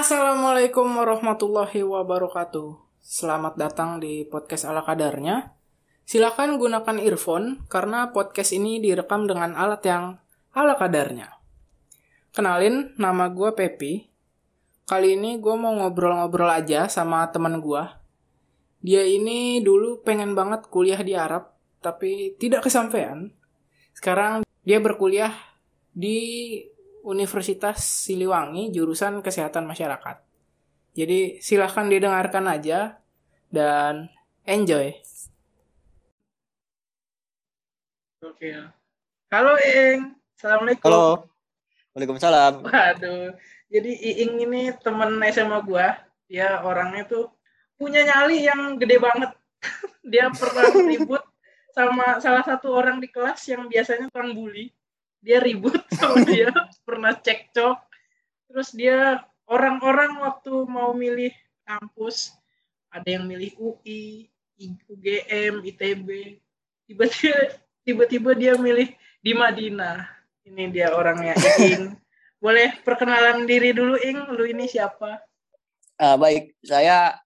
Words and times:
Assalamualaikum 0.00 0.96
warahmatullahi 0.96 1.84
wabarakatuh. 1.84 2.72
Selamat 3.04 3.60
datang 3.60 4.00
di 4.00 4.24
podcast 4.24 4.64
ala 4.64 4.80
kadarnya. 4.80 5.52
Silakan 6.08 6.56
gunakan 6.56 6.96
earphone 7.04 7.68
karena 7.68 8.08
podcast 8.08 8.56
ini 8.56 8.80
direkam 8.80 9.28
dengan 9.28 9.52
alat 9.52 9.84
yang 9.84 10.16
ala 10.56 10.80
kadarnya. 10.80 11.36
Kenalin, 12.32 12.96
nama 12.96 13.28
gue 13.28 13.52
Pepi. 13.52 14.08
Kali 14.88 15.20
ini 15.20 15.36
gue 15.36 15.52
mau 15.60 15.76
ngobrol-ngobrol 15.76 16.48
aja 16.48 16.88
sama 16.88 17.28
teman 17.28 17.60
gue. 17.60 17.84
Dia 18.80 19.04
ini 19.04 19.60
dulu 19.60 20.00
pengen 20.00 20.32
banget 20.32 20.64
kuliah 20.72 21.04
di 21.04 21.12
Arab, 21.12 21.52
tapi 21.84 22.40
tidak 22.40 22.64
kesampaian. 22.64 23.36
Sekarang 23.92 24.48
dia 24.64 24.80
berkuliah 24.80 25.36
di 25.92 26.56
Universitas 27.04 27.80
Siliwangi 27.80 28.72
jurusan 28.74 29.24
Kesehatan 29.24 29.64
Masyarakat. 29.64 30.16
Jadi 30.94 31.38
silahkan 31.38 31.86
didengarkan 31.86 32.44
aja 32.50 32.98
dan 33.48 34.10
enjoy. 34.44 34.92
Oke. 38.20 38.52
Halo 39.30 39.54
Ing. 39.62 40.12
Assalamualaikum. 40.36 40.86
Halo. 40.90 41.06
Waalaikumsalam. 41.94 42.54
Waduh. 42.66 43.32
Jadi 43.70 43.92
Iing 43.96 44.44
ini 44.44 44.62
temen 44.82 45.16
SMA 45.30 45.58
gua. 45.62 45.94
Dia 46.26 46.62
orangnya 46.62 47.06
tuh 47.06 47.30
punya 47.78 48.02
nyali 48.04 48.44
yang 48.44 48.76
gede 48.76 48.98
banget. 48.98 49.30
Dia 50.12 50.28
pernah 50.28 50.68
ribut 50.74 51.22
sama 51.70 52.18
salah 52.18 52.42
satu 52.42 52.74
orang 52.74 52.98
di 52.98 53.08
kelas 53.08 53.40
yang 53.48 53.70
biasanya 53.70 54.10
tukang 54.10 54.34
bully. 54.34 54.74
Dia 55.20 55.38
ribut 55.40 55.76
sama 55.98 56.24
dia, 56.24 56.50
pernah 56.82 57.12
cekcok. 57.12 57.78
Terus 58.50 58.68
dia 58.74 59.22
orang-orang 59.46 60.18
waktu 60.20 60.52
mau 60.66 60.96
milih 60.96 61.32
kampus, 61.62 62.34
ada 62.90 63.06
yang 63.06 63.28
milih 63.28 63.54
UI, 63.56 64.26
UGM, 64.60 65.64
ITB. 65.64 66.08
Tiba-tiba 66.90 67.38
tiba-tiba 67.86 68.30
dia 68.34 68.52
milih 68.58 68.90
di 69.22 69.32
Madinah. 69.32 70.08
Ini 70.44 70.72
dia 70.72 70.92
orangnya 70.92 71.36
Ing. 71.60 71.94
Boleh 72.40 72.72
perkenalan 72.82 73.44
diri 73.44 73.70
dulu 73.76 74.00
Ing, 74.00 74.32
lu 74.32 74.44
ini 74.48 74.66
siapa? 74.66 75.20
Uh, 76.00 76.16
baik, 76.16 76.56
saya 76.64 77.20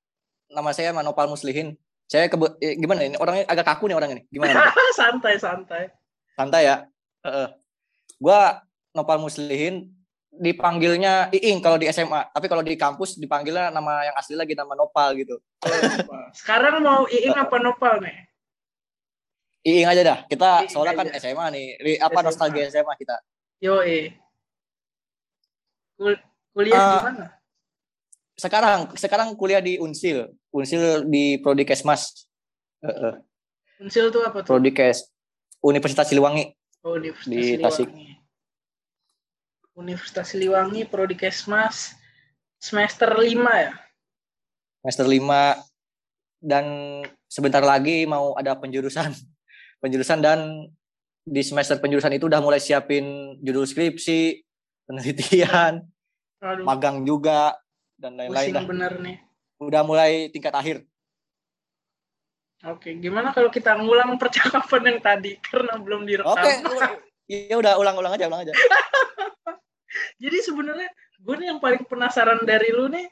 nama 0.50 0.74
saya 0.74 0.90
Manopal 0.90 1.30
Muslihin. 1.30 1.78
Saya 2.10 2.28
kebe 2.28 2.58
eh, 2.60 2.76
gimana 2.76 3.06
ini 3.06 3.16
orangnya 3.16 3.48
agak 3.48 3.66
kaku 3.74 3.88
nih 3.88 3.96
orang 3.96 4.10
ini. 4.18 4.22
Gimana? 4.28 4.68
santai, 4.98 5.38
santai. 5.40 5.84
Santai 6.36 6.62
ya. 6.68 6.76
Uh, 7.24 7.48
Gua 8.18 8.62
Nopal 8.94 9.18
Muslihin 9.18 9.90
dipanggilnya 10.34 11.30
Iing 11.30 11.62
kalau 11.62 11.78
di 11.78 11.86
SMA, 11.94 12.30
tapi 12.34 12.46
kalau 12.50 12.62
di 12.66 12.74
kampus 12.74 13.18
dipanggilnya 13.22 13.70
nama 13.70 14.10
yang 14.10 14.16
asli 14.18 14.34
lagi 14.34 14.58
nama 14.58 14.74
Nopal 14.74 15.14
gitu. 15.14 15.38
Sekarang 16.34 16.82
mau 16.82 17.06
Iing 17.06 17.34
apa 17.34 17.56
Nopal 17.62 18.02
nih? 18.02 18.16
Iing 19.64 19.86
aja 19.86 20.02
dah. 20.02 20.18
Kita 20.26 20.66
Iing 20.66 20.70
soalnya 20.70 20.94
kan 20.98 21.06
aja. 21.08 21.18
kan 21.18 21.22
SMA 21.22 21.46
nih. 21.54 21.66
Apa 22.02 22.20
SMA. 22.20 22.26
nostalgia 22.26 22.64
SMA 22.68 22.94
kita? 22.98 23.16
Yo, 23.62 23.80
eh. 23.80 24.12
Kul 25.94 26.18
kuliah 26.50 26.78
uh, 26.78 26.90
di 26.90 26.98
mana? 27.06 27.26
Sekarang 28.34 28.78
sekarang 28.98 29.28
kuliah 29.38 29.62
di 29.62 29.78
Unsil. 29.78 30.34
Unsil 30.50 31.06
di 31.06 31.38
Prodi 31.38 31.62
Kesmas. 31.62 32.26
Uh, 32.82 32.90
uh. 32.90 33.14
Unsil 33.78 34.10
tuh 34.10 34.26
apa 34.26 34.42
tuh? 34.42 34.50
Prodi 34.50 34.74
Kes 34.74 35.06
Universitas 35.62 36.10
Siliwangi. 36.10 36.50
Oh, 36.84 37.00
Universitas 37.00 37.32
di 37.32 37.40
Siliwangi. 37.40 37.64
Tasik. 37.64 37.88
Universitas 39.74 40.26
Siliwangi 40.28 40.82
Prodi 40.84 41.16
Kesmas 41.16 41.96
semester 42.60 43.08
5 43.08 43.24
ya? 43.56 43.72
Semester 44.84 45.08
5 45.08 45.64
dan 46.44 46.64
sebentar 47.24 47.64
lagi 47.64 48.04
mau 48.04 48.36
ada 48.36 48.52
penjurusan 48.52 49.16
penjurusan 49.82 50.20
dan 50.20 50.68
di 51.24 51.40
semester 51.40 51.80
penjurusan 51.80 52.12
itu 52.12 52.28
udah 52.28 52.44
mulai 52.44 52.60
siapin 52.60 53.40
judul 53.40 53.64
skripsi, 53.64 54.44
penelitian, 54.86 55.80
Aduh. 56.44 56.68
magang 56.68 57.00
juga 57.08 57.56
dan 57.96 58.20
lain-lain. 58.20 58.52
bener 58.68 58.92
nih. 59.00 59.16
Udah 59.56 59.80
mulai 59.80 60.28
tingkat 60.28 60.52
akhir. 60.52 60.84
Oke, 62.64 62.96
gimana 62.96 63.28
kalau 63.36 63.52
kita 63.52 63.76
ngulang 63.76 64.16
percakapan 64.16 64.96
yang 64.96 64.98
tadi 65.04 65.36
karena 65.44 65.76
belum 65.76 66.08
direkam? 66.08 66.32
Oke, 66.32 66.52
ya 67.28 67.60
udah 67.60 67.76
ulang-ulang 67.76 68.16
aja, 68.16 68.24
ulang 68.24 68.48
aja. 68.48 68.54
Jadi 70.22 70.38
sebenarnya 70.40 70.88
gue 71.20 71.34
nih 71.36 71.52
yang 71.52 71.60
paling 71.60 71.84
penasaran 71.84 72.40
dari 72.48 72.72
lu 72.72 72.88
nih 72.88 73.04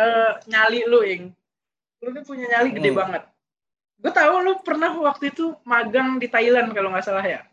uh, 0.00 0.40
nyali 0.48 0.88
lu, 0.88 1.04
Ing. 1.04 1.28
Lu 2.00 2.08
nih 2.08 2.24
punya 2.24 2.48
nyali 2.48 2.72
gede 2.72 2.90
hmm. 2.92 2.98
banget. 2.98 3.22
Gue 4.00 4.12
tahu 4.16 4.34
lu 4.40 4.52
pernah 4.64 4.92
waktu 4.96 5.28
itu 5.28 5.52
magang 5.68 6.16
di 6.16 6.32
Thailand 6.32 6.72
kalau 6.72 6.88
nggak 6.88 7.04
salah 7.04 7.24
ya. 7.24 7.44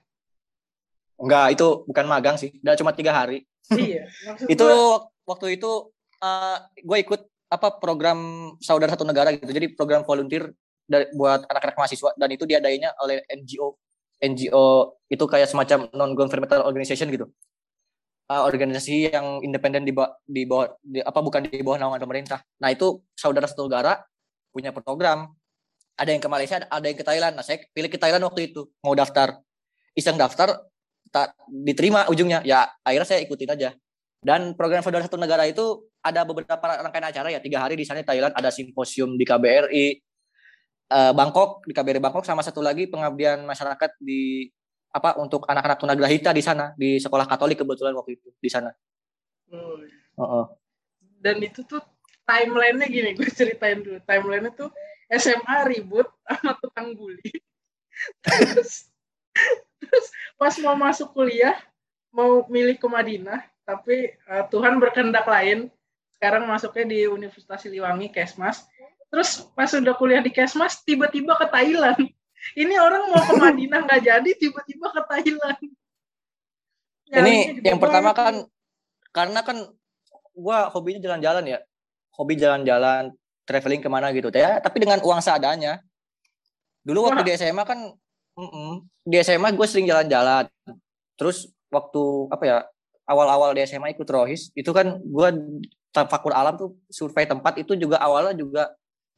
Enggak, 1.20 1.60
itu 1.60 1.68
bukan 1.88 2.06
magang 2.08 2.36
sih. 2.40 2.56
Udah 2.64 2.80
cuma 2.80 2.96
tiga 2.96 3.12
hari. 3.12 3.44
Iya. 3.68 4.08
itu 4.54 4.64
gua... 4.64 5.12
waktu 5.28 5.60
itu 5.60 5.92
uh, 6.24 6.56
eh, 6.72 6.84
gue 6.88 6.98
ikut 7.04 7.22
apa 7.52 7.78
program 7.84 8.52
saudara 8.64 8.96
satu 8.96 9.04
negara 9.04 9.36
gitu. 9.36 9.52
Jadi 9.52 9.76
program 9.76 10.08
volunteer 10.08 10.56
dari, 10.88 11.10
buat 11.16 11.48
anak-anak 11.48 11.76
mahasiswa. 11.76 12.12
Dan 12.16 12.30
itu 12.32 12.44
diadainya 12.44 12.96
oleh 13.00 13.24
NGO. 13.28 13.80
NGO 14.24 14.98
itu 15.12 15.26
kayak 15.28 15.52
semacam 15.52 15.92
non 15.92 16.16
governmental 16.16 16.64
organization 16.64 17.12
gitu. 17.12 17.28
Uh, 18.32 18.48
organisasi 18.48 19.12
yang 19.12 19.44
independen 19.44 19.84
di 19.84 19.92
bawah 19.92 20.16
di 20.24 20.48
bawah 20.48 20.72
di, 20.80 21.04
apa 21.04 21.20
bukan 21.20 21.44
di 21.44 21.60
bawah 21.60 21.76
naungan 21.76 22.00
pemerintah. 22.00 22.40
Nah, 22.64 22.72
itu 22.72 23.04
saudara 23.20 23.52
satu 23.52 23.68
negara 23.68 24.00
punya 24.54 24.70
program. 24.72 25.34
Ada 25.94 26.10
yang 26.16 26.22
ke 26.24 26.30
Malaysia 26.30 26.58
ada 26.62 26.86
yang 26.86 26.98
ke 26.98 27.06
Thailand. 27.06 27.34
Nah 27.38 27.46
saya 27.46 27.62
pilih 27.70 27.90
ke 27.90 28.02
Thailand 28.02 28.24
waktu 28.26 28.54
itu 28.54 28.66
mau 28.82 28.98
daftar. 28.98 29.38
Iseng 29.94 30.18
daftar 30.18 30.66
tak 31.14 31.38
diterima 31.50 32.10
ujungnya. 32.10 32.42
Ya 32.42 32.66
akhirnya 32.82 33.06
saya 33.06 33.22
ikutin 33.22 33.54
aja. 33.54 33.70
Dan 34.24 34.56
program 34.56 34.82
saudara 34.82 35.04
satu 35.04 35.20
negara 35.20 35.44
itu 35.46 35.86
ada 36.02 36.24
beberapa 36.24 36.58
rangkaian 36.58 37.06
acara 37.12 37.28
ya. 37.30 37.44
Tiga 37.44 37.62
hari 37.62 37.78
di 37.78 37.86
sana 37.86 38.02
Thailand 38.02 38.34
ada 38.34 38.50
simposium 38.50 39.20
di 39.20 39.26
KBRI 39.28 39.86
uh, 40.94 41.14
Bangkok 41.18 41.66
di 41.66 41.74
KBRI 41.74 41.98
Bangkok 41.98 42.24
sama 42.24 42.46
satu 42.46 42.62
lagi 42.62 42.86
pengabdian 42.86 43.42
masyarakat 43.42 43.98
di 43.98 44.46
apa 44.94 45.18
untuk 45.18 45.50
anak-anak 45.50 45.82
tunagrahita 45.82 46.30
di 46.30 46.44
sana 46.46 46.78
di 46.78 47.02
sekolah 47.02 47.26
Katolik 47.26 47.66
kebetulan 47.66 47.98
waktu 47.98 48.22
itu 48.22 48.30
di 48.38 48.50
sana. 48.50 48.70
Oh. 49.50 49.82
Uh 50.14 50.22
-uh. 50.22 50.46
Dan 51.18 51.42
itu 51.42 51.66
tuh 51.66 51.82
timelinenya 52.30 52.88
gini 52.88 53.10
gue 53.18 53.28
ceritain 53.34 53.82
dulu 53.82 53.98
timelinenya 54.06 54.54
tuh 54.54 54.70
SMA 55.10 55.58
ribut 55.70 56.06
sama 56.30 56.54
tukang 56.62 56.94
bully. 56.94 57.30
terus, 58.26 58.90
terus 59.78 60.06
pas 60.38 60.54
mau 60.62 60.74
masuk 60.78 61.14
kuliah, 61.14 61.58
mau 62.10 62.46
milih 62.50 62.78
ke 62.82 62.88
Madinah, 62.90 63.46
tapi 63.66 64.14
uh, 64.30 64.46
Tuhan 64.50 64.82
berkehendak 64.82 65.26
lain. 65.26 65.70
Sekarang 66.18 66.48
masuknya 66.48 66.86
di 66.88 67.00
Universitas 67.10 67.62
Siliwangi, 67.62 68.08
Kesmas. 68.10 68.64
Terus 69.14 69.46
pas 69.54 69.70
udah 69.70 69.94
kuliah 69.94 70.26
di 70.26 70.34
Kesmas, 70.34 70.82
tiba-tiba 70.82 71.38
ke 71.38 71.46
Thailand. 71.46 72.02
Ini 72.58 72.76
orang 72.82 73.14
mau 73.14 73.22
ke 73.22 73.34
Madinah 73.38 73.86
nggak 73.86 74.02
jadi, 74.02 74.30
tiba-tiba 74.34 74.90
ke 74.90 75.02
Thailand. 75.06 75.62
Ini 77.14 77.62
yang 77.62 77.78
pertama 77.78 78.10
kan, 78.18 78.50
karena 79.14 79.46
kan 79.46 79.70
gua 80.34 80.66
hobinya 80.74 80.98
jalan-jalan 80.98 81.46
ya. 81.46 81.60
Hobi 82.18 82.42
jalan-jalan, 82.42 83.14
traveling 83.44 83.84
ke 83.84 83.90
mana 83.92 84.10
gitu 84.16 84.32
ya 84.34 84.60
tapi 84.64 84.84
dengan 84.84 85.04
uang 85.04 85.20
seadanya 85.20 85.84
dulu 86.84 87.08
waktu 87.08 87.22
Wah. 87.24 87.28
di 87.28 87.34
SMA 87.36 87.64
kan 87.64 87.80
mm 88.40 88.50
-mm, 88.50 88.72
di 89.08 89.18
SMA 89.24 89.56
gue 89.56 89.68
sering 89.68 89.88
jalan-jalan 89.88 90.48
terus 91.20 91.52
waktu 91.72 92.04
apa 92.32 92.44
ya 92.44 92.58
awal-awal 93.08 93.52
di 93.52 93.64
SMA 93.68 93.96
ikut 93.96 94.08
rohis 94.08 94.52
itu 94.56 94.72
kan 94.72 95.00
gue 95.00 95.28
fakultas 95.94 96.40
alam 96.40 96.56
tuh 96.56 96.76
survei 96.88 97.28
tempat 97.28 97.60
itu 97.60 97.76
juga 97.76 98.00
awalnya 98.00 98.34
juga 98.36 98.72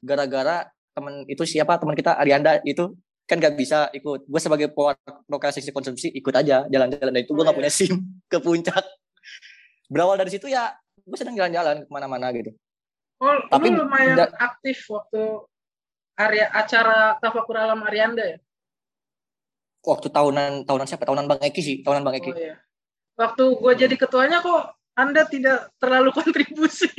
gara-gara 0.06 0.70
temen 0.96 1.26
itu 1.28 1.44
siapa 1.44 1.76
teman 1.82 1.98
kita 1.98 2.16
Arianda 2.16 2.62
itu 2.64 2.96
kan 3.26 3.42
gak 3.42 3.58
bisa 3.58 3.90
ikut 3.92 4.30
gue 4.30 4.42
sebagai 4.42 4.70
lokasi 5.26 5.66
konsumsi 5.74 6.14
ikut 6.14 6.32
aja 6.32 6.70
jalan-jalan 6.70 7.12
dan 7.12 7.22
itu 7.26 7.34
gue 7.34 7.42
oh, 7.42 7.46
gak 7.50 7.58
iya. 7.58 7.60
punya 7.66 7.72
sim 7.82 7.94
ke 8.30 8.38
puncak 8.38 8.86
berawal 9.90 10.16
dari 10.16 10.30
situ 10.30 10.46
ya 10.46 10.72
gue 11.04 11.18
sedang 11.18 11.34
jalan-jalan 11.34 11.84
ke 11.84 11.92
mana-mana 11.92 12.30
gitu 12.32 12.54
Oh, 13.16 13.40
tapi 13.48 13.72
lu 13.72 13.88
lumayan 13.88 14.20
da- 14.20 14.36
aktif 14.36 14.92
waktu 14.92 15.48
area 16.20 16.52
acara 16.52 17.16
Tafakur 17.24 17.56
Alam 17.56 17.88
Arianda 17.88 18.24
ya? 18.24 18.38
Waktu 19.86 20.12
tahunan 20.12 20.68
tahunan 20.68 20.88
siapa? 20.90 21.08
Tahunan 21.08 21.30
Bang 21.30 21.40
Eki 21.40 21.62
sih, 21.64 21.78
tahunan 21.86 22.04
Bang 22.04 22.20
Eki. 22.20 22.32
Oh, 22.34 22.36
iya. 22.36 22.56
Waktu 23.16 23.44
gue 23.56 23.74
jadi 23.80 23.96
ketuanya 23.96 24.44
kok 24.44 24.76
Anda 25.00 25.24
tidak 25.32 25.72
terlalu 25.80 26.12
kontribusi. 26.18 26.92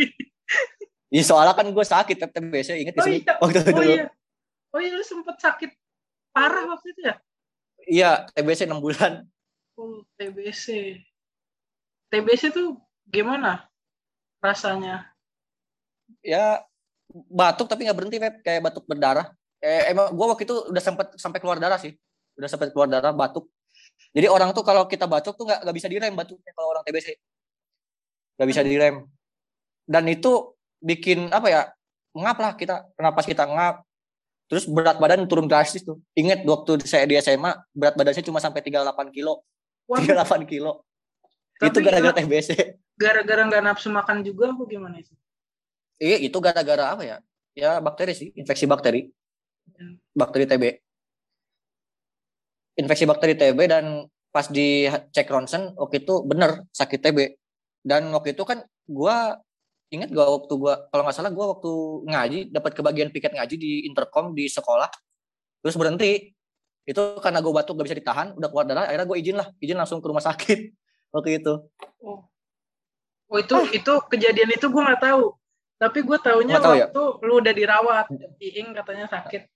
Iya 1.16 1.24
soalnya 1.24 1.56
kan 1.56 1.64
gue 1.72 1.80
sakit 1.80 2.16
TBC 2.28 2.76
inget 2.76 2.92
oh, 3.00 3.08
iya. 3.08 3.40
waktu 3.40 3.58
oh, 3.64 3.72
dulu. 3.72 3.88
Iya. 3.88 4.06
Oh 4.76 4.80
iya 4.84 4.92
lu 4.92 5.00
sempet 5.00 5.40
sakit 5.40 5.72
parah 6.36 6.68
waktu 6.68 6.92
itu 6.92 7.00
ya? 7.08 7.14
Iya 7.88 8.10
TBC 8.36 8.68
6 8.68 8.76
bulan. 8.84 9.24
Oh 9.80 10.04
TBC. 10.20 11.00
TBC 12.12 12.52
tuh 12.52 12.76
gimana 13.08 13.64
rasanya? 14.44 15.16
ya 16.22 16.62
batuk 17.30 17.66
tapi 17.70 17.86
nggak 17.86 17.96
berhenti 17.96 18.18
Feb. 18.18 18.34
kayak 18.42 18.60
batuk 18.66 18.84
berdarah 18.86 19.30
eh, 19.62 19.90
emang 19.90 20.12
gue 20.12 20.26
waktu 20.26 20.44
itu 20.46 20.54
udah 20.70 20.82
sempet 20.82 21.06
sampai 21.16 21.38
keluar 21.38 21.58
darah 21.58 21.78
sih 21.78 21.94
udah 22.36 22.48
sampai 22.50 22.70
keluar 22.70 22.90
darah 22.90 23.14
batuk 23.14 23.48
jadi 24.12 24.28
orang 24.28 24.52
tuh 24.52 24.66
kalau 24.66 24.84
kita 24.90 25.08
batuk 25.08 25.38
tuh 25.38 25.46
nggak 25.48 25.64
nggak 25.64 25.76
bisa 25.76 25.88
direm 25.88 26.12
batuknya 26.12 26.52
kalau 26.52 26.68
orang 26.76 26.84
TBC 26.84 27.16
nggak 28.36 28.48
bisa 28.48 28.62
direm 28.62 29.06
dan 29.86 30.04
itu 30.10 30.55
bikin 30.86 31.34
apa 31.34 31.46
ya 31.50 31.62
ngap 32.14 32.38
lah 32.38 32.52
kita 32.54 32.86
kenapa 32.94 33.20
kita 33.26 33.44
ngap. 33.44 33.82
Terus 34.46 34.70
berat 34.70 35.02
badan 35.02 35.26
turun 35.26 35.50
drastis 35.50 35.82
tuh. 35.82 35.98
Inget 36.14 36.46
waktu 36.46 36.78
saya 36.86 37.02
di 37.02 37.18
SMA 37.18 37.50
berat 37.74 37.98
badan 37.98 38.14
saya 38.14 38.22
cuma 38.22 38.38
sampai 38.38 38.62
38 38.62 39.10
kilo. 39.10 39.42
Waduh. 39.90 40.22
38 40.22 40.46
kilo. 40.46 40.86
Tapi 41.58 41.74
itu 41.74 41.78
gara-gara 41.82 42.14
TBC 42.22 42.50
gara-gara 42.96 43.42
nggak 43.44 43.62
nafsu 43.64 43.92
makan 43.92 44.24
juga 44.24 44.54
apa 44.54 44.62
gimana 44.64 45.02
sih? 45.02 45.16
Iya 46.00 46.16
itu 46.22 46.38
gara-gara 46.38 46.94
apa 46.94 47.02
ya? 47.04 47.16
Ya 47.56 47.80
bakteri 47.82 48.14
sih 48.14 48.30
infeksi 48.38 48.64
bakteri. 48.64 49.10
Hmm. 49.66 49.98
bakteri 50.14 50.46
TB 50.46 50.78
infeksi 52.78 53.02
bakteri 53.02 53.34
TB 53.34 53.58
dan 53.66 54.06
pas 54.30 54.46
di 54.46 54.86
cek 54.86 55.26
ronsen 55.26 55.74
waktu 55.74 56.06
itu 56.06 56.22
bener 56.22 56.62
sakit 56.70 57.02
TB 57.02 57.18
dan 57.82 58.14
waktu 58.14 58.36
itu 58.36 58.46
kan 58.46 58.62
gua 58.86 59.40
ingat 59.90 60.10
gua 60.10 60.26
waktu 60.38 60.52
gua 60.58 60.74
kalau 60.90 61.02
nggak 61.06 61.16
salah 61.16 61.32
gua 61.32 61.56
waktu 61.56 61.72
ngaji 62.10 62.38
dapat 62.50 62.72
kebagian 62.74 63.08
piket 63.14 63.32
ngaji 63.34 63.54
di 63.54 63.72
intercom 63.86 64.34
di 64.34 64.50
sekolah 64.50 64.90
terus 65.62 65.74
berhenti 65.74 66.36
itu 66.86 67.02
karena 67.18 67.42
gue 67.42 67.50
batuk 67.50 67.74
gak 67.82 67.86
bisa 67.90 67.98
ditahan 67.98 68.30
udah 68.38 68.48
keluar 68.48 68.64
darah 68.64 68.86
akhirnya 68.86 69.06
gue 69.10 69.18
izin 69.18 69.36
lah 69.36 69.48
izin 69.58 69.74
langsung 69.74 69.98
ke 69.98 70.06
rumah 70.06 70.22
sakit 70.22 70.70
waktu 71.14 71.42
itu 71.42 71.52
oh, 72.06 72.22
oh 73.26 73.38
itu 73.42 73.56
ah. 73.58 73.66
itu 73.74 73.92
kejadian 74.06 74.54
itu 74.54 74.70
gue 74.70 74.82
nggak 74.86 75.02
tahu 75.02 75.34
tapi 75.76 75.98
gue 76.06 76.18
taunya 76.22 76.56
tahu 76.62 76.78
ya? 76.78 76.86
waktu 76.88 77.02
ya? 77.02 77.26
lu 77.26 77.34
udah 77.42 77.52
dirawat 77.52 78.06
Iing 78.38 78.70
katanya 78.72 79.10
sakit 79.10 79.50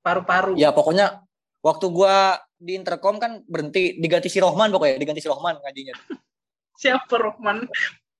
paru-paru 0.00 0.54
ya 0.54 0.70
pokoknya 0.70 1.26
waktu 1.60 1.86
gue 1.90 2.16
di 2.62 2.72
intercom 2.78 3.18
kan 3.18 3.42
berhenti 3.50 3.98
diganti 3.98 4.30
si 4.30 4.38
Rohman 4.38 4.70
pokoknya 4.70 5.02
diganti 5.02 5.20
si 5.20 5.28
Rohman 5.28 5.58
ngajinya 5.58 5.94
siapa 6.80 7.14
Rohman 7.18 7.66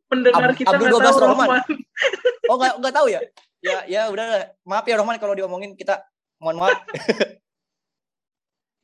pendengar 0.06 0.50
Ab 0.52 0.58
kita 0.58 0.74
Abdul 0.74 0.88
12 0.90 1.02
tahu 1.02 1.18
Rohman. 1.22 1.48
Rohman. 1.48 1.62
oh 2.50 2.56
nggak 2.56 2.74
nggak 2.82 2.94
tahu 2.94 3.06
ya? 3.10 3.20
Ya 3.64 3.78
ya 3.90 4.02
udah 4.10 4.28
maaf 4.62 4.86
ya 4.86 4.96
Rohman 4.98 5.18
kalau 5.18 5.34
diomongin 5.34 5.74
kita 5.74 6.02
mohon 6.38 6.62
maaf. 6.62 6.78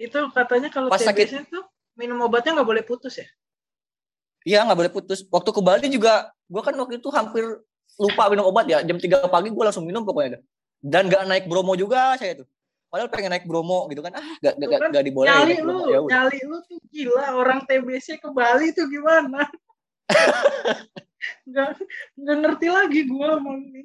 itu 0.02 0.18
katanya 0.34 0.68
kalau 0.72 0.90
Pas 0.90 0.98
TBC 0.98 1.08
sakit, 1.08 1.26
itu 1.46 1.60
minum 1.94 2.18
obatnya 2.26 2.58
nggak 2.58 2.68
boleh 2.68 2.82
putus 2.82 3.22
ya? 3.22 3.28
Iya 4.42 4.66
nggak 4.66 4.78
boleh 4.78 4.92
putus. 4.92 5.22
Waktu 5.30 5.50
ke 5.54 5.60
Bali 5.62 5.86
juga, 5.86 6.34
gue 6.50 6.62
kan 6.62 6.74
waktu 6.74 6.98
itu 6.98 7.08
hampir 7.14 7.44
lupa 8.02 8.26
minum 8.26 8.50
obat 8.50 8.66
ya. 8.66 8.82
Jam 8.82 8.98
3 8.98 9.30
pagi 9.30 9.54
gue 9.54 9.64
langsung 9.64 9.86
minum 9.86 10.02
pokoknya. 10.02 10.42
Dan 10.82 11.06
nggak 11.06 11.22
naik 11.30 11.44
Bromo 11.46 11.78
juga 11.78 12.18
saya 12.18 12.42
tuh. 12.42 12.48
Padahal 12.90 13.08
pengen 13.08 13.30
naik 13.32 13.46
Bromo 13.46 13.86
gitu 13.88 14.02
kan. 14.02 14.12
Ah 14.18 14.36
gak, 14.42 14.58
gak, 14.58 14.80
kan 14.82 14.90
gak, 14.92 15.04
dibolehin. 15.06 15.32
Nyali 15.32 15.56
lu, 15.64 15.76
ya 15.88 15.98
nyali 16.02 16.40
lu 16.44 16.58
tuh 16.66 16.76
gila. 16.90 17.38
Orang 17.38 17.64
TBC 17.64 18.18
ke 18.18 18.28
Bali 18.34 18.74
tuh 18.74 18.90
gimana? 18.90 19.46
nggak 21.48 21.68
nggak 22.18 22.36
ngerti 22.42 22.66
lagi 22.68 23.00
gue 23.06 23.28
ini. 23.62 23.82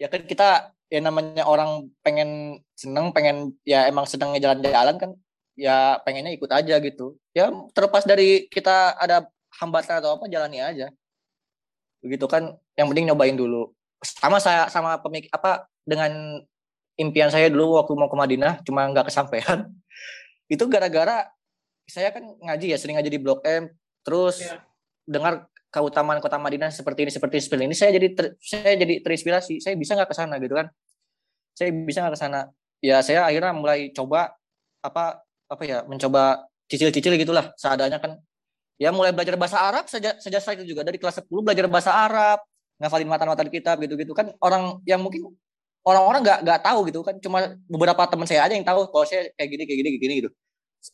Ya 0.00 0.08
kan 0.08 0.22
kita 0.24 0.72
ya 0.90 1.00
namanya 1.02 1.46
orang 1.46 1.86
pengen 2.02 2.60
seneng 2.74 3.14
pengen 3.14 3.54
ya 3.62 3.86
emang 3.86 4.08
senengnya 4.10 4.50
jalan-jalan 4.50 4.96
kan 4.98 5.10
ya 5.54 6.00
pengennya 6.02 6.32
ikut 6.34 6.50
aja 6.50 6.80
gitu. 6.80 7.20
Ya 7.36 7.52
terlepas 7.76 8.08
dari 8.08 8.48
kita 8.48 8.96
ada 8.96 9.28
hambatan 9.60 10.00
atau 10.00 10.16
apa 10.16 10.30
jalani 10.30 10.58
aja. 10.62 10.88
Begitu 12.00 12.24
kan 12.24 12.56
yang 12.78 12.88
penting 12.88 13.12
nyobain 13.12 13.36
dulu. 13.36 13.70
Sama 14.00 14.40
saya 14.40 14.72
sama 14.72 14.96
pemik 15.04 15.28
apa 15.30 15.68
dengan 15.84 16.40
impian 16.96 17.28
saya 17.28 17.52
dulu 17.52 17.76
waktu 17.76 17.92
mau 17.96 18.08
ke 18.08 18.16
Madinah 18.16 18.64
cuma 18.64 18.88
nggak 18.88 19.12
kesampaian. 19.12 19.68
Itu 20.52 20.66
gara-gara 20.66 21.28
saya 21.84 22.14
kan 22.14 22.24
ngaji 22.24 22.72
ya 22.72 22.78
sering 22.80 22.96
ngaji 22.96 23.10
di 23.10 23.20
Blok 23.20 23.44
M. 23.44 23.68
Terus 24.00 24.40
ya. 24.40 24.64
dengar 25.04 25.49
keutamaan 25.70 26.18
kota 26.18 26.36
Madinah 26.36 26.74
seperti 26.74 27.06
ini 27.06 27.12
seperti 27.14 27.36
seperti 27.38 27.62
ini. 27.70 27.74
Saya 27.78 27.90
jadi 27.94 28.08
ter, 28.12 28.26
saya 28.42 28.74
jadi 28.74 29.00
terinspirasi. 29.00 29.62
Saya 29.62 29.74
bisa 29.78 29.94
nggak 29.94 30.10
ke 30.10 30.16
sana 30.18 30.34
gitu 30.42 30.54
kan? 30.58 30.66
Saya 31.54 31.70
bisa 31.72 32.02
nggak 32.02 32.14
ke 32.14 32.20
sana? 32.20 32.40
Ya 32.82 32.98
saya 33.06 33.24
akhirnya 33.24 33.54
mulai 33.54 33.94
coba 33.94 34.34
apa 34.82 35.22
apa 35.46 35.62
ya 35.64 35.86
mencoba 35.86 36.50
cicil-cicil 36.66 37.14
gitulah 37.16 37.54
seadanya 37.54 38.02
kan. 38.02 38.18
Ya 38.80 38.90
mulai 38.90 39.14
belajar 39.14 39.38
bahasa 39.38 39.60
Arab 39.60 39.86
saja 39.86 40.16
sejak 40.18 40.42
saya 40.42 40.58
itu 40.58 40.74
juga 40.74 40.82
dari 40.82 40.96
kelas 40.96 41.22
10 41.22 41.30
belajar 41.44 41.66
bahasa 41.70 41.92
Arab 41.92 42.40
ngafalin 42.80 43.06
matan-matan 43.06 43.46
kitab 43.52 43.78
gitu-gitu 43.78 44.10
kan. 44.16 44.32
Orang 44.42 44.80
yang 44.88 45.04
mungkin 45.04 45.36
orang-orang 45.84 46.20
nggak 46.24 46.38
nggak 46.42 46.60
tahu 46.64 46.78
gitu 46.90 47.00
kan. 47.06 47.14
Cuma 47.22 47.38
beberapa 47.68 48.02
teman 48.10 48.26
saya 48.26 48.48
aja 48.48 48.56
yang 48.56 48.66
tahu 48.66 48.88
kalau 48.90 49.06
saya 49.06 49.28
kayak 49.36 49.48
gini 49.54 49.62
kayak 49.68 49.78
gini 49.78 49.88
kayak 49.94 50.02
gini 50.02 50.14
gitu. 50.24 50.30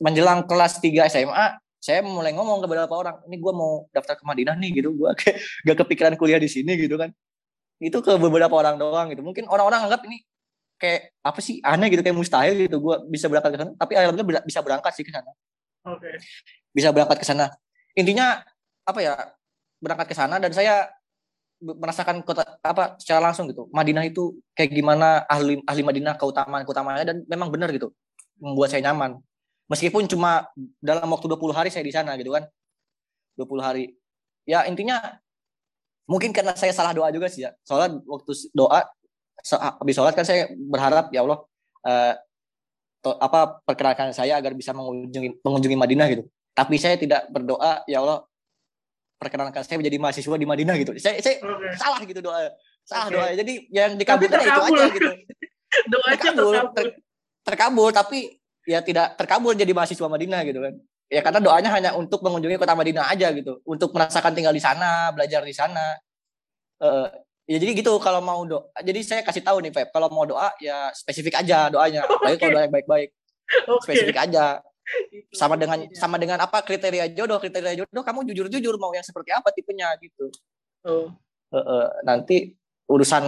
Menjelang 0.02 0.44
kelas 0.50 0.82
3 0.82 1.06
SMA 1.08 1.46
saya 1.80 2.00
mulai 2.02 2.32
ngomong 2.34 2.64
ke 2.64 2.66
beberapa 2.66 2.94
orang 2.96 3.16
ini 3.30 3.36
gue 3.38 3.52
mau 3.54 3.86
daftar 3.92 4.18
ke 4.18 4.24
Madinah 4.26 4.56
nih 4.58 4.70
gitu. 4.82 4.90
Gue 4.96 5.10
kayak 5.14 5.36
gak 5.66 5.76
kepikiran 5.86 6.14
kuliah 6.18 6.40
di 6.40 6.48
sini 6.50 6.74
gitu 6.74 6.96
kan. 6.98 7.12
Itu 7.78 8.00
ke 8.00 8.16
beberapa 8.16 8.52
orang 8.56 8.80
doang 8.80 9.12
gitu. 9.12 9.22
Mungkin 9.22 9.46
orang-orang 9.46 9.86
anggap 9.86 10.02
ini 10.08 10.24
kayak 10.76 11.16
apa 11.24 11.40
sih 11.40 11.60
aneh 11.64 11.88
gitu 11.92 12.02
kayak 12.02 12.16
mustahil 12.16 12.54
gitu. 12.56 12.80
Gue 12.80 12.96
bisa 13.08 13.30
berangkat 13.30 13.54
ke 13.54 13.58
sana 13.62 13.72
tapi 13.76 13.92
alhamdulillah 13.94 14.44
bisa 14.44 14.60
berangkat 14.64 14.92
sih 14.96 15.04
ke 15.04 15.12
sana. 15.12 15.30
Oke. 15.86 16.02
Okay. 16.02 16.16
bisa 16.74 16.90
berangkat 16.92 17.18
ke 17.22 17.26
sana. 17.26 17.46
Intinya 17.96 18.42
apa 18.84 19.00
ya 19.00 19.14
berangkat 19.80 20.12
ke 20.12 20.16
sana 20.16 20.36
dan 20.36 20.52
saya 20.52 20.90
merasakan 21.56 22.20
kota 22.20 22.44
apa 22.60 23.00
secara 23.00 23.30
langsung 23.30 23.48
gitu. 23.48 23.70
Madinah 23.72 24.04
itu 24.04 24.36
kayak 24.52 24.76
gimana 24.76 25.24
ahli 25.24 25.56
ahli 25.64 25.82
Madinah 25.86 26.20
keutamaan 26.20 26.68
keutamanya 26.68 27.14
dan 27.14 27.24
memang 27.24 27.48
benar 27.48 27.72
gitu. 27.72 27.96
Membuat 28.36 28.68
saya 28.74 28.84
nyaman 28.92 29.16
meskipun 29.70 30.06
cuma 30.06 30.46
dalam 30.78 31.06
waktu 31.10 31.26
20 31.26 31.56
hari 31.56 31.70
saya 31.70 31.84
di 31.86 31.94
sana 31.94 32.14
gitu 32.18 32.34
kan. 32.34 32.46
20 33.38 33.60
hari. 33.60 33.94
Ya 34.46 34.64
intinya 34.64 35.18
mungkin 36.06 36.30
karena 36.30 36.54
saya 36.54 36.70
salah 36.70 36.94
doa 36.94 37.10
juga 37.10 37.26
sih 37.26 37.44
ya. 37.46 37.54
Soalnya 37.66 38.00
waktu 38.06 38.32
doa 38.54 38.86
habis 39.78 39.94
sholat 39.94 40.14
kan 40.16 40.26
saya 40.26 40.50
berharap 40.54 41.12
ya 41.14 41.22
Allah 41.22 41.38
uh, 41.86 42.14
to, 43.04 43.10
apa 43.20 43.62
perkenalkan 43.62 44.10
saya 44.10 44.40
agar 44.40 44.56
bisa 44.56 44.74
mengunjungi 44.74 45.42
mengunjungi 45.42 45.76
Madinah 45.76 46.06
gitu. 46.10 46.24
Tapi 46.56 46.74
saya 46.80 46.96
tidak 46.96 47.28
berdoa 47.28 47.84
ya 47.84 48.00
Allah 48.00 48.24
perkenalkan 49.16 49.64
saya 49.64 49.76
menjadi 49.80 49.98
mahasiswa 50.00 50.36
di 50.36 50.46
Madinah 50.48 50.74
gitu. 50.80 50.92
Saya, 50.96 51.20
saya 51.20 51.42
okay. 51.42 51.74
salah 51.76 52.00
gitu 52.02 52.20
doa 52.24 52.54
salah 52.86 53.06
okay. 53.10 53.14
doa. 53.14 53.28
Jadi 53.36 53.54
yang 53.70 53.92
dikabulkan 53.98 54.40
itu 54.40 54.60
aja 54.62 54.84
gitu. 54.94 55.10
Doanya 55.92 56.16
terkabul, 56.16 56.54
ter, 56.72 56.86
terkabul 57.44 57.90
tapi 57.92 58.40
ya 58.66 58.82
tidak 58.82 59.14
terkabul 59.14 59.54
jadi 59.54 59.70
mahasiswa 59.70 60.10
Madinah 60.10 60.42
gitu 60.42 60.60
kan. 60.60 60.74
Ya 61.06 61.22
karena 61.22 61.38
doanya 61.38 61.70
hanya 61.70 61.90
untuk 61.94 62.18
mengunjungi 62.26 62.58
kota 62.58 62.74
Madinah 62.74 63.06
aja 63.06 63.30
gitu. 63.30 63.62
Untuk 63.62 63.94
merasakan 63.94 64.34
tinggal 64.34 64.50
di 64.50 64.60
sana 64.60 65.14
belajar 65.14 65.46
di 65.46 65.54
sana. 65.54 65.94
Uh, 66.82 67.08
ya 67.46 67.62
jadi 67.62 67.78
gitu 67.78 67.96
kalau 68.02 68.18
mau 68.20 68.42
doa 68.42 68.68
jadi 68.82 69.00
saya 69.06 69.22
kasih 69.22 69.40
tahu 69.40 69.64
nih 69.64 69.72
Feb 69.72 69.94
kalau 69.94 70.10
mau 70.12 70.26
doa 70.26 70.50
ya 70.58 70.90
spesifik 70.90 71.40
aja 71.40 71.70
doanya. 71.70 72.02
Okay. 72.26 72.42
kalau 72.42 72.58
doa 72.58 72.62
yang 72.66 72.74
baik-baik. 72.74 73.08
Okay. 73.46 73.82
spesifik 73.86 74.18
aja. 74.18 74.60
Sama 75.30 75.54
dengan 75.54 75.86
sama 75.94 76.18
dengan 76.18 76.42
apa 76.42 76.66
kriteria 76.66 77.14
jodoh. 77.14 77.38
Kriteria 77.38 77.78
jodoh 77.78 78.02
kamu 78.02 78.26
jujur 78.34 78.50
jujur 78.50 78.74
mau 78.82 78.90
yang 78.90 79.06
seperti 79.06 79.30
apa 79.30 79.54
tipenya 79.54 79.94
gitu. 80.02 80.26
Oh. 80.86 81.10
uh, 81.54 81.58
uh, 81.58 81.86
nanti 82.02 82.54
urusan 82.90 83.22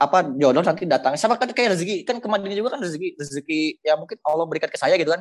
apa 0.00 0.24
jodoh 0.32 0.64
nanti 0.64 0.88
datang. 0.88 1.12
Sama 1.20 1.36
kan 1.36 1.52
kayak 1.52 1.76
rezeki. 1.76 2.08
Kan 2.08 2.24
kemarin 2.24 2.48
juga 2.48 2.72
kan 2.72 2.80
rezeki 2.80 3.20
rezeki 3.20 3.84
ya 3.84 4.00
mungkin 4.00 4.16
Allah 4.24 4.48
berikan 4.48 4.72
ke 4.72 4.80
saya 4.80 4.96
gitu 4.96 5.12
kan. 5.12 5.20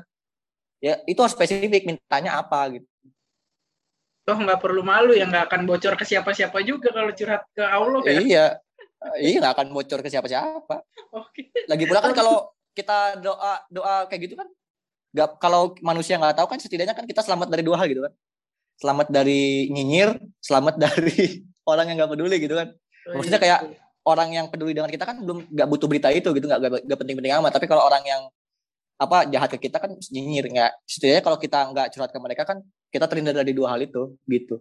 Ya 0.80 1.04
itu 1.04 1.20
harus 1.20 1.36
spesifik 1.36 1.84
mintanya 1.84 2.40
apa 2.40 2.80
gitu. 2.80 2.88
Toh 4.24 4.38
nggak 4.40 4.64
perlu 4.64 4.80
malu 4.80 5.12
ya 5.12 5.28
nggak 5.28 5.52
akan 5.52 5.68
bocor 5.68 6.00
ke 6.00 6.08
siapa-siapa 6.08 6.64
juga 6.64 6.96
kalau 6.96 7.12
curhat 7.12 7.44
ke 7.52 7.64
Allah 7.64 8.00
ya. 8.08 8.22
Iya. 8.24 8.46
Iya 9.20 9.38
nggak 9.44 9.54
akan 9.60 9.68
bocor 9.76 10.00
ke 10.00 10.08
siapa-siapa. 10.08 10.76
Oke. 11.12 11.52
Lagi 11.68 11.84
pula 11.84 12.00
kan 12.00 12.16
kalau 12.16 12.48
kita 12.72 13.20
doa 13.20 13.60
doa 13.68 14.08
kayak 14.08 14.32
gitu 14.32 14.36
kan 14.40 14.48
nggak 15.10 15.42
kalau 15.42 15.74
manusia 15.82 16.16
nggak 16.22 16.38
tahu 16.38 16.48
kan 16.56 16.62
setidaknya 16.62 16.94
kan 16.96 17.04
kita 17.04 17.26
selamat 17.26 17.52
dari 17.52 17.64
dua 17.68 17.76
hal 17.76 17.92
gitu 17.92 18.08
kan. 18.08 18.14
Selamat 18.80 19.12
dari 19.12 19.68
nyinyir 19.68 20.16
selamat 20.40 20.80
dari 20.88 21.44
orang 21.68 21.92
yang 21.92 21.98
nggak 22.00 22.12
peduli 22.16 22.38
gitu 22.40 22.56
kan. 22.56 22.72
Oh, 23.12 23.20
maksudnya 23.20 23.42
iya, 23.42 23.44
kayak 23.44 23.89
orang 24.08 24.30
yang 24.32 24.46
peduli 24.48 24.72
dengan 24.76 24.92
kita 24.92 25.04
kan 25.04 25.20
belum 25.22 25.50
nggak 25.52 25.68
butuh 25.68 25.88
berita 25.90 26.10
itu 26.14 26.32
gitu 26.32 26.46
nggak 26.48 26.88
nggak 26.88 27.00
penting-penting 27.00 27.34
amat. 27.40 27.52
Tapi 27.56 27.66
kalau 27.68 27.84
orang 27.84 28.04
yang 28.06 28.22
apa 29.00 29.24
jahat 29.32 29.50
ke 29.56 29.70
kita 29.70 29.80
kan 29.80 29.96
nyinyir 30.12 30.52
nggak. 30.52 30.72
Setidaknya 30.88 31.24
kalau 31.24 31.38
kita 31.40 31.60
nggak 31.72 31.88
curhat 31.96 32.12
ke 32.12 32.20
mereka 32.20 32.44
kan 32.48 32.58
kita 32.92 33.06
terhindar 33.08 33.36
dari 33.36 33.52
dua 33.56 33.76
hal 33.76 33.80
itu 33.84 34.16
gitu. 34.28 34.60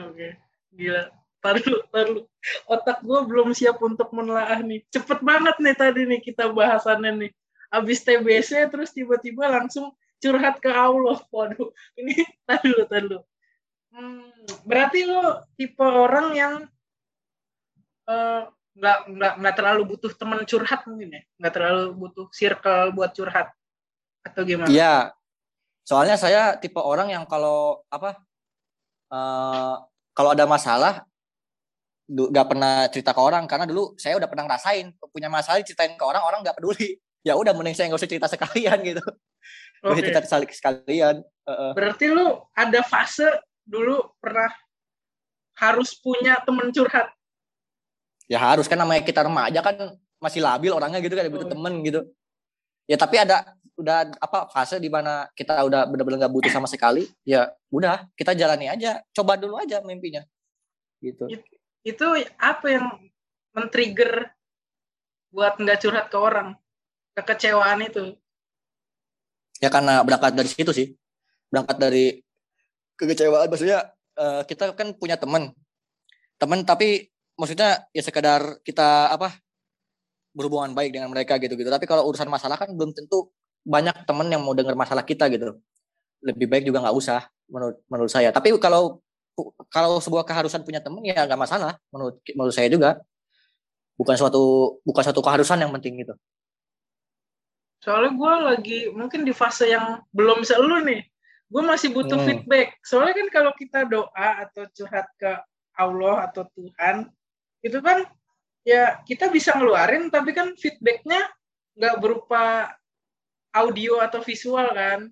Oke 0.00 0.36
gila. 0.72 1.08
Taruh 1.40 1.80
taruh. 1.92 2.24
Otak 2.66 3.04
gue 3.04 3.20
belum 3.28 3.54
siap 3.54 3.78
untuk 3.84 4.10
menelaah 4.10 4.60
nih. 4.64 4.82
Cepet 4.90 5.20
banget 5.22 5.56
nih 5.62 5.76
tadi 5.76 6.02
nih 6.08 6.20
kita 6.24 6.50
bahasannya 6.50 7.28
nih. 7.28 7.30
Abis 7.70 8.02
TBC 8.02 8.70
terus 8.72 8.90
tiba-tiba 8.94 9.46
langsung 9.46 9.92
curhat 10.18 10.58
ke 10.58 10.70
Allah. 10.72 11.20
Waduh 11.28 11.70
ini 12.00 12.24
taruh 12.48 12.88
taruh 12.88 13.22
hmm, 13.96 14.66
berarti 14.68 15.08
lo 15.08 15.48
tipe 15.56 15.82
orang 15.82 16.28
yang 16.36 16.54
uh, 18.06 18.42
nggak 18.76 18.98
nggak 19.08 19.32
nggak 19.40 19.54
terlalu 19.56 19.82
butuh 19.96 20.12
teman 20.14 20.40
curhat 20.44 20.84
mungkin 20.84 21.16
ya? 21.16 21.22
Nggak 21.40 21.52
terlalu 21.56 21.84
butuh 21.96 22.26
circle 22.30 22.92
buat 22.92 23.10
curhat? 23.16 23.48
Atau 24.22 24.42
gimana? 24.44 24.68
Iya. 24.68 25.14
Soalnya 25.86 26.18
saya 26.18 26.58
tipe 26.58 26.82
orang 26.82 27.14
yang 27.14 27.24
kalau 27.30 27.86
apa 27.88 28.18
uh, 29.10 29.80
kalau 30.12 30.34
ada 30.34 30.44
masalah 30.44 31.06
nggak 32.06 32.46
pernah 32.46 32.86
cerita 32.92 33.10
ke 33.16 33.20
orang. 33.22 33.48
Karena 33.48 33.64
dulu 33.64 33.96
saya 33.96 34.18
udah 34.18 34.28
pernah 34.28 34.44
ngerasain 34.46 34.92
punya 35.10 35.30
masalah 35.32 35.62
ceritain 35.64 35.94
ke 35.96 36.04
orang 36.04 36.22
orang 36.22 36.40
nggak 36.44 36.56
peduli. 36.58 36.96
Ya 37.26 37.34
udah 37.34 37.50
mending 37.58 37.74
saya 37.74 37.90
nggak 37.90 37.98
usah 37.98 38.06
cerita 38.06 38.30
sekalian 38.30 38.86
gitu. 38.86 39.02
Okay. 39.82 40.14
cerita 40.14 40.46
sekalian. 40.46 41.26
Uh, 41.42 41.74
berarti 41.74 42.06
lu 42.06 42.38
ada 42.54 42.86
fase 42.86 43.26
dulu 43.66 44.14
pernah 44.22 44.46
harus 45.58 45.98
punya 45.98 46.38
temen 46.46 46.70
curhat 46.70 47.10
ya 48.26 48.38
harus 48.42 48.66
kan 48.66 48.78
namanya 48.78 49.02
kita 49.06 49.22
remaja 49.22 49.60
kan 49.62 49.94
masih 50.18 50.42
labil 50.42 50.74
orangnya 50.74 50.98
gitu 51.02 51.14
kan 51.14 51.26
butuh 51.30 51.48
oh. 51.48 51.52
temen 51.54 51.74
gitu. 51.86 52.00
Ya 52.86 52.96
tapi 52.98 53.18
ada 53.18 53.54
udah 53.76 54.08
apa 54.18 54.48
fase 54.48 54.80
di 54.80 54.88
mana 54.88 55.28
kita 55.36 55.60
udah 55.66 55.84
benar-benar 55.84 56.26
nggak 56.26 56.34
butuh 56.34 56.48
sama 56.48 56.64
sekali 56.64 57.04
ya 57.22 57.50
udah 57.70 58.06
kita 58.18 58.34
jalani 58.34 58.70
aja. 58.70 59.02
Coba 59.14 59.38
dulu 59.38 59.58
aja 59.58 59.82
mimpinya. 59.82 60.22
Gitu. 61.02 61.28
Itu 61.86 62.06
apa 62.40 62.66
yang 62.66 62.86
men-trigger 63.54 64.32
buat 65.30 65.58
nggak 65.60 65.78
curhat 65.82 66.06
ke 66.10 66.18
orang? 66.18 66.58
Kekecewaan 67.16 67.80
itu. 67.86 68.16
Ya 69.62 69.72
karena 69.72 70.04
berangkat 70.04 70.32
dari 70.36 70.50
situ 70.50 70.72
sih. 70.74 70.92
Berangkat 71.48 71.76
dari 71.78 72.20
kekecewaan 72.96 73.46
maksudnya 73.52 73.92
uh, 74.16 74.42
kita 74.48 74.72
kan 74.72 74.96
punya 74.96 75.20
teman 75.20 75.52
teman 76.40 76.64
tapi 76.64 77.12
maksudnya 77.36 77.84
ya 77.92 78.02
sekedar 78.02 78.60
kita 78.64 79.12
apa 79.12 79.36
berhubungan 80.36 80.76
baik 80.76 80.92
dengan 80.92 81.08
mereka 81.08 81.40
gitu 81.40 81.56
gitu 81.56 81.68
tapi 81.72 81.88
kalau 81.88 82.04
urusan 82.08 82.28
masalah 82.28 82.60
kan 82.60 82.68
belum 82.72 82.92
tentu 82.92 83.32
banyak 83.66 84.06
temen 84.06 84.30
yang 84.30 84.46
mau 84.46 84.54
dengar 84.54 84.78
masalah 84.78 85.02
kita 85.02 85.26
gitu. 85.26 85.58
Lebih 86.22 86.46
baik 86.46 86.64
juga 86.70 86.86
nggak 86.86 86.96
usah 86.96 87.26
menurut 87.50 87.82
menurut 87.90 88.10
saya. 88.14 88.30
Tapi 88.30 88.54
kalau 88.62 89.02
kalau 89.68 89.98
sebuah 89.98 90.22
keharusan 90.22 90.62
punya 90.62 90.78
temen 90.78 91.02
ya 91.02 91.26
nggak 91.26 91.36
masalah 91.36 91.74
menurut 91.90 92.22
menurut 92.32 92.54
saya 92.54 92.70
juga. 92.70 93.02
Bukan 93.98 94.14
suatu 94.14 94.76
bukan 94.86 95.02
suatu 95.02 95.20
keharusan 95.20 95.58
yang 95.66 95.74
penting 95.74 96.06
gitu. 96.06 96.14
Soalnya 97.82 98.12
gue 98.14 98.32
lagi 98.54 98.78
mungkin 98.94 99.26
di 99.26 99.34
fase 99.34 99.74
yang 99.74 100.00
belum 100.14 100.46
selalu 100.46 100.86
nih. 100.86 101.00
Gue 101.46 101.62
masih 101.62 101.90
butuh 101.90 102.18
hmm. 102.18 102.26
feedback. 102.26 102.76
Soalnya 102.86 103.14
kan 103.18 103.28
kalau 103.34 103.52
kita 103.56 103.88
doa 103.88 104.28
atau 104.46 104.66
curhat 104.74 105.06
ke 105.18 105.32
Allah 105.76 106.28
atau 106.30 106.44
Tuhan 106.54 107.08
itu 107.66 107.78
kan 107.82 108.06
ya 108.62 109.02
kita 109.02 109.30
bisa 109.30 109.54
ngeluarin 109.58 110.10
tapi 110.10 110.30
kan 110.30 110.54
feedbacknya 110.54 111.26
nggak 111.76 111.96
berupa 111.98 112.72
audio 113.52 113.98
atau 114.00 114.20
visual 114.22 114.70
kan. 114.70 115.10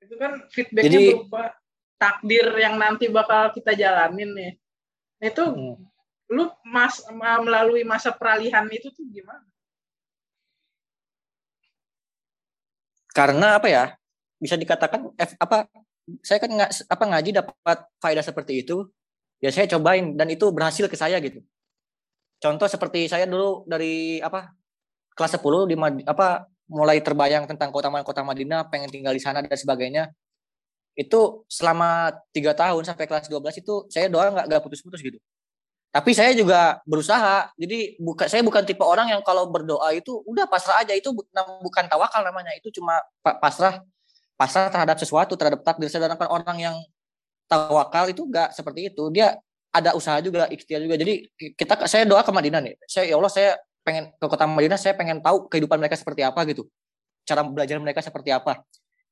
Itu 0.00 0.14
kan 0.16 0.44
feedbacknya 0.48 0.98
Jadi, 0.98 1.08
berupa 1.12 1.54
takdir 2.00 2.46
yang 2.56 2.80
nanti 2.80 3.12
bakal 3.12 3.52
kita 3.52 3.76
jalanin 3.76 4.32
nih. 4.32 4.52
Nah, 5.20 5.26
itu 5.28 5.44
hmm. 5.44 5.76
lu 6.32 6.48
mas 6.64 7.04
melalui 7.44 7.84
masa 7.84 8.14
peralihan 8.14 8.64
itu 8.72 8.88
tuh 8.88 9.04
gimana? 9.10 9.44
Karena 13.12 13.60
apa 13.60 13.68
ya? 13.68 13.84
Bisa 14.40 14.56
dikatakan 14.56 15.12
F, 15.20 15.36
apa 15.36 15.68
saya 16.24 16.40
kan 16.40 16.50
nggak 16.50 16.70
apa 16.88 17.04
ngaji 17.06 17.30
dapat 17.36 17.78
faedah 18.00 18.24
seperti 18.24 18.64
itu 18.64 18.88
ya 19.40 19.50
saya 19.50 19.66
cobain 19.66 20.14
dan 20.14 20.28
itu 20.28 20.46
berhasil 20.52 20.84
ke 20.86 20.96
saya 20.96 21.16
gitu 21.18 21.40
contoh 22.40 22.68
seperti 22.68 23.08
saya 23.08 23.24
dulu 23.24 23.64
dari 23.64 24.20
apa 24.20 24.52
kelas 25.16 25.36
10 25.36 25.68
di 25.68 25.76
apa 26.08 26.48
mulai 26.70 27.02
terbayang 27.02 27.50
tentang 27.50 27.74
kota 27.74 27.90
kota 27.90 28.22
Madinah, 28.22 28.70
pengen 28.70 28.88
tinggal 28.88 29.10
di 29.10 29.20
sana 29.20 29.42
dan 29.42 29.58
sebagainya. 29.58 30.14
Itu 30.94 31.44
selama 31.50 32.14
tiga 32.30 32.54
tahun 32.54 32.86
sampai 32.86 33.10
kelas 33.10 33.26
12 33.26 33.60
itu 33.60 33.74
saya 33.90 34.06
doa 34.06 34.30
nggak 34.30 34.46
nggak 34.46 34.62
putus-putus 34.62 35.02
gitu. 35.02 35.18
Tapi 35.90 36.14
saya 36.14 36.30
juga 36.38 36.78
berusaha. 36.86 37.50
Jadi 37.58 37.98
buka, 37.98 38.30
saya 38.30 38.46
bukan 38.46 38.62
tipe 38.62 38.86
orang 38.86 39.10
yang 39.10 39.22
kalau 39.26 39.50
berdoa 39.50 39.90
itu 39.90 40.22
udah 40.22 40.46
pasrah 40.46 40.86
aja 40.86 40.94
itu 40.94 41.10
bukan 41.10 41.84
tawakal 41.90 42.22
namanya. 42.22 42.54
Itu 42.54 42.70
cuma 42.70 43.02
pasrah 43.20 43.82
pasrah 44.38 44.70
terhadap 44.70 44.96
sesuatu, 45.02 45.34
terhadap 45.34 45.66
takdir. 45.66 45.90
Sedangkan 45.90 46.30
orang 46.30 46.58
yang 46.62 46.76
tawakal 47.50 48.06
itu 48.06 48.22
nggak 48.22 48.54
seperti 48.54 48.94
itu. 48.94 49.10
Dia 49.10 49.34
ada 49.74 49.94
usaha 49.98 50.22
juga, 50.22 50.46
ikhtiar 50.46 50.78
juga. 50.86 50.94
Jadi 50.94 51.26
kita 51.58 51.90
saya 51.90 52.06
doa 52.06 52.22
ke 52.22 52.30
Madinah 52.30 52.62
nih. 52.62 52.74
Saya 52.86 53.10
ya 53.10 53.18
Allah 53.18 53.32
saya 53.32 53.58
pengen 53.82 54.14
ke 54.14 54.26
kota 54.30 54.46
Madinah 54.46 54.78
saya 54.78 54.94
pengen 54.94 55.18
tahu 55.18 55.50
kehidupan 55.50 55.82
mereka 55.82 55.98
seperti 55.98 56.22
apa 56.22 56.38
gitu. 56.46 56.70
Cara 57.26 57.42
belajar 57.42 57.76
mereka 57.82 57.98
seperti 57.98 58.30
apa. 58.30 58.62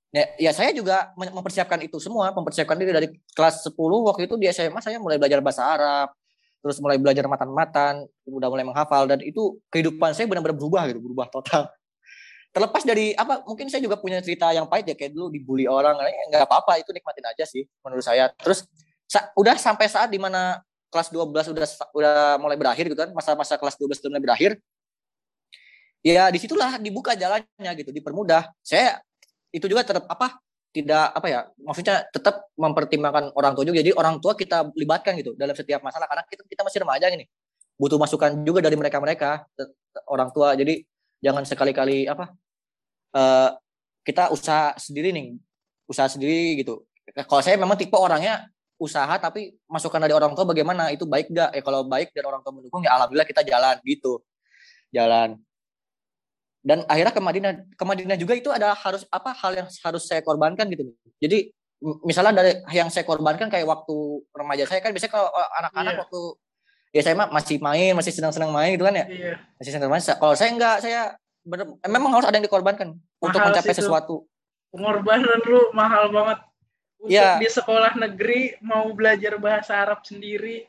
Ya, 0.08 0.24
ya 0.40 0.50
saya 0.56 0.72
juga 0.72 1.10
mempersiapkan 1.18 1.82
itu 1.82 1.98
semua. 1.98 2.30
Mempersiapkan 2.30 2.78
diri 2.78 2.94
dari 2.94 3.08
kelas 3.34 3.66
10 3.66 3.74
waktu 4.06 4.30
itu 4.30 4.34
di 4.38 4.46
SMA 4.54 4.78
saya 4.78 5.02
mulai 5.02 5.18
belajar 5.18 5.42
bahasa 5.42 5.66
Arab. 5.66 6.14
Terus 6.58 6.82
mulai 6.82 6.98
belajar 6.98 7.22
matan-matan 7.30 8.06
udah 8.26 8.48
mulai 8.50 8.66
menghafal. 8.66 9.06
Dan 9.06 9.22
itu 9.22 9.58
kehidupan 9.70 10.14
saya 10.14 10.26
benar-benar 10.26 10.58
berubah 10.58 10.86
gitu. 10.90 10.98
Berubah 11.02 11.26
total 11.30 11.70
terlepas 12.48 12.82
dari 12.82 13.12
apa 13.12 13.44
mungkin 13.44 13.68
saya 13.68 13.84
juga 13.84 14.00
punya 14.00 14.18
cerita 14.24 14.50
yang 14.50 14.66
pahit 14.66 14.88
ya 14.88 14.96
kayak 14.96 15.12
dulu 15.12 15.28
dibully 15.28 15.68
orang 15.68 15.94
eh, 16.02 16.14
nggak 16.32 16.48
apa-apa 16.48 16.80
itu 16.80 16.90
nikmatin 16.90 17.26
aja 17.28 17.44
sih 17.44 17.64
menurut 17.84 18.04
saya. 18.04 18.32
Terus 18.40 18.64
sa 19.08 19.32
udah 19.36 19.56
sampai 19.56 19.86
saat 19.88 20.08
di 20.12 20.20
mana 20.20 20.60
kelas 20.88 21.12
12 21.12 21.52
udah 21.52 21.66
udah 21.92 22.16
mulai 22.40 22.56
berakhir 22.56 22.88
gitu 22.88 22.96
kan 22.96 23.12
masa-masa 23.12 23.60
kelas 23.60 23.76
12 23.76 24.00
udah 24.04 24.10
mulai 24.16 24.24
berakhir 24.24 24.50
ya 26.00 26.32
di 26.32 26.38
situlah 26.40 26.80
dibuka 26.80 27.12
jalannya 27.12 27.70
gitu 27.76 27.92
dipermudah. 27.92 28.48
Saya 28.64 29.00
itu 29.52 29.64
juga 29.68 29.84
tetap 29.84 30.08
apa 30.08 30.40
tidak 30.68 31.16
apa 31.16 31.26
ya 31.26 31.40
maksudnya 31.64 32.04
tetap 32.12 32.48
mempertimbangkan 32.56 33.32
orang 33.36 33.52
tua 33.52 33.64
juga. 33.68 33.80
Jadi 33.80 33.92
orang 33.92 34.20
tua 34.20 34.32
kita 34.36 34.72
libatkan 34.72 35.16
gitu 35.20 35.36
dalam 35.36 35.52
setiap 35.52 35.84
masalah 35.84 36.08
karena 36.08 36.24
kita 36.28 36.42
kita 36.48 36.62
masih 36.64 36.80
remaja 36.84 37.06
ini 37.12 37.24
butuh 37.78 37.96
masukan 37.96 38.42
juga 38.42 38.58
dari 38.64 38.74
mereka 38.74 38.98
mereka 38.98 39.30
orang 40.10 40.34
tua. 40.34 40.56
Jadi 40.58 40.82
jangan 41.22 41.42
sekali-kali 41.42 42.06
apa 42.06 42.34
uh, 43.14 43.50
kita 44.06 44.32
usaha 44.32 44.72
sendiri 44.78 45.12
nih 45.12 45.36
usaha 45.88 46.08
sendiri 46.08 46.60
gitu. 46.60 46.84
Kalau 47.28 47.40
saya 47.40 47.56
memang 47.56 47.76
tipe 47.80 47.96
orangnya 47.96 48.48
usaha 48.78 49.10
tapi 49.18 49.56
masukan 49.66 49.98
dari 49.98 50.14
orang 50.14 50.36
tua 50.36 50.46
bagaimana 50.46 50.92
itu 50.94 51.08
baik 51.08 51.34
gak 51.34 51.50
ya 51.56 51.62
kalau 51.64 51.82
baik 51.88 52.14
dan 52.14 52.24
orang 52.30 52.40
tua 52.44 52.54
mendukung 52.54 52.84
ya 52.84 52.94
alhamdulillah 52.94 53.26
kita 53.26 53.42
jalan 53.42 53.76
gitu. 53.82 54.22
Jalan. 54.92 55.40
Dan 56.62 56.84
akhirnya 56.84 57.12
ke 57.12 57.22
Madinah 57.22 57.52
ke 57.74 57.84
Madinah 57.84 58.16
juga 58.20 58.34
itu 58.36 58.52
ada 58.52 58.76
harus 58.76 59.08
apa 59.08 59.32
hal 59.32 59.52
yang 59.64 59.68
harus 59.68 60.02
saya 60.04 60.20
korbankan 60.20 60.68
gitu. 60.68 60.92
Jadi 61.18 61.50
misalnya 62.04 62.44
dari 62.44 62.52
yang 62.74 62.92
saya 62.92 63.06
korbankan 63.08 63.48
kayak 63.48 63.66
waktu 63.66 63.96
remaja 64.34 64.64
saya 64.68 64.82
kan 64.84 64.90
biasanya 64.92 65.12
kalau 65.14 65.28
anak-anak 65.32 65.92
yeah. 65.94 66.02
waktu 66.04 66.20
ya 66.92 67.00
saya 67.04 67.14
mah 67.14 67.28
masih 67.28 67.60
main 67.60 67.92
masih 67.92 68.12
senang-senang 68.14 68.52
main 68.52 68.74
gitu 68.74 68.84
kan 68.88 68.96
ya 68.96 69.06
yeah. 69.08 69.36
masih 69.60 69.72
senang 69.76 69.92
main 69.92 70.00
kalau 70.00 70.34
saya 70.34 70.50
enggak 70.54 70.76
saya 70.80 71.00
bener, 71.44 71.66
memang 71.84 72.10
harus 72.16 72.26
ada 72.28 72.36
yang 72.40 72.46
dikorbankan 72.48 72.96
mahal 72.96 73.24
untuk 73.24 73.40
mencapai 73.44 73.74
sesuatu 73.76 74.24
pengorbanan 74.72 75.40
lu 75.44 75.72
mahal 75.72 76.12
banget 76.12 76.38
untuk 76.98 77.14
ya. 77.14 77.38
di 77.38 77.46
sekolah 77.46 77.94
negeri 77.94 78.58
mau 78.58 78.90
belajar 78.90 79.38
bahasa 79.38 79.78
Arab 79.78 80.02
sendiri. 80.02 80.66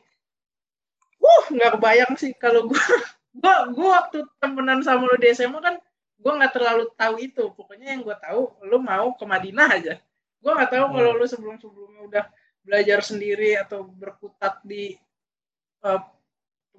Wuh, 1.18 1.44
nggak 1.52 1.76
kebayang 1.76 2.14
sih 2.14 2.32
kalau 2.38 2.70
gue 2.70 2.78
gue 3.40 3.54
gue 3.74 3.88
waktu 3.90 4.18
temenan 4.38 4.80
sama 4.86 5.10
lo 5.10 5.18
di 5.18 5.28
SMA 5.34 5.58
kan 5.58 5.76
gue 6.20 6.32
nggak 6.32 6.54
terlalu 6.54 6.84
tahu 6.94 7.14
itu 7.18 7.44
pokoknya 7.54 7.98
yang 7.98 8.02
gue 8.06 8.16
tahu 8.18 8.42
lo 8.66 8.78
mau 8.80 9.14
ke 9.14 9.24
Madinah 9.26 9.68
aja 9.70 9.94
gue 10.40 10.52
nggak 10.52 10.70
tahu 10.72 10.84
hmm. 10.86 10.94
kalau 10.96 11.10
lo 11.14 11.26
sebelum 11.28 11.56
sebelumnya 11.60 12.02
udah 12.08 12.24
belajar 12.64 12.98
sendiri 13.04 13.54
atau 13.60 13.86
berkutat 13.86 14.58
di 14.66 14.96
uh, 14.96 15.09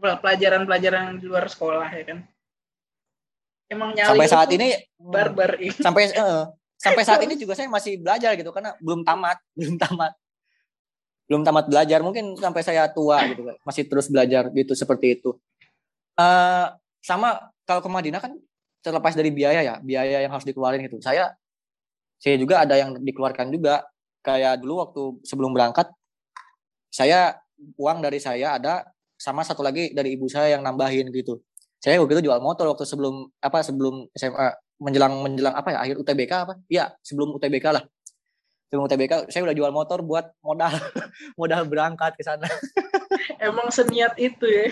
pelajaran-pelajaran 0.01 1.21
di 1.21 1.25
luar 1.29 1.45
sekolah 1.45 1.89
ya 1.93 2.03
kan? 2.05 2.19
Emang 3.71 3.95
nyali 3.95 4.09
sampai 4.09 4.27
saat 4.27 4.49
ini 4.51 4.67
barbar 4.99 5.55
ini. 5.61 5.71
sampai 5.71 6.11
uh, 6.17 6.51
sampai 6.75 7.03
saat 7.07 7.21
ini 7.23 7.39
juga 7.39 7.55
saya 7.55 7.71
masih 7.71 8.03
belajar 8.03 8.35
gitu 8.35 8.51
karena 8.51 8.75
belum 8.83 9.05
tamat 9.07 9.37
belum 9.57 9.77
tamat. 9.79 10.13
Belum 11.29 11.47
tamat 11.47 11.65
belajar 11.71 12.03
mungkin 12.03 12.35
sampai 12.35 12.59
saya 12.59 12.91
tua 12.91 13.23
gitu 13.31 13.47
masih 13.63 13.87
terus 13.87 14.11
belajar 14.11 14.51
gitu 14.51 14.75
seperti 14.75 15.21
itu. 15.21 15.39
Uh, 16.19 16.67
sama 16.99 17.53
kalau 17.63 17.79
ke 17.79 17.87
Madinah 17.87 18.19
kan 18.19 18.35
terlepas 18.83 19.15
dari 19.15 19.31
biaya 19.31 19.63
ya 19.63 19.75
biaya 19.79 20.27
yang 20.27 20.31
harus 20.35 20.43
dikeluarin 20.43 20.83
gitu. 20.83 20.99
Saya 20.99 21.31
saya 22.19 22.35
juga 22.35 22.59
ada 22.67 22.75
yang 22.75 22.99
dikeluarkan 22.99 23.47
juga. 23.53 23.87
Kayak 24.21 24.61
dulu 24.61 24.85
waktu 24.85 25.01
sebelum 25.25 25.49
berangkat 25.49 25.89
saya 26.93 27.41
uang 27.79 28.03
dari 28.03 28.19
saya 28.19 28.59
ada 28.59 28.90
sama 29.21 29.45
satu 29.45 29.61
lagi 29.61 29.93
dari 29.93 30.17
ibu 30.17 30.25
saya 30.25 30.57
yang 30.57 30.65
nambahin 30.65 31.13
gitu. 31.13 31.37
Saya 31.77 32.01
waktu 32.01 32.17
itu 32.17 32.29
jual 32.29 32.41
motor 32.41 32.73
waktu 32.73 32.89
sebelum 32.89 33.29
apa 33.37 33.61
sebelum 33.61 34.09
SMA 34.17 34.57
menjelang 34.81 35.13
menjelang 35.21 35.53
apa 35.53 35.77
ya 35.77 35.77
akhir 35.85 35.95
UTBK 36.01 36.31
apa? 36.33 36.53
Iya, 36.65 36.89
sebelum 37.05 37.37
UTBK 37.37 37.65
lah. 37.69 37.85
Sebelum 38.69 38.89
UTBK 38.89 39.29
saya 39.29 39.41
udah 39.45 39.55
jual 39.57 39.69
motor 39.69 40.01
buat 40.01 40.33
modal 40.41 40.73
modal 41.39 41.61
berangkat 41.69 42.17
ke 42.17 42.25
sana. 42.25 42.49
emang 43.45 43.69
seniat 43.69 44.17
itu 44.17 44.45
ya. 44.49 44.65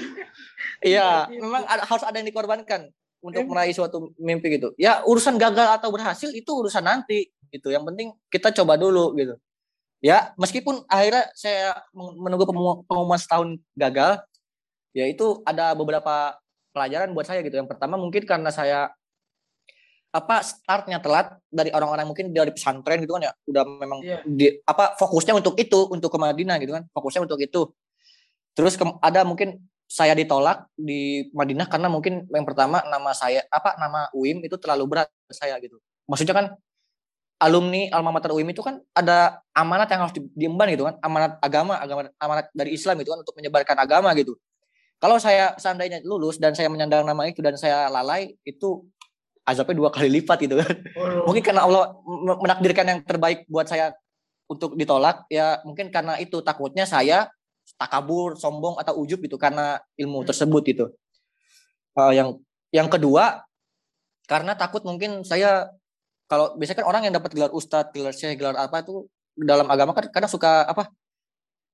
Iya 0.81 1.09
memang 1.29 1.65
ada, 1.69 1.85
harus 1.85 2.01
ada 2.05 2.17
yang 2.17 2.29
dikorbankan 2.29 2.89
untuk 3.21 3.45
meraih 3.45 3.73
suatu 3.73 4.13
mimpi 4.17 4.57
gitu. 4.57 4.73
Ya 4.79 5.05
urusan 5.05 5.37
gagal 5.37 5.77
atau 5.81 5.93
berhasil 5.93 6.29
itu 6.33 6.49
urusan 6.49 6.85
nanti 6.85 7.29
gitu. 7.53 7.69
Yang 7.69 7.83
penting 7.93 8.07
kita 8.33 8.49
coba 8.61 8.77
dulu 8.79 9.13
gitu. 9.17 9.37
Ya 9.99 10.31
meskipun 10.39 10.87
akhirnya 10.87 11.27
saya 11.35 11.75
menunggu 11.93 12.47
pengumuman 12.87 13.19
setahun 13.19 13.59
gagal 13.75 14.23
ya 14.93 15.05
itu 15.05 15.41
ada 15.45 15.73
beberapa 15.77 16.37
pelajaran 16.73 17.11
buat 17.13 17.25
saya 17.25 17.41
gitu. 17.45 17.57
Yang 17.57 17.69
pertama 17.75 17.97
mungkin 17.97 18.23
karena 18.25 18.49
saya 18.53 18.93
apa 20.09 20.41
startnya 20.41 20.97
telat 20.97 21.37
dari 21.53 21.69
orang-orang 21.69 22.09
mungkin 22.09 22.33
dari 22.33 22.49
pesantren 22.53 23.01
gitu 23.03 23.13
kan 23.17 23.29
ya. 23.29 23.33
Udah 23.45 23.63
memang 23.65 23.99
yeah. 24.01 24.21
di 24.25 24.49
apa 24.65 24.97
fokusnya 24.97 25.37
untuk 25.37 25.53
itu 25.57 25.89
untuk 25.89 26.09
ke 26.09 26.17
Madinah 26.17 26.57
gitu 26.61 26.73
kan. 26.73 26.83
Fokusnya 26.93 27.25
untuk 27.25 27.39
itu. 27.41 27.69
Terus 28.57 28.75
ke, 28.75 28.85
ada 29.01 29.21
mungkin 29.25 29.61
saya 29.89 30.13
ditolak 30.13 30.69
di 30.77 31.29
Madinah 31.33 31.65
karena 31.65 31.89
mungkin 31.89 32.29
yang 32.29 32.45
pertama 32.45 32.81
nama 32.85 33.09
saya 33.13 33.41
apa 33.49 33.73
nama 33.81 34.05
UIM 34.13 34.45
itu 34.45 34.57
terlalu 34.57 34.97
berat 34.97 35.09
saya 35.29 35.57
gitu. 35.61 35.81
Maksudnya 36.09 36.33
kan 36.33 36.45
alumni 37.39 37.87
alma 37.93 38.11
mater 38.13 38.33
UIM 38.33 38.51
itu 38.51 38.65
kan 38.65 38.81
ada 38.93 39.39
amanat 39.53 39.87
yang 39.93 40.01
harus 40.05 40.13
diemban 40.33 40.69
gitu 40.73 40.89
kan. 40.89 40.97
Amanat 41.05 41.37
agama 41.41 41.77
agama 41.77 42.09
amanat 42.17 42.49
dari 42.53 42.73
Islam 42.73 42.97
gitu 43.01 43.13
kan 43.13 43.21
untuk 43.21 43.37
menyebarkan 43.37 43.77
agama 43.77 44.09
gitu 44.17 44.37
kalau 44.99 45.15
saya 45.15 45.55
seandainya 45.55 46.03
lulus 46.03 46.37
dan 46.37 46.51
saya 46.51 46.67
menyandang 46.67 47.07
nama 47.07 47.23
itu 47.25 47.39
dan 47.39 47.55
saya 47.55 47.87
lalai 47.87 48.35
itu 48.43 48.83
azabnya 49.47 49.75
dua 49.79 49.89
kali 49.89 50.11
lipat 50.21 50.37
gitu 50.43 50.59
kan. 50.59 50.75
Oh. 50.99 51.31
Mungkin 51.31 51.41
karena 51.41 51.65
Allah 51.65 51.95
menakdirkan 52.37 52.85
yang 52.85 52.99
terbaik 53.01 53.47
buat 53.49 53.65
saya 53.65 53.95
untuk 54.51 54.75
ditolak 54.75 55.25
ya 55.31 55.63
mungkin 55.63 55.89
karena 55.89 56.19
itu 56.19 56.43
takutnya 56.43 56.83
saya 56.83 57.31
takabur, 57.77 58.35
sombong 58.35 58.81
atau 58.81 58.97
ujub 58.97 59.21
gitu 59.23 59.39
karena 59.39 59.79
ilmu 59.95 60.21
hmm. 60.21 60.27
tersebut 60.29 60.61
gitu. 60.67 60.85
Uh, 61.95 62.13
yang 62.13 62.29
yang 62.69 62.91
kedua 62.91 63.41
karena 64.29 64.53
takut 64.53 64.85
mungkin 64.85 65.25
saya 65.25 65.69
kalau 66.29 66.53
biasanya 66.53 66.85
kan 66.85 66.87
orang 66.87 67.01
yang 67.09 67.13
dapat 67.17 67.33
gelar 67.33 67.49
ustadz, 67.49 67.89
gelar 67.89 68.13
syekh, 68.13 68.37
gelar 68.37 68.53
apa 68.53 68.85
itu 68.85 69.09
dalam 69.33 69.65
agama 69.65 69.97
kan 69.97 70.05
kadang 70.13 70.29
suka 70.29 70.69
apa 70.69 70.93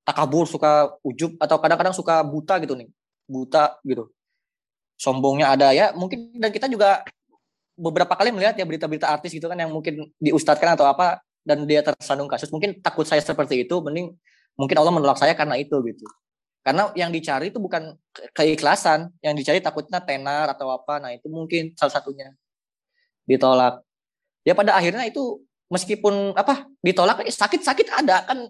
takabur, 0.07 0.47
suka 0.47 0.95
ujub 1.03 1.35
atau 1.41 1.59
kadang-kadang 1.59 1.91
suka 1.91 2.23
buta 2.23 2.61
gitu 2.63 2.77
nih, 2.77 2.87
buta 3.25 3.77
gitu. 3.85 4.09
Sombongnya 4.95 5.51
ada 5.51 5.75
ya 5.75 5.91
mungkin 5.91 6.31
dan 6.39 6.49
kita 6.49 6.71
juga 6.71 7.03
beberapa 7.75 8.15
kali 8.15 8.31
melihat 8.31 8.55
ya 8.55 8.63
berita-berita 8.63 9.11
artis 9.11 9.35
gitu 9.35 9.51
kan 9.51 9.59
yang 9.59 9.69
mungkin 9.69 10.07
diustadkan 10.17 10.79
atau 10.79 10.87
apa 10.87 11.19
dan 11.43 11.67
dia 11.67 11.83
tersandung 11.83 12.31
kasus. 12.31 12.47
Mungkin 12.49 12.79
takut 12.79 13.03
saya 13.03 13.19
seperti 13.19 13.67
itu 13.67 13.75
mending 13.83 14.15
mungkin 14.55 14.75
Allah 14.79 14.93
menolak 14.95 15.19
saya 15.19 15.35
karena 15.35 15.59
itu 15.59 15.75
gitu. 15.83 16.07
Karena 16.65 16.89
yang 16.97 17.13
dicari 17.13 17.53
itu 17.53 17.61
bukan 17.61 17.93
keikhlasan 18.33 19.13
yang 19.21 19.37
dicari 19.37 19.61
takutnya 19.61 20.01
tenar 20.01 20.49
atau 20.49 20.73
apa. 20.73 20.97
Nah 20.97 21.13
itu 21.13 21.29
mungkin 21.29 21.77
salah 21.77 21.93
satunya. 21.93 22.33
Ditolak. 23.29 23.85
Ya 24.41 24.57
pada 24.57 24.73
akhirnya 24.73 25.05
itu 25.05 25.45
meskipun 25.69 26.33
apa 26.33 26.65
ditolak 26.81 27.21
sakit-sakit 27.25 27.93
ada 27.93 28.25
kan 28.25 28.49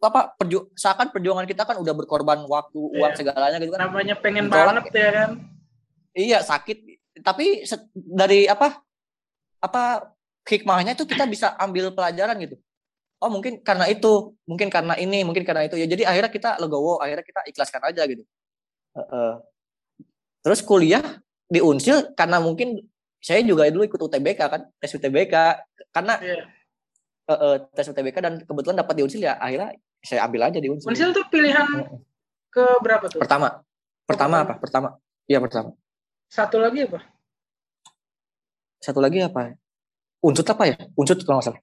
apa 0.00 0.32
perju 0.36 0.72
seakan 0.72 1.12
perjuangan 1.12 1.44
kita 1.44 1.68
kan 1.68 1.76
udah 1.76 1.92
berkorban 1.92 2.40
waktu 2.48 2.80
uang 2.80 3.12
yeah. 3.12 3.18
segalanya 3.18 3.56
gitu 3.60 3.72
kan. 3.76 3.88
Namanya 3.88 4.14
pengen 4.18 4.48
ditolak, 4.48 4.66
banget 4.80 4.84
ya 4.96 5.10
kan. 5.12 5.30
Iya 6.16 6.38
sakit. 6.40 6.78
Tapi 7.20 7.64
dari 7.94 8.48
apa 8.48 8.80
apa 9.60 10.12
hikmahnya 10.48 10.96
itu 10.96 11.04
kita 11.04 11.28
bisa 11.28 11.52
ambil 11.60 11.92
pelajaran 11.92 12.36
gitu. 12.40 12.56
Oh 13.20 13.32
mungkin 13.32 13.60
karena 13.64 13.88
itu 13.88 14.36
mungkin 14.44 14.68
karena 14.68 14.96
ini 14.96 15.24
mungkin 15.24 15.44
karena 15.44 15.68
itu. 15.68 15.76
Ya 15.76 15.86
jadi 15.88 16.08
akhirnya 16.08 16.32
kita 16.32 16.50
legowo 16.60 17.00
akhirnya 17.00 17.24
kita 17.24 17.40
ikhlaskan 17.52 17.82
aja 17.84 18.02
gitu. 18.08 18.24
Uh, 18.96 19.00
uh. 19.12 19.32
terus 20.40 20.64
kuliah 20.64 21.20
di 21.52 21.60
unsil 21.60 22.16
karena 22.16 22.40
mungkin 22.40 22.80
saya 23.20 23.44
juga 23.44 23.68
dulu 23.68 23.84
ikut 23.84 24.00
UTBK 24.00 24.40
kan 24.40 24.62
tes 24.80 24.88
UTBK 24.96 25.34
karena 25.92 26.16
yeah. 26.24 26.48
Uh, 27.26 27.34
uh, 27.34 27.54
tes 27.74 27.90
UTBK 27.90 28.22
dan 28.22 28.38
kebetulan 28.38 28.78
dapat 28.78 28.94
di 28.94 29.02
unsil 29.02 29.18
ya 29.18 29.34
akhirnya 29.34 29.74
saya 29.98 30.30
ambil 30.30 30.46
aja 30.46 30.62
di 30.62 30.70
unsil 30.70 30.86
unsil 30.86 31.10
tuh 31.10 31.26
pilihan 31.26 31.66
ke 32.54 32.64
berapa 32.78 33.10
tuh 33.10 33.18
pertama 33.18 33.66
pertama 34.06 34.46
apa 34.46 34.54
pertama 34.62 34.94
iya 35.26 35.42
pertama 35.42 35.74
satu 36.26 36.58
lagi 36.58 36.86
apa? 36.86 37.00
Satu 38.82 38.98
lagi 38.98 39.22
apa? 39.22 39.54
Unsut 40.22 40.46
apa 40.50 40.64
ya? 40.66 40.76
Unsut 40.98 41.22
kalau 41.22 41.38
nggak 41.38 41.46
salah. 41.54 41.62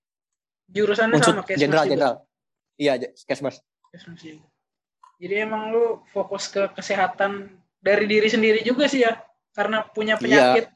Jurusannya 0.71 1.15
Unsut, 1.19 1.36
sama 1.36 1.43
kayak 1.43 1.60
Jenderal, 1.60 1.86
jenderal. 1.86 2.15
Iya, 2.80 2.93
Kesmas. 3.28 3.62
Jadi 5.21 5.36
emang 5.38 5.69
lu 5.69 6.02
fokus 6.10 6.49
ke 6.49 6.71
kesehatan 6.73 7.54
dari 7.78 8.10
diri 8.10 8.28
sendiri 8.32 8.63
juga 8.65 8.89
sih 8.89 9.06
ya? 9.06 9.13
Karena 9.54 9.86
punya 9.86 10.17
iya. 10.17 10.23
penyakit. 10.23 10.65
Iya. 10.67 10.73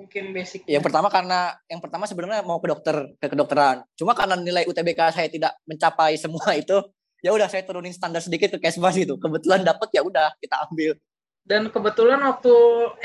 Mungkin 0.00 0.32
basic. 0.32 0.64
Yang 0.64 0.88
pertama 0.88 1.12
karena 1.12 1.52
yang 1.68 1.84
pertama 1.84 2.08
sebenarnya 2.08 2.40
mau 2.40 2.56
ke 2.56 2.72
dokter, 2.72 2.96
ke 3.20 3.26
kedokteran. 3.28 3.84
Cuma 4.00 4.16
karena 4.16 4.40
nilai 4.40 4.64
UTBK 4.64 5.00
saya 5.12 5.28
tidak 5.28 5.52
mencapai 5.68 6.16
semua 6.16 6.56
itu, 6.62 6.80
ya 7.20 7.36
udah 7.36 7.52
saya 7.52 7.68
turunin 7.68 7.92
standar 7.92 8.24
sedikit 8.24 8.56
ke 8.56 8.64
Kesmas 8.64 8.96
itu. 8.96 9.20
Kebetulan 9.20 9.60
dapat 9.60 9.92
ya 9.92 10.00
udah 10.00 10.32
kita 10.40 10.56
ambil. 10.72 10.96
Dan 11.44 11.68
kebetulan 11.68 12.20
waktu 12.24 12.54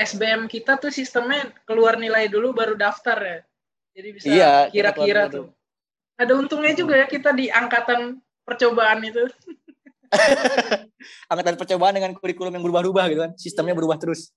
SBM 0.00 0.48
kita 0.48 0.80
tuh 0.80 0.88
sistemnya 0.88 1.52
keluar 1.68 2.00
nilai 2.00 2.32
dulu 2.32 2.56
baru 2.56 2.72
daftar 2.80 3.18
ya. 3.20 3.38
Jadi 3.96 4.08
bisa 4.12 4.26
iya, 4.28 4.52
kira-kira 4.72 5.28
tuh. 5.28 5.52
Ada 6.16 6.32
untungnya 6.32 6.72
juga 6.72 6.96
ya 6.96 7.04
kita 7.04 7.36
di 7.36 7.52
angkatan 7.52 8.24
percobaan 8.40 9.04
itu. 9.04 9.28
angkatan 11.32 11.60
percobaan 11.60 11.92
dengan 11.96 12.12
kurikulum 12.16 12.56
yang 12.56 12.64
berubah-ubah 12.64 13.04
gitu 13.12 13.20
kan. 13.20 13.32
Sistemnya 13.36 13.76
berubah 13.76 14.00
terus. 14.00 14.32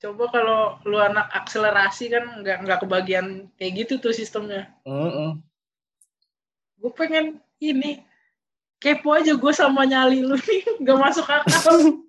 Coba 0.00 0.32
kalau 0.32 0.80
lu 0.88 0.96
anak 0.96 1.28
akselerasi 1.28 2.08
kan 2.08 2.40
nggak 2.40 2.64
nggak 2.64 2.80
kebagian 2.80 3.52
kayak 3.60 3.84
gitu 3.84 4.00
tuh 4.00 4.16
sistemnya. 4.16 4.72
Mm 4.88 5.10
-mm. 5.12 5.30
Gue 6.80 6.92
pengen 6.96 7.36
ini 7.60 8.00
kepo 8.80 9.12
aja 9.12 9.36
gue 9.36 9.52
sama 9.52 9.84
nyali 9.84 10.24
lu 10.24 10.40
nih 10.40 10.62
nggak 10.82 10.98
masuk 10.98 11.28
akal. 11.28 12.00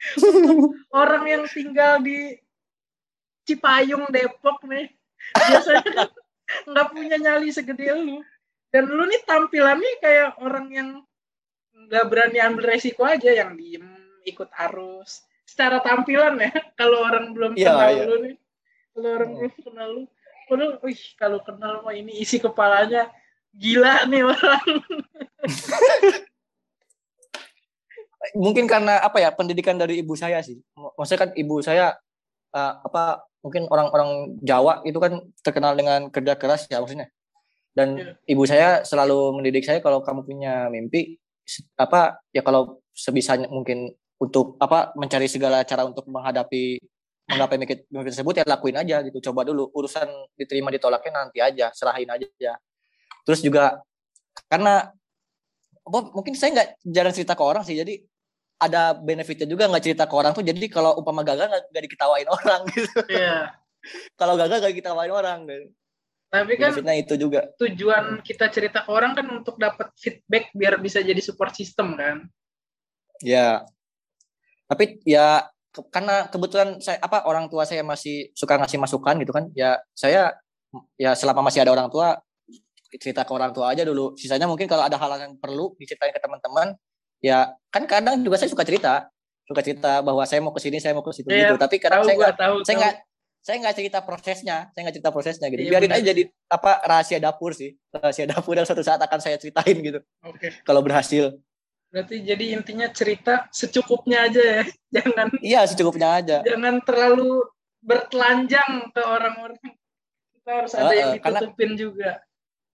orang 1.02 1.24
yang 1.28 1.44
tinggal 1.50 2.00
di 2.00 2.38
Cipayung 3.44 4.08
Depok 4.08 4.64
nih 4.64 4.88
biasanya 5.36 5.84
kan 5.84 6.08
nggak 6.70 6.88
punya 6.94 7.16
nyali 7.20 7.52
segede 7.52 7.92
lu 7.92 8.24
dan 8.72 8.88
lu 8.88 9.04
nih 9.04 9.20
tampilannya 9.26 9.92
kayak 10.00 10.38
orang 10.40 10.66
yang 10.72 10.88
nggak 11.74 12.04
berani 12.08 12.38
ambil 12.40 12.70
resiko 12.70 13.04
aja 13.04 13.28
yang 13.34 13.58
diem 13.58 13.84
ikut 14.24 14.48
arus 14.70 15.26
secara 15.50 15.82
tampilan 15.82 16.38
ya 16.38 16.54
kalau 16.80 17.02
orang 17.02 17.34
belum 17.34 17.58
ya, 17.58 17.74
kenal 17.74 17.90
ya. 17.90 18.04
lu 18.06 18.16
nih. 18.22 18.34
Kalau 18.94 19.08
orang 19.18 19.30
belum 19.34 19.52
kenal 19.66 19.88
lu 19.90 20.02
Padahal, 20.50 20.82
wih 20.82 20.98
kalau 21.14 21.38
kenal 21.46 21.86
mah 21.86 21.94
ini 21.94 22.18
isi 22.18 22.42
kepalanya 22.42 23.06
gila 23.54 24.02
nih 24.10 24.26
orang. 24.26 24.66
Mungkin 28.34 28.66
karena 28.66 28.98
apa 28.98 29.22
ya 29.22 29.30
pendidikan 29.30 29.78
dari 29.78 30.02
ibu 30.02 30.18
saya 30.18 30.42
sih. 30.42 30.58
Maksudnya 30.74 31.20
kan 31.22 31.30
ibu 31.38 31.62
saya 31.62 31.94
uh, 32.50 32.82
apa 32.82 33.22
mungkin 33.46 33.70
orang-orang 33.70 34.42
Jawa 34.42 34.82
itu 34.82 34.98
kan 34.98 35.22
terkenal 35.38 35.78
dengan 35.78 36.10
kerja 36.10 36.34
keras 36.34 36.66
ya 36.66 36.82
maksudnya. 36.82 37.06
Dan 37.70 37.94
yeah. 37.94 38.18
ibu 38.26 38.42
saya 38.42 38.82
selalu 38.82 39.38
mendidik 39.38 39.62
saya 39.62 39.78
kalau 39.78 40.02
kamu 40.02 40.26
punya 40.26 40.66
mimpi 40.66 41.14
apa 41.78 42.18
ya 42.34 42.42
kalau 42.42 42.82
sebisanya 42.90 43.46
mungkin 43.46 43.94
untuk 44.20 44.60
apa 44.60 44.92
mencari 44.94 45.26
segala 45.26 45.64
cara 45.64 45.88
untuk 45.88 46.04
menghadapi 46.06 46.76
menggapai 47.30 47.56
mimpi, 47.62 47.86
tersebut 47.88 48.42
ya 48.42 48.44
lakuin 48.44 48.76
aja 48.76 49.00
gitu. 49.06 49.18
Coba 49.30 49.48
dulu 49.48 49.70
urusan 49.72 50.06
diterima 50.36 50.68
ditolaknya 50.68 51.24
nanti 51.24 51.38
aja 51.40 51.72
serahin 51.72 52.10
aja. 52.10 52.28
Ya 52.36 52.54
terus 53.24 53.40
juga 53.44 53.78
karena 54.48 54.90
apa 55.80 55.98
mungkin 56.14 56.34
saya 56.36 56.50
nggak 56.54 56.68
jarang 56.86 57.14
cerita 57.14 57.34
ke 57.38 57.44
orang 57.44 57.62
sih 57.66 57.76
jadi 57.76 58.02
ada 58.60 58.92
benefitnya 58.92 59.48
juga 59.48 59.70
nggak 59.70 59.84
cerita 59.86 60.04
ke 60.04 60.14
orang 60.14 60.36
tuh 60.36 60.44
jadi 60.44 60.66
kalau 60.68 61.00
umpama 61.00 61.24
gagal 61.24 61.48
nggak 61.48 61.84
diketawain 61.88 62.28
orang 62.42 62.60
gitu. 62.74 63.00
Iya. 63.08 63.56
Kalau 64.18 64.34
gagal 64.36 64.60
nggak 64.60 64.74
diketawain 64.76 65.12
orang. 65.12 65.48
Gitu. 65.48 65.72
tapi 66.30 66.54
kan 66.62 66.70
benefitnya 66.70 66.94
itu 66.94 67.14
juga. 67.18 67.40
tujuan 67.58 68.22
kita 68.22 68.46
cerita 68.54 68.86
ke 68.86 68.90
orang 68.94 69.18
kan 69.18 69.26
untuk 69.34 69.58
dapat 69.58 69.90
feedback 69.98 70.54
biar 70.54 70.78
bisa 70.78 71.02
jadi 71.02 71.18
support 71.18 71.50
system 71.58 71.98
kan? 71.98 72.30
Ya 73.18 73.66
tapi 74.70 75.02
ya 75.02 75.50
ke, 75.74 75.82
karena 75.90 76.30
kebetulan 76.30 76.78
saya 76.78 77.02
apa 77.02 77.26
orang 77.26 77.50
tua 77.50 77.66
saya 77.66 77.82
masih 77.82 78.30
suka 78.38 78.54
ngasih 78.54 78.78
masukan 78.78 79.18
gitu 79.18 79.34
kan 79.34 79.50
ya 79.58 79.82
saya 79.98 80.38
ya 80.94 81.18
selama 81.18 81.50
masih 81.50 81.66
ada 81.66 81.74
orang 81.74 81.90
tua 81.90 82.22
cerita 82.98 83.22
ke 83.22 83.32
orang 83.34 83.54
tua 83.54 83.70
aja 83.70 83.86
dulu. 83.86 84.18
Sisanya 84.18 84.50
mungkin 84.50 84.66
kalau 84.66 84.82
ada 84.82 84.98
hal 84.98 85.10
yang 85.18 85.34
perlu 85.38 85.74
diceritain 85.78 86.10
ke 86.10 86.18
teman-teman 86.22 86.74
ya 87.22 87.54
kan 87.70 87.86
kadang 87.86 88.22
juga 88.22 88.38
saya 88.40 88.50
suka 88.50 88.66
cerita 88.66 89.10
suka 89.46 89.60
cerita 89.66 89.98
bahwa 90.00 90.22
saya 90.26 90.40
mau 90.40 90.54
ke 90.54 90.62
sini 90.62 90.78
saya 90.78 90.94
mau 90.94 91.02
ke 91.02 91.10
situ 91.10 91.26
ya, 91.30 91.50
gitu. 91.50 91.58
Tapi 91.58 91.76
kadang 91.82 92.06
saya 92.06 92.14
nggak 92.14 92.34
saya 92.66 92.76
nggak 92.78 92.94
saya 93.40 93.56
nggak 93.62 93.76
cerita 93.76 93.98
prosesnya 94.06 94.56
saya 94.70 94.80
nggak 94.86 94.96
cerita 94.98 95.10
prosesnya 95.10 95.46
gitu. 95.50 95.60
Ya, 95.66 95.70
biarin 95.74 95.90
bener. 95.90 95.98
aja 96.02 96.10
jadi 96.14 96.22
apa 96.50 96.72
rahasia 96.86 97.18
dapur 97.18 97.50
sih. 97.54 97.74
Rahasia 97.90 98.26
dapur 98.30 98.54
yang 98.54 98.66
suatu 98.66 98.82
saat 98.86 99.02
akan 99.02 99.18
saya 99.18 99.38
ceritain 99.38 99.76
gitu. 99.82 99.98
Okay. 100.22 100.50
kalau 100.62 100.82
berhasil 100.82 101.34
Berarti 101.90 102.22
jadi 102.22 102.44
intinya 102.54 102.86
cerita 102.90 103.50
secukupnya 103.50 104.30
aja 104.30 104.38
ya. 104.40 104.62
Jangan 104.96 105.26
Iya, 105.42 105.60
secukupnya 105.66 106.08
aja. 106.18 106.36
jangan 106.42 106.78
terlalu 106.82 107.46
bertelanjang 107.78 108.90
ke 108.90 109.02
orang-orang. 109.02 109.58
Kita 110.34 110.50
harus 110.50 110.72
ada 110.74 110.90
Heeh, 110.90 110.98
yang 110.98 111.10
karena- 111.18 111.40
ditutupin 111.42 111.70
juga. 111.74 112.10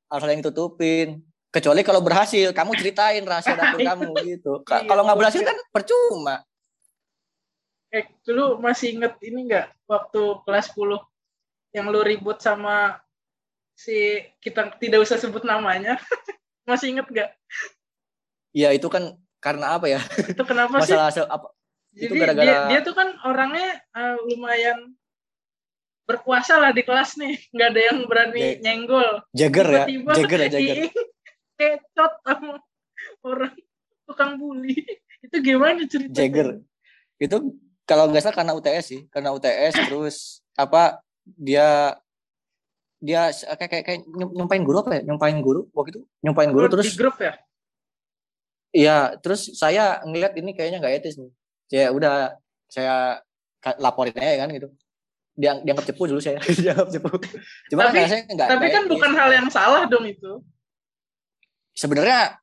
Harus 0.08 0.22
ada 0.24 0.32
yang 0.36 0.44
tutupin. 0.44 1.08
Kecuali 1.48 1.80
kalau 1.80 2.00
berhasil, 2.00 2.52
kamu 2.52 2.72
ceritain 2.76 3.24
rahasia 3.24 3.56
dapur 3.58 3.80
kamu 3.80 4.10
gitu. 4.28 4.52
Iya, 4.62 4.84
Kalau 4.84 5.02
nggak 5.02 5.18
berhasil 5.18 5.40
oke. 5.40 5.48
kan 5.48 5.58
percuma. 5.72 6.36
Eh, 7.88 8.04
dulu 8.22 8.60
masih 8.60 8.98
inget 8.98 9.16
ini 9.20 9.48
nggak 9.48 9.66
waktu 9.88 10.22
kelas 10.44 10.72
10 10.72 11.00
yang 11.72 11.88
lu 11.88 12.00
ribut 12.00 12.40
sama 12.40 13.00
si 13.72 14.20
kita 14.40 14.72
tidak 14.76 15.04
usah 15.04 15.16
sebut 15.16 15.44
namanya. 15.44 15.96
masih 16.68 16.92
inget 16.92 17.06
nggak? 17.06 17.30
Ya 18.56 18.72
itu 18.72 18.88
kan 18.88 19.12
karena 19.36 19.76
apa 19.76 19.84
ya? 19.86 20.00
Itu 20.24 20.42
kenapa 20.42 20.80
sih? 20.80 20.96
Masalah 20.96 21.12
se- 21.12 21.28
apa? 21.28 21.52
itu 21.92 22.08
Jadi 22.08 22.18
gara-gara- 22.18 22.44
dia, 22.44 22.60
dia 22.72 22.80
tuh 22.80 22.92
kan 22.92 23.08
orangnya 23.22 23.68
eh, 23.92 24.16
lumayan 24.22 24.96
berkuasa 26.04 26.56
lah 26.56 26.70
di 26.70 26.80
kelas 26.80 27.16
nih. 27.16 27.36
Nggak 27.50 27.68
ada 27.68 27.80
yang 27.82 27.98
berani 28.06 28.42
nyenggol. 28.60 29.20
Jagger 29.32 29.66
ya, 29.66 29.84
Jagger 30.14 30.40
ya 30.40 30.48
Jagger. 30.54 30.76
Iing 30.78 30.92
kecot 31.56 32.12
sama 32.22 32.56
orang 33.22 33.52
tukang 34.04 34.32
bully. 34.36 34.76
Itu 35.24 35.36
gimana 35.40 35.84
ceritanya? 35.84 36.16
Jagger. 36.16 36.48
Itu 37.16 37.36
kalau 37.84 38.08
nggak 38.08 38.22
salah 38.22 38.36
karena 38.36 38.52
UTS 38.52 38.84
sih, 38.86 39.00
karena 39.08 39.32
UTS 39.32 39.74
terus 39.84 40.16
apa 40.52 41.00
dia 41.24 41.96
dia 42.96 43.28
kayak 43.30 43.70
kayak, 43.70 43.84
kayak 43.84 44.00
nyum- 44.06 44.32
nyumpain 44.34 44.62
guru 44.62 44.80
apa 44.80 44.96
ya? 44.96 45.02
Nyumpain 45.04 45.38
guru 45.40 45.68
waktu 45.72 45.90
itu 45.92 46.00
nyumpain 46.20 46.50
guru 46.50 46.64
Oh, 46.66 46.72
terus 46.72 46.86
di 46.86 46.96
grup 46.96 47.16
ya? 47.18 47.34
Iya, 48.76 49.16
terus 49.16 49.56
saya 49.56 50.04
ngeliat 50.04 50.36
ini 50.36 50.52
kayaknya 50.52 50.78
nggak 50.78 50.94
etis 51.00 51.16
nih. 51.16 51.32
Ya 51.72 51.88
udah 51.88 52.36
saya 52.68 53.24
laporin 53.80 54.12
aja 54.14 54.44
kan 54.44 54.52
gitu. 54.52 54.68
Dia 55.32 55.56
dianggap 55.60 55.84
cepu 55.88 56.02
dulu 56.04 56.20
saya, 56.20 56.36
dianggap 56.64 56.88
cepu. 56.92 57.08
Cuma 57.72 57.88
Tapi- 57.88 57.96
kan 57.96 58.08
saya 58.08 58.20
nggak. 58.28 58.48
Tapi 58.52 58.66
kan 58.68 58.82
etis. 58.84 58.92
bukan 58.92 59.10
hal 59.16 59.30
yang 59.32 59.48
salah 59.48 59.88
dong 59.88 60.04
itu. 60.04 60.44
Sebenarnya 61.72 62.36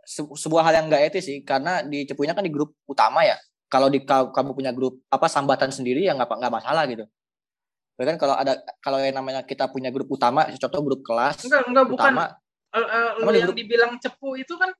se- 0.00 0.32
sebuah 0.36 0.62
hal 0.64 0.74
yang 0.80 0.86
nggak 0.88 1.12
etis 1.12 1.24
sih, 1.24 1.38
karena 1.42 1.80
di 1.80 2.04
cepunya 2.04 2.32
kan 2.32 2.44
di 2.44 2.52
grup 2.52 2.76
utama 2.84 3.24
ya. 3.24 3.36
Kalau 3.66 3.90
di 3.90 4.00
ka- 4.00 4.30
kamu 4.30 4.50
punya 4.54 4.70
grup 4.70 5.02
apa 5.08 5.26
sambatan 5.26 5.68
sendiri 5.68 6.04
ya 6.04 6.14
nggak 6.14 6.28
nggak 6.30 6.54
masalah 6.54 6.84
gitu. 6.86 7.04
Bahkan 7.96 8.16
kalau 8.16 8.36
ada 8.36 8.52
kalau 8.78 9.00
yang 9.00 9.16
namanya 9.16 9.40
kita 9.42 9.66
punya 9.66 9.88
grup 9.88 10.06
utama, 10.06 10.44
contoh 10.56 10.80
grup 10.80 11.00
kelas 11.00 11.48
Enggak, 11.48 11.62
enggak 11.64 11.84
bukan 11.88 12.04
utama, 12.12 12.24
lu 13.16 13.24
Emang 13.24 13.32
di 13.32 13.40
yang 13.40 13.48
grup- 13.48 13.58
dibilang 13.58 13.92
cepu 13.96 14.36
itu 14.36 14.54
kan 14.54 14.70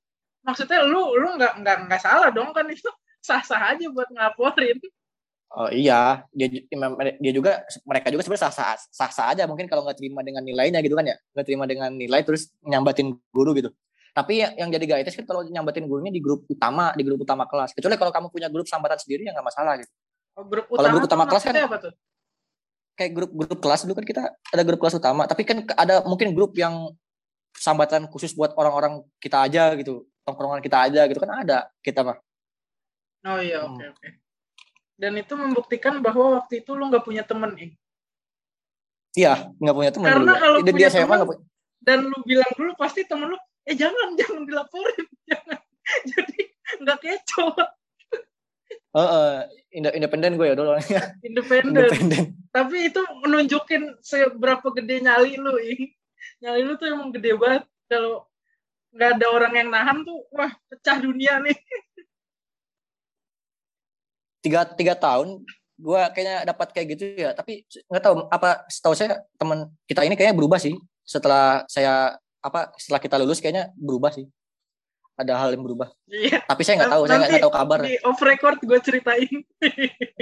maksudnya 0.46 0.87
lu 0.87 1.18
lu 1.18 1.35
nggak 1.35 1.52
nggak 1.61 1.76
nggak 1.90 2.00
salah 2.00 2.30
dong 2.30 2.54
kan 2.54 2.64
itu 2.70 2.87
sah-sah 3.18 3.74
aja 3.74 3.90
buat 3.90 4.06
ngelaporin. 4.14 4.78
Oh 5.56 5.70
iya, 5.70 6.26
dia 6.30 6.46
dia 7.18 7.32
juga 7.35 7.66
mereka 7.87 8.11
juga 8.14 8.22
sebenarnya 8.22 8.50
sah 8.50 8.78
sah 8.78 9.11
sah 9.11 9.26
aja 9.35 9.46
mungkin 9.50 9.66
kalau 9.66 9.82
nggak 9.87 9.98
terima 9.98 10.22
dengan 10.22 10.42
nilainya 10.46 10.78
gitu 10.82 10.94
kan 10.94 11.06
ya, 11.06 11.16
nggak 11.35 11.46
terima 11.46 11.64
dengan 11.66 11.90
nilai 11.90 12.22
terus 12.22 12.54
nyambatin 12.62 13.14
guru 13.35 13.54
gitu. 13.59 13.70
Tapi 14.16 14.40
yang, 14.40 14.52
yang 14.56 14.68
jadi 14.72 14.85
gak 14.88 15.00
etis 15.04 15.16
kan 15.20 15.28
kalau 15.28 15.44
nyambatin 15.44 15.85
gurunya 15.85 16.09
di 16.09 16.24
grup 16.24 16.48
utama, 16.48 16.88
di 16.96 17.04
grup 17.04 17.20
utama 17.20 17.44
kelas. 17.44 17.76
Kecuali 17.76 18.00
kalau 18.00 18.09
kamu 18.09 18.32
punya 18.32 18.48
grup 18.48 18.64
sambatan 18.64 18.96
sendiri 18.96 19.28
ya 19.28 19.37
nggak 19.37 19.44
masalah 19.44 19.76
gitu. 19.76 19.92
Oh, 20.40 20.44
grup 20.48 20.72
Kalau 20.72 20.88
grup 20.88 21.04
utama 21.04 21.24
kelas 21.28 21.42
kan- 21.44 21.52
apa 21.52 21.78
tuh? 21.85 21.92
Kayak 22.96 23.12
grup 23.12 23.30
grup 23.37 23.61
kelas 23.61 23.85
dulu 23.85 23.92
kan 23.92 24.06
kita 24.09 24.22
ada 24.32 24.62
grup 24.64 24.80
kelas 24.80 24.96
utama, 24.96 25.28
tapi 25.28 25.44
kan 25.44 25.68
ada 25.76 26.00
mungkin 26.09 26.32
grup 26.32 26.56
yang 26.56 26.96
sambatan 27.52 28.09
khusus 28.09 28.32
buat 28.32 28.56
orang-orang 28.56 29.04
kita 29.20 29.44
aja 29.44 29.76
gitu, 29.76 30.09
tongkrongan 30.26 30.58
kita 30.58 30.76
aja 30.82 31.06
gitu 31.06 31.22
kan 31.22 31.46
ada 31.46 31.70
kita 31.80 32.02
mah. 32.02 32.18
Oh 33.24 33.38
iya, 33.38 33.62
Hmm. 33.62 33.78
oke 33.78 33.84
oke. 33.94 34.08
Dan 34.96 35.12
itu 35.14 35.32
membuktikan 35.32 36.00
bahwa 36.00 36.42
waktu 36.42 36.60
itu 36.60 36.70
lu 36.72 36.90
nggak 36.90 37.02
punya 37.02 37.22
temen, 37.22 37.54
Ing. 37.54 37.72
Iya, 39.14 39.54
nggak 39.54 39.76
punya 39.76 39.90
teman 39.90 40.06
Karena 40.10 40.24
dulu. 40.28 40.42
kalau 40.42 40.58
Dia- 40.60 40.74
punya 40.74 40.88
nggak 40.90 41.28
punya. 41.28 41.42
Dan 41.78 41.98
lu 42.04 42.18
bilang 42.22 42.50
dulu 42.52 42.72
pasti 42.74 43.06
temen 43.06 43.30
lu, 43.30 43.38
eh 43.62 43.76
jangan 43.76 44.08
jangan 44.20 44.42
dilaporin, 44.42 45.06
jangan. 45.30 45.58
Jadi 46.04 46.38
nggak 46.82 46.98
kecoh, 46.98 47.54
Heeh, 48.96 49.32
inde- 49.72 49.94
independen 49.94 50.34
gue 50.34 50.48
ya 50.48 50.56
dulu 50.56 50.72
independen. 51.28 51.84
independen. 51.86 52.24
Tapi 52.48 52.76
itu 52.88 53.00
menunjukin 53.20 54.00
seberapa 54.00 54.72
gede 54.72 55.04
nyali 55.04 55.36
lu, 55.36 55.60
Ing. 55.60 55.92
Nyali 56.40 56.60
lu 56.64 56.74
tuh 56.74 56.88
emang 56.88 57.12
gede 57.12 57.36
banget. 57.36 57.68
Kalau 57.86 58.24
nggak 58.96 59.11
ada 59.20 59.26
orang 59.28 59.52
yang 59.52 59.68
nahan 59.68 60.00
tuh, 60.02 60.24
wah 60.32 60.48
pecah 60.72 60.96
dunia 60.98 61.37
nih. 61.44 61.56
tiga 64.40 64.62
tiga 64.78 64.94
tahun 64.94 65.42
gue 65.76 66.00
kayaknya 66.16 66.46
dapat 66.48 66.68
kayak 66.72 66.87
gitu 66.96 67.04
ya 67.18 67.35
tapi 67.37 67.66
nggak 67.90 68.00
tahu 68.02 68.14
apa 68.32 68.64
setahu 68.70 68.94
saya 68.96 69.20
teman 69.37 69.68
kita 69.85 70.06
ini 70.06 70.14
kayaknya 70.16 70.38
berubah 70.38 70.56
sih 70.56 70.72
setelah 71.04 71.66
saya 71.68 72.16
apa 72.40 72.72
setelah 72.80 73.02
kita 73.02 73.18
lulus 73.20 73.42
kayaknya 73.42 73.74
berubah 73.76 74.14
sih 74.14 74.24
ada 75.18 75.37
hal 75.37 75.52
yang 75.52 75.66
berubah 75.66 75.90
Iya. 76.09 76.46
tapi 76.46 76.62
saya 76.62 76.80
nggak 76.80 76.92
tahu 76.94 77.02
saya 77.04 77.16
nggak 77.20 77.30
Nanti 77.35 77.44
tahu 77.44 77.52
kabar 77.52 77.78
Di 77.85 77.96
off 78.06 78.20
record 78.22 78.59
gue 78.62 78.78
ceritain. 78.80 79.35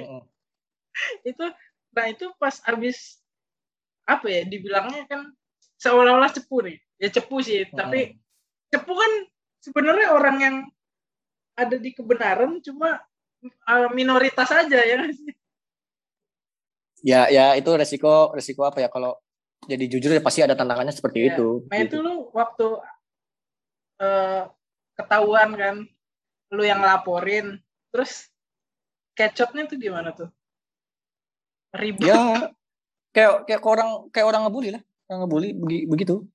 Mm-mm. 0.00 0.22
itu 1.22 1.44
nah 1.94 2.06
itu 2.10 2.26
pas 2.40 2.58
abis 2.66 3.22
apa 4.08 4.26
ya 4.26 4.42
dibilangnya 4.48 5.06
kan 5.06 5.30
seolah-olah 5.78 6.32
cepu 6.34 6.64
nih 6.66 6.76
ya 6.98 7.08
cepu 7.12 7.44
sih 7.44 7.62
tapi 7.70 8.18
cepu 8.74 8.92
kan 8.92 9.12
sebenarnya 9.62 10.10
orang 10.10 10.36
yang 10.42 10.56
ada 11.54 11.78
di 11.78 11.94
kebenaran 11.94 12.58
cuma 12.58 12.98
uh, 13.70 13.88
minoritas 13.94 14.50
aja 14.50 14.82
ya 14.82 15.06
ya 17.04 17.20
ya 17.30 17.44
itu 17.54 17.70
resiko 17.76 18.34
resiko 18.34 18.66
apa 18.66 18.82
ya? 18.82 18.88
Kalau 18.90 19.14
jadi 19.64 19.84
jujur 19.88 20.10
ya 20.12 20.20
pasti 20.20 20.42
ada 20.44 20.58
tantangannya 20.58 20.92
seperti 20.92 21.24
Ya, 21.24 21.38
itu 21.38 21.48
nah 21.70 21.78
itu 21.80 21.96
gitu. 22.00 22.04
lu 22.04 22.14
waktu 22.36 22.68
eh, 24.02 24.42
ketahuan 24.98 25.50
kan 25.56 25.76
lu 26.52 26.62
yang 26.64 26.80
laporin 26.84 27.62
terus 27.94 28.28
kecotnya 29.14 29.64
tuh 29.70 29.78
gimana 29.78 30.10
tuh? 30.12 30.28
Ribut. 31.74 32.06
Ya 32.08 32.50
kayak 33.14 33.46
kayak 33.46 33.62
orang 33.62 33.88
kayak 34.10 34.26
orang 34.26 34.42
ngebully 34.44 34.70
lah 34.74 34.82
orang 35.06 35.18
ngebully 35.24 35.48
begi- 35.54 35.86
begitu 35.86 36.26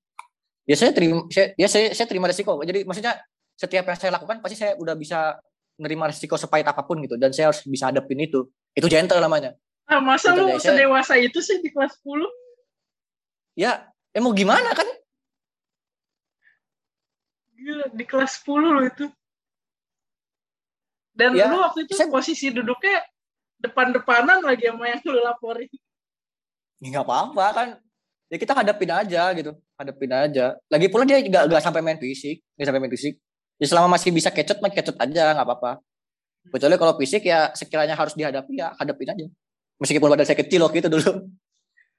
ya 0.64 0.76
saya 0.76 0.90
terima 0.92 1.24
saya, 1.28 1.52
ya 1.56 1.68
saya, 1.68 1.92
saya 1.92 2.06
terima 2.08 2.26
resiko. 2.28 2.56
Jadi 2.60 2.84
maksudnya 2.84 3.20
setiap 3.54 3.84
yang 3.84 3.98
saya 3.98 4.12
lakukan 4.16 4.40
pasti 4.40 4.56
saya 4.56 4.72
udah 4.76 4.96
bisa 4.96 5.36
menerima 5.76 6.12
resiko 6.12 6.36
sepahit 6.36 6.64
apa 6.64 6.84
pun 6.84 7.00
gitu. 7.00 7.16
Dan 7.16 7.32
saya 7.32 7.52
harus 7.52 7.60
bisa 7.64 7.88
hadapin 7.88 8.20
itu. 8.20 8.48
Itu 8.72 8.86
gentle 8.86 9.20
namanya. 9.20 9.56
Ah, 9.84 9.98
masa 9.98 10.30
Itu 10.32 10.46
lu 10.46 10.54
saya- 10.56 10.76
sedewasa 10.78 11.14
itu 11.18 11.38
sih 11.40 11.58
di 11.58 11.68
kelas 11.68 11.98
10 11.98 12.28
ya 13.58 13.90
eh 14.10 14.22
mau 14.22 14.30
gimana 14.30 14.70
kan? 14.70 14.86
Gila, 17.52 17.86
di 17.92 18.04
kelas 18.06 18.40
10 18.40 18.70
lo 18.70 18.82
itu. 18.82 19.06
Dan 21.12 21.34
Ya, 21.36 21.50
lu 21.50 21.60
waktu 21.60 21.84
itu 21.84 21.92
saya- 21.92 22.08
posisi 22.08 22.48
duduknya 22.48 23.02
depan-depanan 23.60 24.40
lagi 24.40 24.64
sama 24.64 24.88
yang 24.88 25.00
lu 25.04 25.20
laporin. 25.20 25.68
ya 26.80 26.86
nggak 26.88 27.04
apa-apa 27.04 27.44
kan 27.52 27.68
ya 28.30 28.36
kita 28.38 28.54
hadapin 28.54 28.90
aja 28.94 29.22
gitu. 29.34 29.52
Hadapin 29.74 30.10
aja. 30.14 30.54
Lagi 30.70 30.86
pula 30.86 31.02
dia 31.02 31.18
nggak 31.18 31.50
nggak 31.50 31.62
sampai 31.62 31.82
main 31.82 31.98
fisik. 31.98 32.40
Nggak 32.54 32.66
sampai 32.70 32.80
main 32.80 32.92
fisik. 32.94 33.14
Ya 33.58 33.66
selama 33.66 33.98
masih 33.98 34.14
bisa 34.14 34.30
kecot 34.30 34.62
mah 34.62 34.70
kecot 34.70 34.96
aja 34.96 35.34
nggak 35.34 35.46
apa-apa. 35.46 35.82
Kecuali 36.48 36.74
kalau 36.80 36.94
fisik 36.96 37.26
ya 37.26 37.52
sekiranya 37.52 37.98
harus 37.98 38.16
dihadapi 38.16 38.54
ya 38.56 38.72
hadapin 38.78 39.10
aja. 39.10 39.26
Meskipun 39.82 40.08
badan 40.08 40.24
saya 40.24 40.38
kecil 40.38 40.62
waktu 40.64 40.80
itu 40.80 40.88
dulu. 40.88 41.12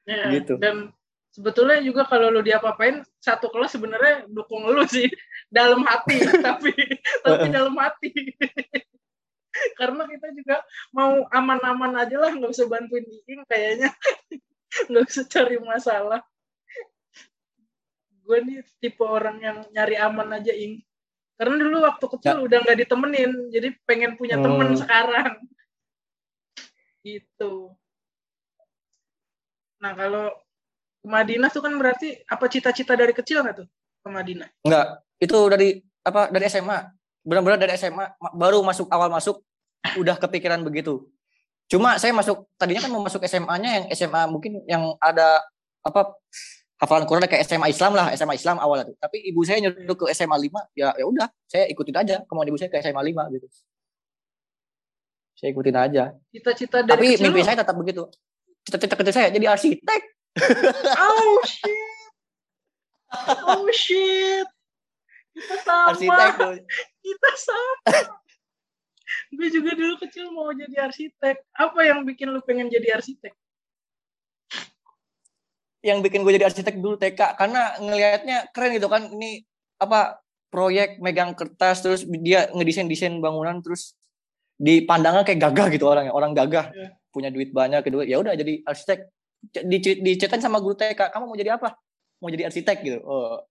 Ya, 0.08 0.30
Gitu. 0.39 0.58
Dan 0.58 0.89
sebetulnya 1.30 1.84
juga 1.84 2.08
kalau 2.08 2.34
lu 2.34 2.41
diapa-apain 2.41 3.06
satu 3.22 3.52
kelas 3.52 3.76
sebenarnya 3.76 4.26
dukung 4.32 4.65
lu 4.65 4.88
sih. 4.88 5.06
Dalam 5.52 5.84
hati, 5.84 6.15
tapi 6.48 6.72
tapi 7.28 7.46
dalam 7.52 7.76
hati. 7.76 8.08
Karena 9.76 10.08
kita 10.08 10.32
juga 10.32 10.63
mau 10.96 11.28
aman-aman 11.28 11.91
aja 12.00 12.15
lah, 12.15 12.32
nggak 12.32 12.56
usah 12.56 12.72
bantuin 12.72 13.04
Iing 13.04 13.44
kayaknya. 13.52 13.91
nggak 14.89 15.03
usah 15.07 15.25
cari 15.27 15.57
masalah. 15.60 16.21
Gue 18.21 18.38
nih 18.47 18.63
tipe 18.79 19.03
orang 19.03 19.38
yang 19.43 19.57
nyari 19.75 19.99
aman 19.99 20.39
aja, 20.39 20.53
Ing. 20.55 20.79
Karena 21.36 21.57
dulu 21.57 21.81
waktu 21.81 22.05
kecil 22.05 22.38
udah 22.45 22.57
nggak 22.63 22.79
ditemenin, 22.86 23.31
jadi 23.49 23.73
pengen 23.84 24.13
punya 24.15 24.38
temen 24.38 24.71
Hmm. 24.71 24.79
sekarang. 24.79 25.31
Gitu. 27.07 27.73
Nah, 29.81 29.97
kalau 29.97 30.29
ke 31.01 31.07
Madinah 31.10 31.49
tuh 31.49 31.65
kan 31.65 31.73
berarti 31.73 32.21
apa 32.29 32.45
cita-cita 32.45 32.93
dari 32.93 33.10
kecil 33.10 33.41
nggak 33.41 33.57
tuh 33.57 33.67
ke 34.05 34.10
Madinah? 34.13 34.49
Enggak, 34.62 35.01
itu 35.17 35.38
dari 35.49 35.69
apa 36.05 36.29
dari 36.29 36.45
SMA. 36.45 36.77
Benar-benar 37.25 37.57
dari 37.57 37.73
SMA 37.73 38.05
ma- 38.13 38.34
baru 38.38 38.62
masuk 38.62 38.86
awal 38.93 39.10
masuk 39.10 39.41
udah 39.97 40.13
kepikiran 40.21 40.62
begitu. 40.62 41.10
Cuma 41.71 41.95
saya 41.95 42.12
masuk 42.12 42.51
tadinya 42.60 42.84
kan 42.84 42.91
mau 42.91 42.99
masuk 42.99 43.23
SMA-nya 43.23 43.69
yang 43.79 43.86
SMA 43.95 44.27
mungkin 44.27 44.60
yang 44.67 44.91
ada 44.99 45.39
apa 45.88 46.19
hafalan 46.84 47.07
Quran 47.07 47.23
kayak 47.31 47.47
SMA 47.47 47.71
Islam 47.71 47.95
lah, 47.95 48.12
SMA 48.12 48.36
Islam 48.36 48.60
awalnya 48.60 48.91
tuh. 48.91 48.97
Tapi 48.99 49.23
ibu 49.31 49.39
saya 49.47 49.63
nyuruh 49.63 49.95
ke 49.95 50.12
SMA 50.12 50.36
5, 50.36 50.51
ya 50.75 50.91
ya 50.97 51.05
udah, 51.07 51.31
saya 51.47 51.71
ikutin 51.71 51.95
aja 51.95 52.15
kemauan 52.27 52.51
ibu 52.51 52.60
saya 52.60 52.67
ke 52.67 52.84
SMA 52.84 52.99
5 52.99 53.38
gitu. 53.39 53.47
Saya 55.39 55.49
ikutin 55.55 55.77
aja. 55.79 56.03
Cita-cita 56.27 56.84
dari 56.84 56.91
Tapi 56.91 57.07
kecil 57.15 57.23
mimpi 57.31 57.41
saya 57.47 57.57
tetap 57.63 57.75
begitu. 57.79 58.03
Cita-cita 58.67 58.93
kecil 58.99 59.13
saya 59.15 59.27
jadi 59.31 59.45
arsitek. 59.55 60.01
Oh 60.99 61.39
shit. 61.47 62.10
Oh 63.47 63.65
shit. 63.71 64.47
Kita 65.31 65.55
sama. 65.63 65.95
Arsitek. 65.95 66.34
Kita 66.99 67.31
sama. 67.39 68.20
Gue 69.32 69.47
juga 69.52 69.71
dulu 69.76 69.95
kecil 70.00 70.32
mau 70.32 70.52
jadi 70.52 70.88
arsitek. 70.88 71.36
Apa 71.56 71.80
yang 71.88 72.04
bikin 72.04 72.32
lu 72.32 72.39
pengen 72.43 72.67
jadi 72.71 73.00
arsitek? 73.00 73.34
yang 75.82 75.97
bikin 76.06 76.21
gue 76.21 76.38
jadi 76.38 76.45
arsitek 76.45 76.78
dulu 76.78 76.93
TK 76.93 77.41
karena 77.41 77.74
ngelihatnya 77.82 78.54
keren 78.54 78.78
gitu 78.78 78.86
kan. 78.86 79.10
Ini 79.10 79.41
apa 79.82 80.21
proyek 80.54 81.02
megang 81.02 81.34
kertas 81.34 81.82
terus 81.82 82.06
dia 82.21 82.54
ngedesain 82.54 82.86
desain 82.86 83.17
bangunan 83.17 83.58
terus 83.65 83.97
dipandangnya 84.62 85.26
kayak 85.26 85.41
gagah 85.41 85.67
gitu 85.74 85.89
orangnya. 85.89 86.13
Orang 86.13 86.38
gagah 86.38 86.69
Iya. 86.69 86.89
punya 87.10 87.34
duit 87.34 87.50
banyak 87.50 87.82
kedua 87.82 88.06
ya 88.06 88.21
udah 88.21 88.38
jadi 88.38 88.62
arsitek. 88.62 89.10
C- 89.58 89.65
di 89.65 90.13
sama 90.38 90.62
guru 90.62 90.78
TK 90.78 91.10
kamu 91.10 91.26
mau 91.26 91.38
jadi 91.38 91.58
apa? 91.58 91.74
Mau 92.21 92.30
jadi 92.30 92.45
arsitek 92.45 92.78
gitu. 92.86 93.00
Oh. 93.02 93.41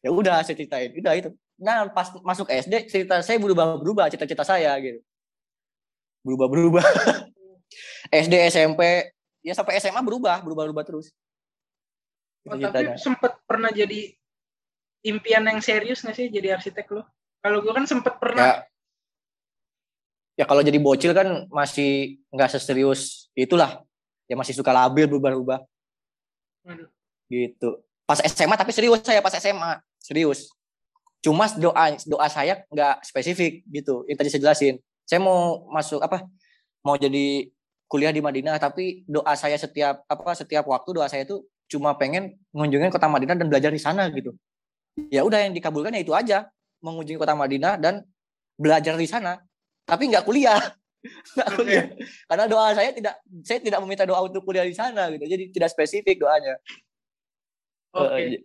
Ya 0.00 0.08
udah 0.08 0.40
saya 0.40 0.56
ceritain. 0.56 0.96
Udah 0.96 1.12
itu 1.20 1.36
nah 1.58 1.90
pas 1.90 2.14
masuk 2.22 2.46
SD 2.46 2.86
cerita 2.86 3.18
saya 3.18 3.36
berubah 3.42 3.74
berubah 3.82 4.06
cita-cita 4.06 4.46
saya 4.46 4.70
gitu. 4.78 5.02
Berubah 6.22 6.46
berubah 6.46 6.86
SD 8.24 8.34
SMP 8.54 9.10
ya 9.42 9.52
sampai 9.58 9.82
SMA 9.82 9.98
berubah 10.06 10.38
berubah 10.46 10.70
berubah 10.70 10.84
terus. 10.86 11.10
Oh, 12.46 12.56
tapi 12.56 12.94
sempet 12.96 13.42
pernah 13.44 13.68
jadi 13.74 14.14
impian 15.04 15.44
yang 15.44 15.60
serius 15.60 16.00
gak 16.06 16.16
sih 16.16 16.30
jadi 16.30 16.56
arsitek 16.56 16.86
lu? 16.94 17.02
Kalau 17.42 17.58
gue 17.60 17.72
kan 17.74 17.84
sempet 17.84 18.14
pernah. 18.18 18.42
ya. 18.42 18.56
Ya 20.38 20.44
kalau 20.46 20.62
jadi 20.62 20.78
bocil 20.78 21.10
kan 21.10 21.50
masih 21.50 22.22
nggak 22.30 22.54
seserius 22.54 23.26
itulah. 23.34 23.82
Ya 24.30 24.38
masih 24.38 24.54
suka 24.54 24.70
labil 24.70 25.10
berubah-ubah. 25.10 25.66
Gitu. 27.26 27.68
Pas 28.06 28.22
SMA 28.22 28.54
tapi 28.54 28.70
serius 28.70 29.02
saya 29.02 29.18
pas 29.18 29.34
SMA 29.34 29.82
serius 29.98 30.54
cuma 31.18 31.50
doa 31.58 31.98
doa 32.06 32.26
saya 32.30 32.62
nggak 32.70 33.02
spesifik 33.02 33.66
gitu. 33.68 34.06
Yang 34.06 34.16
tadi 34.18 34.28
saya 34.30 34.42
jelasin. 34.48 34.74
Saya 35.08 35.20
mau 35.24 35.66
masuk 35.72 35.98
apa 36.04 36.28
mau 36.84 36.94
jadi 36.94 37.48
kuliah 37.88 38.12
di 38.12 38.20
Madinah 38.20 38.60
tapi 38.60 39.02
doa 39.08 39.32
saya 39.34 39.56
setiap 39.56 40.04
apa 40.04 40.32
setiap 40.36 40.68
waktu 40.68 40.90
doa 40.92 41.08
saya 41.08 41.24
itu 41.24 41.42
cuma 41.68 41.96
pengen 41.96 42.36
mengunjungi 42.52 42.92
kota 42.92 43.08
Madinah 43.08 43.36
dan 43.36 43.46
belajar 43.48 43.72
di 43.72 43.80
sana 43.80 44.08
gitu. 44.12 44.36
Ya 45.08 45.22
udah 45.22 45.46
yang 45.46 45.54
dikabulkan 45.54 45.94
ya 45.94 46.02
itu 46.02 46.14
aja. 46.14 46.48
Mengunjungi 46.78 47.18
kota 47.18 47.34
Madinah 47.34 47.74
dan 47.80 48.06
belajar 48.54 48.94
di 48.94 49.08
sana. 49.08 49.42
Tapi 49.88 50.10
nggak 50.10 50.26
kuliah. 50.26 50.58
Nggak 51.38 51.48
kuliah. 51.54 51.86
Karena 52.26 52.44
doa 52.50 52.74
saya 52.74 52.90
tidak 52.90 53.22
saya 53.46 53.62
tidak 53.62 53.78
meminta 53.86 54.02
doa 54.02 54.18
untuk 54.18 54.42
kuliah 54.42 54.66
di 54.66 54.74
sana 54.74 55.06
gitu. 55.14 55.30
Jadi 55.30 55.54
tidak 55.54 55.70
spesifik 55.70 56.18
doanya. 56.18 56.58
Oke. 57.94 58.18
Eh, 58.18 58.42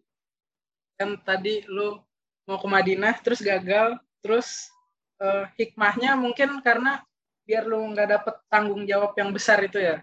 Kan 0.94 1.18
tadi 1.26 1.66
lu 1.66 1.98
mau 2.44 2.60
ke 2.60 2.68
Madinah 2.68 3.16
terus 3.24 3.40
gagal, 3.40 3.96
terus 4.20 4.68
eh, 5.20 5.46
hikmahnya 5.60 6.20
mungkin 6.20 6.60
karena 6.60 7.00
biar 7.44 7.64
lu 7.68 7.84
nggak 7.92 8.08
dapet 8.20 8.36
tanggung 8.48 8.84
jawab 8.88 9.16
yang 9.20 9.32
besar 9.36 9.60
itu 9.64 9.80
ya. 9.80 10.00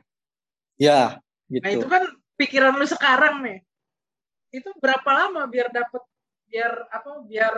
ya 0.77 1.21
gitu 1.49 1.65
Nah 1.65 1.71
itu 1.73 1.87
kan 1.89 2.03
pikiran 2.37 2.77
lu 2.77 2.87
sekarang 2.89 3.45
nih. 3.45 3.59
Itu 4.53 4.73
berapa 4.81 5.09
lama 5.09 5.45
biar 5.47 5.69
dapet 5.73 6.03
biar 6.49 6.89
apa 6.89 7.11
biar 7.25 7.55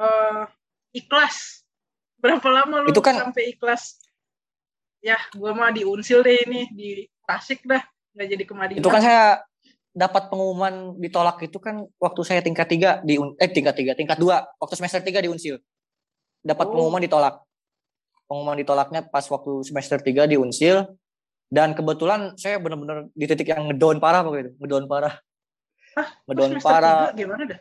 eh, 0.00 0.44
ikhlas? 0.96 1.64
Berapa 2.20 2.48
lama 2.52 2.84
lu 2.84 2.92
Itu 2.92 3.00
kan- 3.00 3.16
sampai 3.16 3.56
ikhlas? 3.56 3.96
Ya, 5.00 5.16
gua 5.32 5.56
mah 5.56 5.72
di 5.72 5.80
Unsil 5.88 6.20
deh 6.20 6.44
ini 6.44 6.68
di 6.76 7.08
Tasik 7.24 7.64
dah, 7.64 7.80
nggak 8.12 8.28
jadi 8.36 8.44
ke 8.44 8.52
Madinah. 8.52 8.80
itu 8.84 8.90
kan 8.92 9.00
saya 9.00 9.40
dapat 9.90 10.30
pengumuman 10.30 10.94
ditolak 11.02 11.42
itu 11.42 11.58
kan 11.58 11.82
waktu 11.98 12.20
saya 12.22 12.40
tingkat 12.40 12.66
tiga 12.70 12.90
di 13.02 13.18
Un- 13.18 13.34
eh 13.42 13.50
tingkat 13.50 13.74
tiga 13.74 13.92
tingkat 13.98 14.22
dua 14.22 14.46
waktu 14.62 14.74
semester 14.78 15.02
tiga 15.02 15.18
di 15.18 15.26
Unsil 15.26 15.58
dapat 16.40 16.70
Oh. 16.70 16.78
pengumuman 16.78 17.02
ditolak 17.02 17.42
pengumuman 18.30 18.56
ditolaknya 18.62 19.00
pas 19.10 19.26
waktu 19.26 19.66
semester 19.66 19.98
tiga 19.98 20.30
di 20.30 20.38
Unsil 20.38 20.86
dan 21.50 21.74
kebetulan 21.74 22.38
saya 22.38 22.62
benar-benar 22.62 23.10
di 23.10 23.24
titik 23.26 23.50
yang 23.50 23.66
ngedown 23.66 23.98
parah 23.98 24.22
waktu 24.22 24.46
itu 24.46 24.50
ngedown 24.62 24.86
parah 24.86 25.18
Hah? 25.98 26.08
ngedown 26.30 26.52
parah 26.62 27.10
tiga 27.10 27.26
gimana 27.26 27.42
dah? 27.50 27.60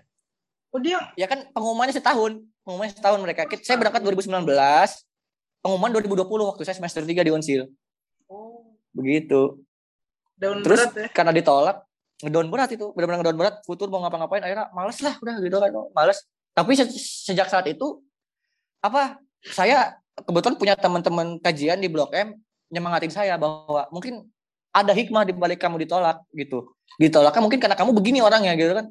Oh 0.70 0.78
dia 0.78 1.02
ya 1.18 1.26
kan 1.26 1.50
pengumumannya 1.50 1.98
setahun 1.98 2.46
pengumumannya 2.62 2.94
setahun 2.94 3.20
mereka 3.26 3.50
saya 3.66 3.82
berangkat 3.82 4.06
2019 4.06 4.46
pengumuman 5.66 5.90
2020 5.98 6.30
waktu 6.54 6.62
saya 6.62 6.78
semester 6.78 7.02
tiga 7.10 7.26
di 7.26 7.34
Unsil 7.34 7.66
oh, 8.30 8.70
begitu 8.94 9.58
daun 10.38 10.62
Terus 10.62 10.86
berat 10.86 10.94
ya. 10.94 11.08
karena 11.10 11.34
ditolak 11.34 11.89
ngedown 12.20 12.48
berat 12.52 12.70
itu 12.76 12.92
benar-benar 12.92 13.24
ngedown 13.24 13.38
berat 13.40 13.56
futur 13.64 13.88
mau 13.88 14.04
ngapa-ngapain 14.04 14.44
akhirnya 14.44 14.68
males 14.76 15.00
lah 15.00 15.16
udah 15.20 15.36
gitu 15.40 15.58
kan 15.58 15.72
males. 15.96 16.20
Tapi 16.52 16.72
se- 16.76 16.92
sejak 17.32 17.48
saat 17.48 17.66
itu 17.72 18.04
apa 18.84 19.20
saya 19.48 19.96
kebetulan 20.28 20.56
punya 20.60 20.76
teman-teman 20.76 21.40
kajian 21.40 21.80
di 21.80 21.88
Blok 21.88 22.12
M 22.12 22.36
nyemangatin 22.70 23.12
saya 23.12 23.40
bahwa 23.40 23.88
mungkin 23.90 24.28
ada 24.70 24.94
hikmah 24.94 25.26
di 25.26 25.34
balik 25.34 25.64
kamu 25.64 25.82
ditolak 25.88 26.22
gitu. 26.36 26.76
Ditolaknya 27.00 27.42
mungkin 27.42 27.60
karena 27.64 27.76
kamu 27.80 27.92
begini 27.96 28.20
orangnya 28.20 28.54
gitu 28.60 28.76
kan. 28.76 28.86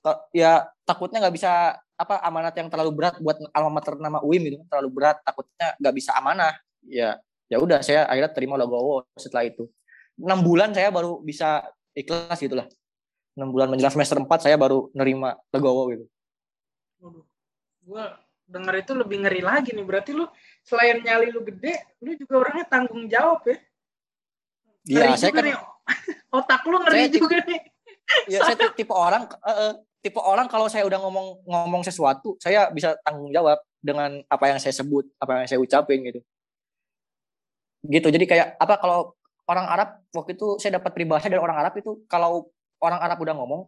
Ka- 0.00 0.22
ya 0.32 0.66
takutnya 0.88 1.20
nggak 1.22 1.34
bisa 1.36 1.78
apa 1.94 2.18
amanat 2.26 2.58
yang 2.58 2.66
terlalu 2.66 2.90
berat 2.90 3.22
buat 3.22 3.38
alma 3.54 3.78
mater 3.78 3.94
nama 4.02 4.18
UIM 4.24 4.42
gitu 4.50 4.56
terlalu 4.66 4.90
berat 4.90 5.22
takutnya 5.22 5.76
nggak 5.78 5.94
bisa 5.94 6.10
amanah. 6.16 6.56
Ya 6.84 7.20
ya 7.46 7.60
udah 7.60 7.84
saya 7.84 8.08
akhirnya 8.08 8.32
terima 8.32 8.56
logowo 8.56 9.04
setelah 9.14 9.46
itu. 9.46 9.68
Enam 10.18 10.42
bulan 10.42 10.72
saya 10.74 10.90
baru 10.90 11.20
bisa 11.22 11.68
ikhlas 11.94 12.38
gitulah 12.38 12.66
enam 13.34 13.50
bulan 13.50 13.70
menjelang 13.70 13.94
semester 13.94 14.18
4 14.18 14.26
saya 14.38 14.54
baru 14.54 14.90
nerima 14.94 15.34
legowo 15.50 15.90
gitu 15.90 16.04
Waduh. 17.02 17.24
Gua 17.84 18.04
denger 18.48 18.74
itu 18.80 18.92
lebih 18.96 19.16
ngeri 19.24 19.40
lagi 19.44 19.76
nih. 19.76 19.84
Berarti 19.84 20.16
lu 20.16 20.24
selain 20.64 21.04
nyali 21.04 21.28
lu 21.28 21.44
gede, 21.44 21.76
lu 22.00 22.16
juga 22.16 22.40
orangnya 22.40 22.64
tanggung 22.64 23.04
jawab 23.08 23.44
ya. 23.44 23.56
Iya, 24.88 25.16
saya 25.16 25.32
juga 25.32 25.36
kan 25.36 25.44
nih. 25.44 25.56
Otak 26.40 26.62
lu 26.64 26.76
ngeri 26.80 26.96
Saya- 27.08 27.12
juga 27.12 27.36
nih. 27.44 27.60
ya 28.28 28.40
saya 28.44 28.56
ti- 28.60 28.84
tipe 28.84 28.92
orang 28.92 29.24
eh, 29.28 29.52
eh, 29.52 29.72
tipe 30.04 30.20
orang 30.20 30.44
kalau 30.48 30.68
saya 30.68 30.84
udah 30.84 30.96
ngomong 31.00 31.40
ngomong 31.48 31.82
sesuatu 31.84 32.36
saya 32.36 32.68
bisa 32.68 32.96
tanggung 33.00 33.32
jawab 33.32 33.56
dengan 33.80 34.20
apa 34.28 34.44
yang 34.52 34.60
saya 34.60 34.76
sebut 34.76 35.08
apa 35.16 35.44
yang 35.44 35.48
saya 35.48 35.60
ucapin 35.60 36.04
gitu 36.04 36.20
gitu 37.84 38.08
jadi 38.12 38.24
kayak 38.28 38.48
apa 38.56 38.76
kalau 38.76 39.12
orang 39.44 39.66
Arab 39.68 39.88
waktu 40.10 40.36
itu 40.36 40.56
saya 40.56 40.80
dapat 40.80 40.90
peribahasa 40.96 41.28
dari 41.28 41.40
orang 41.40 41.58
Arab 41.60 41.74
itu 41.76 42.04
kalau 42.08 42.48
orang 42.80 43.00
Arab 43.00 43.18
udah 43.20 43.34
ngomong 43.36 43.62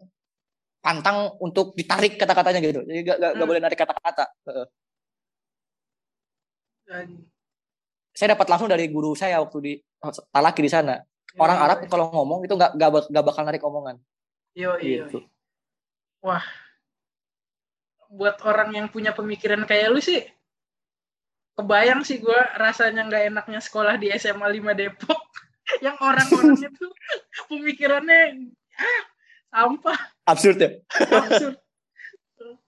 pantang 0.81 1.35
untuk 1.43 1.75
ditarik 1.75 2.15
kata-katanya 2.15 2.61
gitu. 2.63 2.81
Jadi 2.87 3.01
gak, 3.03 3.17
gak, 3.19 3.31
gak 3.35 3.43
Hmm. 3.43 3.51
boleh 3.51 3.61
narik 3.61 3.79
kata-kata. 3.81 4.25
Dan, 6.87 7.07
saya 8.15 8.39
dapat 8.39 8.47
langsung 8.47 8.71
dari 8.71 8.87
guru 8.87 9.13
saya 9.19 9.43
waktu 9.43 9.59
di 9.59 9.73
talaki 10.31 10.63
di 10.63 10.71
sana. 10.71 11.03
Orang 11.37 11.59
yo, 11.59 11.65
Arab 11.67 11.79
kalau 11.91 12.07
ngomong 12.15 12.47
itu 12.47 12.55
nggak 12.55 12.79
nggak 12.79 12.91
bak- 12.95 13.09
nggak 13.13 13.25
bakal 13.27 13.43
narik 13.45 13.63
omongan. 13.67 13.97
Yo, 14.57 14.79
yo, 14.81 15.05
gitu. 15.11 15.19
Buat 18.07 18.41
orang 18.47 18.73
yang 18.73 18.87
punya 18.89 19.11
pemikiran 19.13 19.67
kayak 19.67 19.91
lu 19.91 19.99
sih 20.01 20.23
kebayang 21.59 22.07
sih 22.07 22.23
gua 22.23 22.39
rasanya 22.55 23.05
nggak 23.11 23.25
enaknya 23.35 23.61
sekolah 23.61 23.99
di 23.99 24.13
SMA 24.15 24.47
5 24.47 24.73
Depok 24.73 25.19
yang 25.85 25.97
orang-orangnya 25.99 26.71
tuh 26.75 26.91
pemikirannya 27.51 28.53
ah, 28.79 29.03
sampah. 29.51 29.99
Absurd 30.27 30.59
ya? 30.63 30.71
Absurd. 31.11 31.57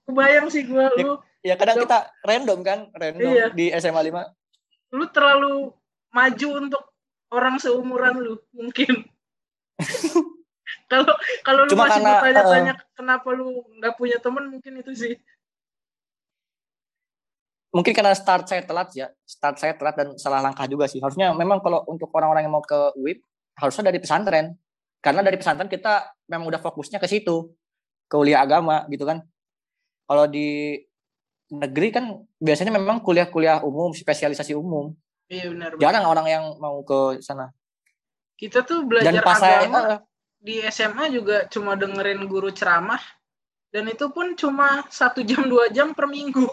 Kebayang 0.09 0.49
sih 0.49 0.65
gua 0.65 0.89
Ya, 0.97 1.05
lu 1.05 1.13
ya 1.45 1.55
kadang 1.55 1.79
kita 1.85 1.99
random 2.25 2.59
kan 2.65 2.79
random 2.97 3.29
Iya. 3.29 3.47
di 3.53 3.71
SMA 3.77 4.03
5 4.09 4.97
lu 4.97 5.05
terlalu 5.13 5.55
maju 6.17 6.49
untuk 6.65 6.83
orang 7.29 7.61
seumuran 7.61 8.17
lu 8.17 8.35
mungkin. 8.57 9.05
Kalau 10.89 11.13
kalau 11.45 11.69
lu 11.69 11.73
Cuma 11.77 11.85
masih 11.89 12.01
bertanya-tanya 12.01 12.75
kenapa 12.97 13.29
lu 13.37 13.61
nggak 13.77 13.97
punya 14.01 14.17
teman 14.21 14.49
mungkin 14.49 14.81
itu 14.81 14.93
sih 14.97 15.15
mungkin 17.68 17.92
karena 17.92 18.16
start 18.16 18.48
saya 18.48 18.64
telat 18.64 18.88
ya 18.96 19.12
start 19.28 19.61
saya 19.61 19.76
telat 19.76 19.94
dan 19.96 20.09
salah 20.16 20.40
langkah 20.40 20.64
juga 20.64 20.88
sih. 20.88 21.00
Harusnya 21.00 21.33
memang 21.37 21.61
kalau 21.61 21.85
untuk 21.88 22.09
orang-orang 22.16 22.48
yang 22.48 22.54
mau 22.54 22.64
ke 22.64 22.96
WIP 22.96 23.20
harusnya 23.59 23.92
dari 23.92 23.98
pesantren. 24.00 24.57
Karena 24.98 25.22
dari 25.22 25.38
pesantren 25.38 25.70
kita 25.70 26.11
memang 26.26 26.50
udah 26.50 26.59
fokusnya 26.59 26.98
ke 26.98 27.07
situ 27.07 27.54
ke 28.09 28.14
kuliah 28.16 28.42
agama 28.42 28.88
gitu 28.90 29.04
kan. 29.04 29.22
Kalau 30.09 30.24
di 30.26 30.81
negeri 31.52 31.88
kan 31.92 32.04
biasanya 32.40 32.76
memang 32.76 33.00
kuliah-kuliah 33.04 33.64
umum 33.64 33.92
spesialisasi 33.92 34.57
umum. 34.57 34.92
Iya 35.28 35.52
benar 35.52 35.76
jarang 35.76 36.04
orang 36.09 36.26
yang 36.26 36.44
mau 36.57 36.81
ke 36.83 37.20
sana. 37.20 37.52
Kita 38.38 38.64
tuh 38.64 38.88
dan 38.88 38.88
belajar 38.88 39.22
pas 39.22 39.37
saya 39.37 39.66
agama 39.66 39.78
eh, 39.78 40.00
di 40.40 40.57
SMA 40.70 41.04
juga 41.12 41.44
cuma 41.52 41.76
dengerin 41.76 42.24
guru 42.24 42.48
ceramah. 42.48 43.00
Dan 43.68 43.92
itu 43.92 44.09
pun 44.09 44.33
cuma 44.33 44.88
satu 44.88 45.20
jam 45.20 45.44
dua 45.44 45.68
jam 45.68 45.92
per 45.92 46.09
minggu. 46.09 46.48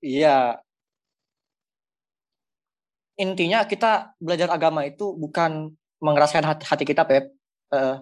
Iya. 0.00 0.60
Intinya 3.20 3.68
kita 3.68 4.16
belajar 4.16 4.48
agama 4.48 4.88
itu 4.88 5.12
bukan 5.12 5.76
mengeraskan 6.00 6.44
hati, 6.44 6.64
hati 6.64 6.84
kita, 6.88 7.04
Pep. 7.04 7.28
Uh, 7.68 8.00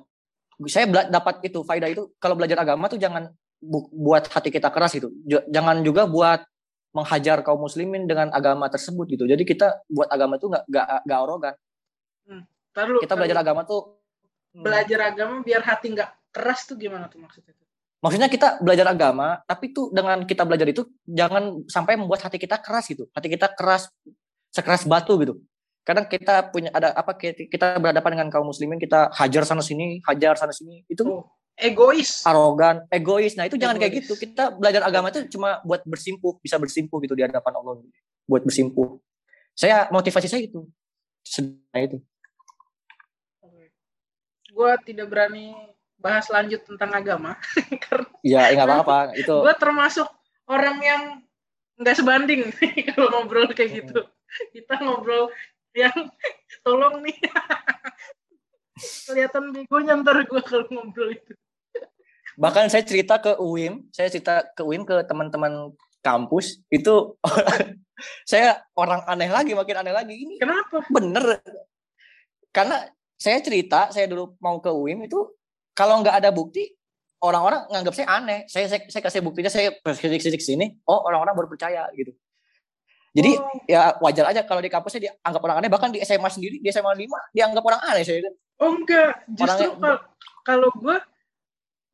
saya 0.66 0.86
dapat 0.90 1.42
itu 1.46 1.62
faedah 1.62 1.90
itu 1.90 2.10
kalau 2.18 2.34
belajar 2.34 2.58
agama 2.62 2.90
tuh 2.90 2.98
jangan 2.98 3.30
bu 3.58 3.90
buat 3.90 4.26
hati 4.30 4.50
kita 4.50 4.70
keras 4.70 4.94
gitu. 4.94 5.10
J 5.26 5.46
jangan 5.50 5.82
juga 5.82 6.06
buat 6.06 6.42
menghajar 6.94 7.42
kaum 7.46 7.62
muslimin 7.62 8.06
dengan 8.06 8.30
agama 8.34 8.66
tersebut 8.70 9.06
gitu. 9.10 9.26
Jadi 9.26 9.46
kita 9.46 9.86
buat 9.86 10.10
agama 10.10 10.38
itu 10.38 10.50
nggak 10.50 10.64
nggak 10.66 10.86
nggak 11.06 11.18
arogan. 11.18 11.54
Hmm. 12.26 12.42
Kita 13.02 13.14
belajar 13.18 13.38
agama 13.42 13.62
tuh 13.66 14.02
hmm. 14.54 14.62
belajar 14.62 14.98
agama 15.14 15.34
biar 15.42 15.62
hati 15.62 15.94
nggak 15.94 16.10
keras 16.34 16.66
tuh 16.66 16.78
gimana 16.78 17.06
tuh 17.06 17.22
maksudnya? 17.22 17.54
Maksudnya 17.98 18.30
kita 18.30 18.62
belajar 18.62 18.86
agama, 18.94 19.42
tapi 19.42 19.74
tuh 19.74 19.90
dengan 19.90 20.22
kita 20.22 20.46
belajar 20.46 20.70
itu 20.70 20.86
jangan 21.02 21.66
sampai 21.66 21.98
membuat 21.98 22.22
hati 22.22 22.38
kita 22.38 22.62
keras 22.62 22.86
gitu. 22.86 23.10
Hati 23.10 23.26
kita 23.26 23.50
keras 23.58 23.90
sekeras 24.54 24.86
batu 24.86 25.18
gitu. 25.18 25.34
Kadang 25.82 26.06
kita 26.06 26.52
punya 26.54 26.70
ada 26.70 26.94
apa 26.94 27.16
kita 27.18 27.80
berhadapan 27.82 28.10
dengan 28.14 28.28
kaum 28.30 28.46
muslimin, 28.46 28.78
kita 28.78 29.10
hajar 29.18 29.42
sana 29.42 29.64
sini, 29.64 29.98
hajar 30.06 30.38
sana 30.38 30.54
sini. 30.54 30.86
Itu 30.86 31.02
oh, 31.10 31.26
egois. 31.58 32.22
Arogan, 32.22 32.86
egois. 32.92 33.34
Nah, 33.34 33.50
itu 33.50 33.58
egois. 33.58 33.62
jangan 33.66 33.76
kayak 33.82 33.92
gitu. 34.04 34.14
Kita 34.14 34.54
belajar 34.54 34.86
agama 34.86 35.10
itu 35.10 35.26
cuma 35.32 35.58
buat 35.66 35.82
bersimpuh, 35.82 36.38
bisa 36.38 36.60
bersimpuh 36.60 37.02
gitu 37.02 37.18
di 37.18 37.26
hadapan 37.26 37.52
Allah. 37.58 37.82
Buat 38.30 38.46
bersimpuh. 38.46 39.02
Saya 39.58 39.90
motivasi 39.90 40.30
saya 40.30 40.46
itu. 40.46 40.70
Nah, 41.74 41.80
itu. 41.82 41.98
Gue 44.54 44.72
tidak 44.86 45.10
berani 45.10 45.54
bahas 45.98 46.30
lanjut 46.30 46.62
tentang 46.64 46.90
agama. 46.94 47.36
Karena 47.84 48.08
ya 48.22 48.42
nggak 48.54 48.66
apa-apa. 48.66 48.98
Itu 49.18 49.42
gue 49.42 49.54
termasuk 49.58 50.08
orang 50.46 50.78
yang 50.80 51.02
nggak 51.78 51.96
sebanding 51.98 52.50
kalau 52.94 53.08
ngobrol 53.12 53.50
kayak 53.50 53.82
gitu. 53.82 54.00
Kita 54.54 54.78
ngobrol 54.82 55.30
yang 55.74 55.94
tolong 56.64 57.02
nih. 57.02 57.18
Kelihatan 58.78 59.50
begonya 59.50 59.98
ntar 59.98 60.22
gue 60.22 60.42
kalau 60.46 60.66
ngobrol 60.70 61.10
itu. 61.12 61.34
Bahkan 62.38 62.70
saya 62.70 62.86
cerita 62.86 63.18
ke 63.18 63.34
UIM 63.42 63.90
saya 63.90 64.06
cerita 64.06 64.46
ke 64.54 64.62
UIM 64.62 64.86
ke 64.86 65.02
teman-teman 65.10 65.74
kampus 65.98 66.62
itu 66.70 67.18
saya 68.30 68.62
orang 68.78 69.02
aneh 69.10 69.26
lagi 69.26 69.58
makin 69.58 69.82
aneh 69.82 69.94
lagi. 69.94 70.14
Ini 70.14 70.38
kenapa? 70.38 70.86
bener. 70.86 71.42
Karena 72.54 72.86
saya 73.18 73.42
cerita 73.42 73.90
saya 73.90 74.06
dulu 74.06 74.38
mau 74.38 74.62
ke 74.62 74.70
UIM 74.70 75.10
itu 75.10 75.18
kalau 75.78 76.02
nggak 76.02 76.18
ada 76.18 76.34
bukti 76.34 76.66
orang-orang 77.22 77.70
nganggap 77.70 77.94
saya 77.94 78.08
aneh. 78.18 78.40
Saya 78.50 78.66
saya, 78.66 78.82
saya 78.90 79.02
kasih 79.06 79.22
buktinya 79.22 79.46
saya 79.46 79.74
sidik-sidik 79.78 80.42
sini 80.42 80.74
oh 80.90 81.06
orang-orang 81.06 81.38
baru 81.38 81.48
percaya 81.54 81.86
gitu. 81.94 82.10
Jadi 83.14 83.38
oh. 83.38 83.62
ya 83.70 83.94
wajar 84.02 84.34
aja 84.34 84.42
kalau 84.42 84.58
di 84.58 84.70
kampusnya 84.70 85.10
dianggap 85.10 85.42
orang 85.46 85.56
aneh. 85.62 85.70
Bahkan 85.70 85.90
di 85.94 85.98
SMA 86.02 86.30
sendiri 86.34 86.58
di 86.58 86.68
SMA 86.74 86.90
5 86.90 87.34
dianggap 87.34 87.62
orang 87.62 87.82
aneh 87.86 88.02
saya 88.02 88.26
oh 88.58 88.70
enggak. 88.74 89.22
Justru 89.30 89.70
Orangnya, 89.70 89.78
kalau, 89.78 89.98
kalau 90.42 90.68
gue 90.74 90.96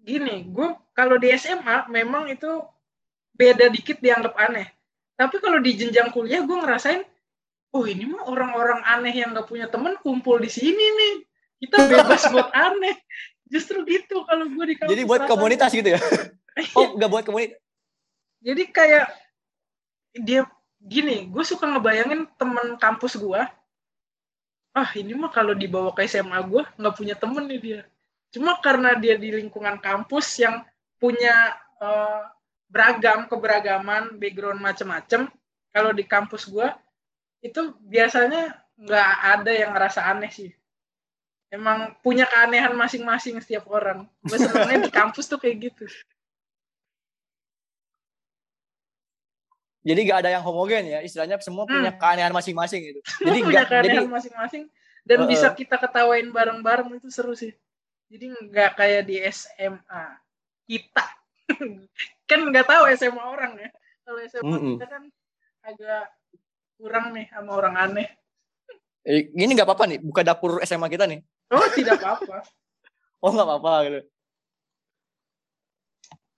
gini 0.04 0.36
gue 0.48 0.68
kalau 0.96 1.16
di 1.20 1.28
SMA 1.36 1.88
memang 1.92 2.32
itu 2.32 2.64
beda 3.36 3.68
dikit 3.68 4.00
dianggap 4.00 4.32
aneh. 4.40 4.72
Tapi 5.14 5.36
kalau 5.44 5.60
di 5.60 5.76
jenjang 5.76 6.08
kuliah 6.08 6.40
gue 6.40 6.56
ngerasain 6.56 7.04
oh 7.74 7.84
ini 7.84 8.08
mah 8.08 8.24
orang-orang 8.32 8.80
aneh 8.86 9.12
yang 9.12 9.36
nggak 9.36 9.44
punya 9.44 9.68
temen 9.68 9.96
kumpul 10.00 10.40
di 10.40 10.48
sini 10.48 10.72
nih. 10.72 11.14
Kita 11.64 11.84
bebas 11.88 12.28
buat 12.32 12.48
aneh 12.52 12.96
justru 13.48 13.84
gitu 13.84 14.24
kalau 14.24 14.48
gue 14.48 14.64
di 14.72 14.76
kampus 14.80 14.92
jadi 14.92 15.02
buat 15.04 15.22
komunitas 15.28 15.70
gitu 15.72 15.94
ya? 15.94 16.00
Oh 16.78 16.94
nggak 16.94 17.10
buat 17.10 17.24
komunitas 17.26 17.58
jadi 18.38 18.62
kayak 18.70 19.06
dia 20.14 20.46
gini 20.78 21.26
gue 21.26 21.44
suka 21.44 21.66
ngebayangin 21.66 22.30
temen 22.38 22.78
kampus 22.78 23.18
gue 23.18 23.42
ah 24.74 24.90
ini 24.98 25.14
mah 25.14 25.30
kalau 25.30 25.54
dibawa 25.54 25.94
ke 25.94 26.04
SMA 26.10 26.34
gue 26.50 26.62
nggak 26.66 26.94
punya 26.98 27.14
temen 27.14 27.46
nih 27.46 27.60
dia. 27.62 27.80
Cuma 28.34 28.58
karena 28.58 28.98
dia 28.98 29.14
di 29.14 29.30
lingkungan 29.30 29.78
kampus 29.78 30.42
yang 30.42 30.66
punya 30.98 31.54
uh, 31.78 32.26
beragam 32.66 33.30
keberagaman 33.30 34.18
background 34.18 34.58
macem-macem 34.58 35.30
kalau 35.70 35.94
di 35.94 36.02
kampus 36.02 36.50
gue 36.50 36.66
itu 37.46 37.70
biasanya 37.86 38.58
nggak 38.74 39.12
ada 39.38 39.52
yang 39.54 39.70
ngerasa 39.78 40.10
aneh 40.10 40.32
sih 40.34 40.50
emang 41.54 41.94
punya 42.02 42.26
keanehan 42.26 42.74
masing-masing 42.74 43.38
setiap 43.38 43.70
orang. 43.70 44.10
Gue 44.26 44.38
sebenarnya 44.42 44.90
di 44.90 44.92
kampus 44.92 45.30
tuh 45.30 45.38
kayak 45.38 45.70
gitu. 45.70 45.86
Jadi 49.84 50.00
gak 50.08 50.24
ada 50.24 50.30
yang 50.32 50.42
homogen 50.42 50.88
ya, 50.88 50.98
istilahnya 51.04 51.36
semua 51.44 51.68
punya 51.68 51.92
hmm. 51.92 52.00
keanehan 52.00 52.32
masing-masing 52.32 52.80
gitu. 52.82 53.00
Jadi 53.20 53.38
punya 53.44 53.62
gak, 53.62 53.70
keanehan 53.70 54.08
masing-masing 54.08 54.64
dan 55.04 55.18
uh, 55.22 55.28
bisa 55.28 55.52
kita 55.52 55.76
ketawain 55.76 56.32
bareng-bareng 56.32 56.88
itu 56.96 57.12
seru 57.12 57.36
sih. 57.36 57.52
Jadi 58.08 58.32
nggak 58.32 58.80
kayak 58.80 59.02
di 59.04 59.20
SMA 59.28 60.04
kita 60.64 61.04
kan 62.28 62.40
nggak 62.48 62.64
tahu 62.64 62.88
SMA 62.96 63.20
orang 63.20 63.52
ya. 63.60 63.70
Kalau 64.04 64.20
SMA 64.24 64.48
mm 64.48 64.56
-mm. 64.56 64.72
kita 64.76 64.86
kan 64.88 65.02
agak 65.64 66.04
kurang 66.80 67.12
nih 67.12 67.28
sama 67.28 67.52
orang 67.52 67.74
aneh. 67.76 68.08
Eh, 69.04 69.28
ini 69.36 69.52
nggak 69.52 69.68
apa-apa 69.68 69.84
nih, 69.84 69.98
buka 70.00 70.24
dapur 70.24 70.64
SMA 70.64 70.88
kita 70.88 71.04
nih. 71.04 71.20
Oh, 71.52 71.68
tidak 71.76 72.00
apa-apa. 72.00 72.44
oh, 73.20 73.30
nggak 73.32 73.48
apa-apa 73.48 73.72
gitu. 73.88 74.00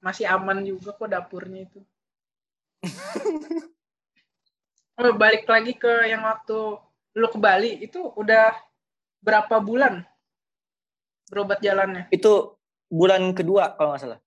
Masih 0.02 0.26
aman 0.26 0.62
juga 0.62 0.94
kok 0.94 1.10
dapurnya 1.10 1.66
itu. 1.66 1.80
oh, 4.98 5.14
balik 5.18 5.46
lagi 5.46 5.74
ke 5.74 6.10
yang 6.10 6.26
waktu 6.26 6.58
lu 7.16 7.26
ke 7.32 7.38
Bali, 7.40 7.80
itu 7.80 8.12
udah 8.14 8.54
berapa 9.24 9.58
bulan 9.58 10.04
berobat 11.26 11.58
jalannya? 11.58 12.06
Itu 12.12 12.54
bulan 12.86 13.34
kedua 13.34 13.74
kalau 13.74 13.94
nggak 13.94 14.02
salah. 14.02 14.20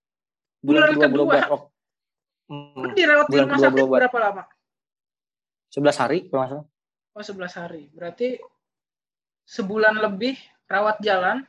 Bulan, 0.60 0.68
bulan 0.68 0.88
kedua, 0.92 1.00
kedua 1.00 1.12
berobat. 1.12 1.42
Oh. 1.48 1.62
Hmm, 2.50 2.92
dirawat 2.98 3.26
di 3.30 3.38
rumah 3.38 3.58
sakit 3.62 3.86
berapa 3.86 4.18
lama? 4.18 4.42
11 5.70 6.02
hari 6.02 6.18
kalau 6.26 6.38
nggak 6.42 6.50
salah. 6.50 6.66
Oh, 7.14 7.22
11 7.22 7.60
hari. 7.62 7.82
Berarti 7.94 8.28
sebulan 9.46 10.02
lebih 10.02 10.34
rawat 10.70 11.02
jalan, 11.02 11.42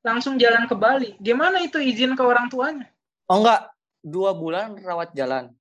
langsung 0.00 0.40
jalan 0.40 0.64
ke 0.64 0.72
Bali. 0.72 1.14
Gimana 1.20 1.60
itu 1.60 1.76
izin 1.76 2.16
ke 2.16 2.24
orang 2.24 2.48
tuanya? 2.48 2.88
Oh 3.28 3.44
enggak, 3.44 3.68
dua 4.00 4.32
bulan 4.32 4.80
rawat 4.80 5.12
jalan, 5.12 5.52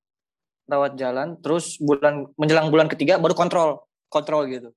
rawat 0.65 0.95
jalan, 0.95 1.35
terus 1.43 1.75
bulan 1.77 2.31
menjelang 2.39 2.71
bulan 2.71 2.87
ketiga 2.87 3.19
baru 3.19 3.35
kontrol, 3.35 3.83
kontrol 4.07 4.47
gitu. 4.47 4.71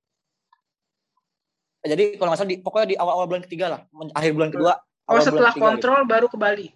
Jadi 1.85 2.17
kalau 2.19 2.33
nggak 2.33 2.39
salah 2.43 2.51
di, 2.51 2.57
pokoknya 2.59 2.87
di 2.91 2.97
awal-awal 2.97 3.25
bulan 3.29 3.43
ketiga 3.47 3.65
lah, 3.71 3.81
akhir 4.11 4.31
bulan 4.35 4.49
kedua. 4.51 4.73
Oh 5.05 5.21
setelah 5.21 5.53
ketiga, 5.53 5.65
kontrol 5.69 6.01
gitu. 6.03 6.11
baru 6.11 6.27
ke 6.27 6.37
Bali? 6.37 6.67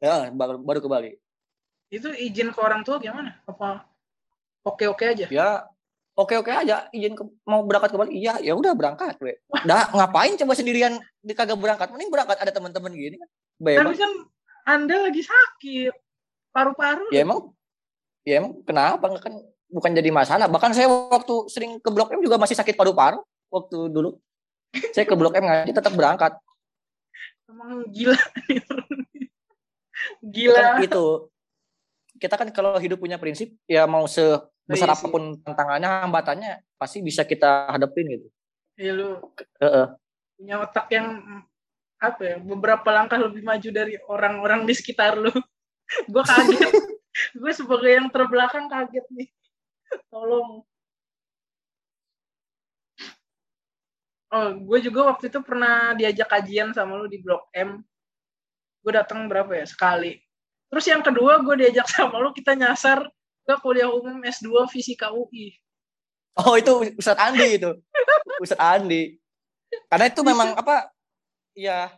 Ya 0.00 0.32
baru 0.32 0.56
baru 0.62 0.80
ke 0.80 0.88
Bali. 0.88 1.10
Itu 1.90 2.14
izin 2.14 2.54
ke 2.54 2.60
orang 2.62 2.86
tua 2.86 3.02
gimana? 3.02 3.36
Apa 3.44 3.84
oke-oke 4.62 5.02
aja? 5.02 5.26
Ya 5.28 5.66
oke 6.16 6.34
oke 6.40 6.50
aja 6.50 6.90
izin 6.90 7.14
ke, 7.14 7.22
mau 7.46 7.62
berangkat 7.66 7.94
ke 7.94 7.98
Bali 7.98 8.12
iya 8.16 8.38
ya 8.42 8.54
udah 8.54 8.72
berangkat 8.74 9.18
we. 9.22 9.38
Dah 9.66 9.90
ngapain 9.94 10.34
coba 10.38 10.52
sendirian 10.56 10.98
di 11.22 11.32
kagak 11.34 11.58
berangkat? 11.58 11.90
Mending 11.92 12.10
berangkat 12.10 12.38
ada 12.40 12.52
teman-teman 12.54 12.92
gini. 12.94 13.16
Kan 13.18 13.30
bebas. 13.60 13.84
Tapi 13.84 13.96
kan 14.00 14.12
anda 14.66 14.96
lagi 15.06 15.22
sakit 15.22 15.92
paru-paru. 16.50 17.10
Ya 17.14 17.22
emang 17.22 17.54
ya 18.26 18.42
emang 18.42 18.62
kenapa? 18.62 19.06
Kan 19.22 19.42
bukan 19.70 19.90
jadi 19.94 20.10
masalah. 20.10 20.50
Bahkan 20.50 20.74
saya 20.74 20.90
waktu 20.90 21.34
sering 21.46 21.78
ke 21.78 21.88
blok 21.90 22.10
M 22.14 22.22
juga 22.22 22.36
masih 22.36 22.58
sakit 22.58 22.74
paru-paru 22.74 23.22
waktu 23.50 23.78
dulu. 23.90 24.18
Saya 24.94 25.06
ke 25.06 25.14
blok 25.14 25.38
M 25.38 25.46
ngaji 25.46 25.72
tetap 25.74 25.94
berangkat. 25.94 26.34
Emang 27.50 27.86
gila. 27.90 28.14
Gila. 30.20 30.80
Kan 30.80 30.84
itu. 30.84 31.06
Kita 32.20 32.36
kan 32.36 32.48
kalau 32.52 32.76
hidup 32.76 33.00
punya 33.00 33.16
prinsip 33.16 33.56
ya 33.64 33.88
mau 33.88 34.04
se 34.04 34.20
besar 34.70 34.86
iya 34.86 34.94
apa 34.94 35.06
pun 35.10 35.34
tantangannya 35.42 35.88
hambatannya 36.06 36.52
pasti 36.78 37.02
bisa 37.02 37.26
kita 37.26 37.66
hadapin 37.74 38.06
gitu. 38.06 38.28
Iya 38.78 38.92
lu 38.94 39.18
uh 39.18 39.64
-uh. 39.66 39.86
punya 40.38 40.62
otak 40.62 40.86
yang 40.94 41.20
apa 42.00 42.22
ya 42.22 42.36
beberapa 42.38 42.88
langkah 42.88 43.18
lebih 43.18 43.42
maju 43.42 43.68
dari 43.74 43.98
orang-orang 44.06 44.64
di 44.64 44.74
sekitar 44.78 45.18
lu. 45.18 45.34
Gue 46.12 46.22
kaget. 46.22 46.70
Gue 47.40 47.52
sebagai 47.52 47.90
yang 47.90 48.06
terbelakang 48.08 48.70
kaget 48.70 49.04
nih. 49.10 49.28
Tolong. 50.06 50.62
Oh 54.30 54.54
gue 54.54 54.78
juga 54.78 55.10
waktu 55.10 55.26
itu 55.26 55.42
pernah 55.42 55.90
diajak 55.98 56.30
kajian 56.30 56.70
sama 56.70 56.94
lu 56.94 57.10
di 57.10 57.18
blok 57.18 57.50
M. 57.50 57.82
Gue 58.78 58.92
datang 58.94 59.26
berapa 59.26 59.50
ya? 59.50 59.66
Sekali. 59.66 60.14
Terus 60.70 60.86
yang 60.86 61.02
kedua 61.02 61.42
gue 61.42 61.66
diajak 61.66 61.90
sama 61.90 62.22
lu 62.22 62.30
kita 62.30 62.54
nyasar 62.54 63.10
ke 63.50 63.54
kuliah 63.58 63.90
umum 63.90 64.22
S2 64.22 64.70
Fisika 64.70 65.10
UI. 65.10 65.58
Oh, 66.38 66.54
itu 66.54 66.94
Ustaz 66.94 67.18
Andi 67.18 67.58
itu. 67.58 67.70
Ustaz 68.38 68.62
Andi. 68.62 69.18
Karena 69.90 70.06
itu 70.06 70.22
memang 70.22 70.54
apa? 70.54 70.94
Ya 71.58 71.90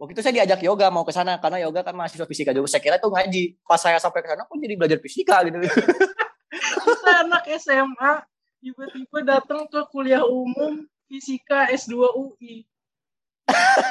waktu 0.00 0.16
itu 0.16 0.24
saya 0.24 0.34
diajak 0.40 0.64
yoga 0.64 0.88
mau 0.88 1.04
ke 1.04 1.12
sana 1.12 1.36
karena 1.36 1.60
yoga 1.60 1.84
kan 1.84 1.92
mahasiswa 1.92 2.24
fisika 2.24 2.56
juga 2.56 2.72
saya 2.72 2.80
kira 2.80 2.96
itu 2.96 3.04
ngaji 3.12 3.44
pas 3.68 3.76
saya 3.76 4.00
sampai 4.00 4.24
ke 4.24 4.32
sana 4.32 4.48
kok 4.48 4.56
jadi 4.56 4.74
belajar 4.80 4.98
fisika 5.04 5.44
gitu 5.44 5.60
kita 6.88 7.12
anak 7.28 7.44
SMA 7.60 8.12
tiba-tiba 8.64 9.18
datang 9.20 9.68
ke 9.68 9.80
kuliah 9.92 10.24
umum 10.24 10.88
fisika 11.04 11.68
S2 11.68 12.16
UI 12.16 12.64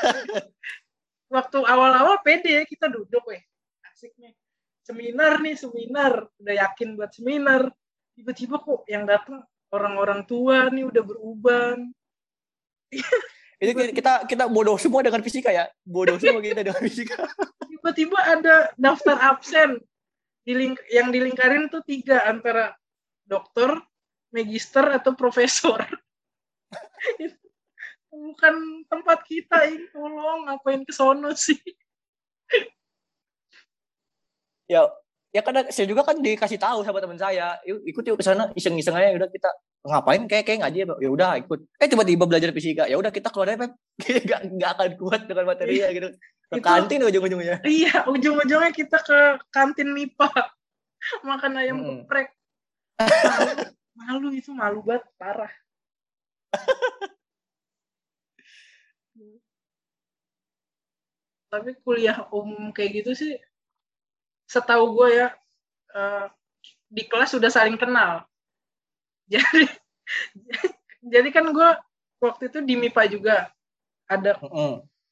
waktu 1.37 1.59
awal-awal 1.61 2.17
pede 2.25 2.65
kita 2.65 2.89
duduk 2.89 3.21
weh 3.29 3.45
asik 3.93 4.09
nih 4.17 4.33
seminar 4.89 5.37
nih 5.45 5.53
seminar. 5.53 6.25
Udah 6.41 6.55
yakin 6.65 6.97
buat 6.97 7.13
seminar. 7.13 7.69
Tiba-tiba 8.17 8.57
kok 8.57 8.89
yang 8.89 9.05
datang 9.05 9.45
orang-orang 9.69 10.25
tua 10.25 10.73
nih 10.73 10.89
udah 10.89 11.03
beruban 11.05 11.93
itu 13.61 13.71
kita 13.93 14.25
kita 14.25 14.43
bodoh 14.47 14.79
semua 14.79 15.03
dengan 15.03 15.21
fisika 15.21 15.51
ya? 15.51 15.67
Bodoh 15.83 16.17
semua 16.21 16.41
kita 16.41 16.63
dengan 16.63 16.81
fisika. 16.81 17.27
Tiba-tiba 17.67 18.19
ada 18.19 18.55
daftar 18.79 19.17
absen. 19.35 19.79
Di 20.47 20.55
link, 20.55 20.81
yang 20.89 21.13
dilingkarin 21.13 21.69
tuh 21.69 21.83
tiga 21.85 22.25
antara 22.25 22.73
dokter 23.27 23.77
magister 24.33 24.87
atau 24.97 25.13
profesor. 25.13 25.83
Bukan 28.09 28.55
tempat 28.89 29.21
kita 29.27 29.69
ini 29.69 29.85
tolong 29.93 30.49
ngapain 30.49 30.81
ke 30.81 30.89
sono 30.89 31.37
sih 31.37 31.59
ya 34.69 34.85
ya 35.29 35.41
kadang 35.45 35.69
saya 35.69 35.85
juga 35.85 36.01
kan 36.01 36.17
dikasih 36.17 36.57
tahu 36.57 36.81
sama 36.81 37.01
teman 37.01 37.17
saya 37.17 37.57
yuk 37.61 37.85
ikut 37.85 38.03
yuk 38.05 38.17
ke 38.17 38.25
sana 38.25 38.49
iseng-iseng 38.53 38.97
aja 38.97 39.17
udah 39.17 39.29
kita. 39.29 39.49
Ngapain? 39.79 40.21
Kayak 40.29 40.43
kayak 40.45 40.59
ngaji 40.65 40.77
ya 41.01 41.09
udah 41.09 41.29
ikut. 41.41 41.59
Eh 41.81 41.87
tiba-tiba 41.89 42.25
belajar 42.29 42.49
fisika. 42.53 42.83
Ya 42.89 42.97
udah 42.97 43.13
kita 43.13 43.29
keluar 43.33 43.49
dari 43.49 43.59
nggak 44.27 44.41
nggak 44.57 44.71
akan 44.77 44.89
kuat 44.97 45.21
dengan 45.25 45.45
materinya 45.49 45.87
iya. 45.89 45.95
gitu. 45.97 46.07
Ke 46.49 46.57
itu, 46.57 46.65
kantin 46.65 47.01
ujung-ujungnya. 47.05 47.55
Iya 47.65 47.95
ujung-ujungnya 48.09 48.71
kita 48.73 48.97
ke 49.01 49.19
kantin 49.53 49.93
MIPA. 49.93 50.29
Makan 51.29 51.51
ayam 51.57 51.77
hmm. 51.81 51.89
geprek. 52.05 52.33
Malu, 53.09 53.55
malu 53.95 54.27
itu 54.35 54.51
malu 54.51 54.79
banget 54.83 55.07
parah. 55.15 55.51
Tapi 61.49 61.71
kuliah 61.81 62.27
umum 62.29 62.75
kayak 62.75 63.01
gitu 63.01 63.11
sih 63.15 63.33
setahu 64.49 64.97
gue 64.97 65.09
ya 65.21 65.27
uh, 65.93 66.25
di 66.89 67.05
kelas 67.05 67.37
sudah 67.37 67.53
saling 67.53 67.77
kenal. 67.77 68.25
Jadi 69.29 69.69
jadi 71.05 71.29
kan 71.29 71.45
gue 71.53 71.69
waktu 72.17 72.49
itu 72.49 72.65
di 72.65 72.73
MIPA 72.73 73.03
juga 73.13 73.53
ada 74.09 74.33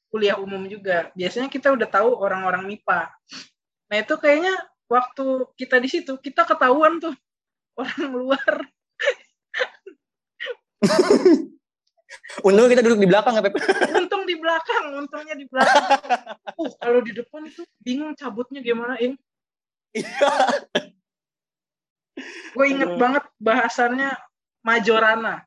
kuliah 0.09 0.41
umum 0.41 0.65
juga. 0.65 1.13
Biasanya 1.13 1.53
kita 1.53 1.69
udah 1.69 1.85
tahu 1.85 2.17
orang-orang 2.17 2.65
MIPA 2.65 3.13
nah 3.88 4.03
itu 4.03 4.19
kayaknya 4.19 4.51
waktu 4.91 5.47
kita 5.55 5.79
di 5.79 5.88
situ 5.88 6.19
kita 6.19 6.43
ketahuan 6.43 6.99
tuh 6.99 7.15
orang 7.77 8.03
luar. 8.11 8.53
Untung 12.45 12.69
kita 12.69 12.85
duduk 12.85 12.99
di 13.01 13.09
belakang 13.09 13.39
ya, 13.39 13.41
Pep. 13.41 13.55
Di 14.28 14.36
belakang, 14.36 14.84
untungnya 14.99 15.36
di 15.39 15.45
belakang. 15.47 15.88
Uh, 16.57 16.73
kalau 16.82 17.05
di 17.05 17.13
depan 17.13 17.45
itu 17.45 17.61
bingung 17.86 18.17
cabutnya 18.17 18.65
gimana, 18.65 18.97
Ing. 18.97 19.13
Iya. 19.93 20.09
Gue 22.57 22.65
inget 22.73 22.89
uh. 22.89 22.97
banget 22.97 23.23
bahasannya 23.38 24.17
Majorana. 24.65 25.45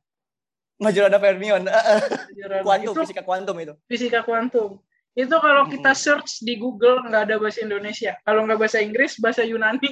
Majorana 0.79 1.19
Fermion. 1.19 1.67
Majorana. 2.31 2.63
Kuantum, 2.63 2.95
itu, 2.95 3.01
fisika 3.03 3.23
kuantum 3.27 3.57
itu. 3.59 3.75
Fisika 3.91 4.21
kuantum. 4.23 4.71
Itu 5.19 5.37
kalau 5.43 5.67
kita 5.67 5.93
search 5.99 6.47
di 6.47 6.55
Google 6.57 7.03
nggak 7.11 7.23
ada 7.27 7.37
bahasa 7.43 7.61
Indonesia. 7.67 8.15
Kalau 8.23 8.47
nggak 8.47 8.59
bahasa 8.63 8.79
Inggris, 8.79 9.19
bahasa 9.19 9.43
Yunani. 9.43 9.91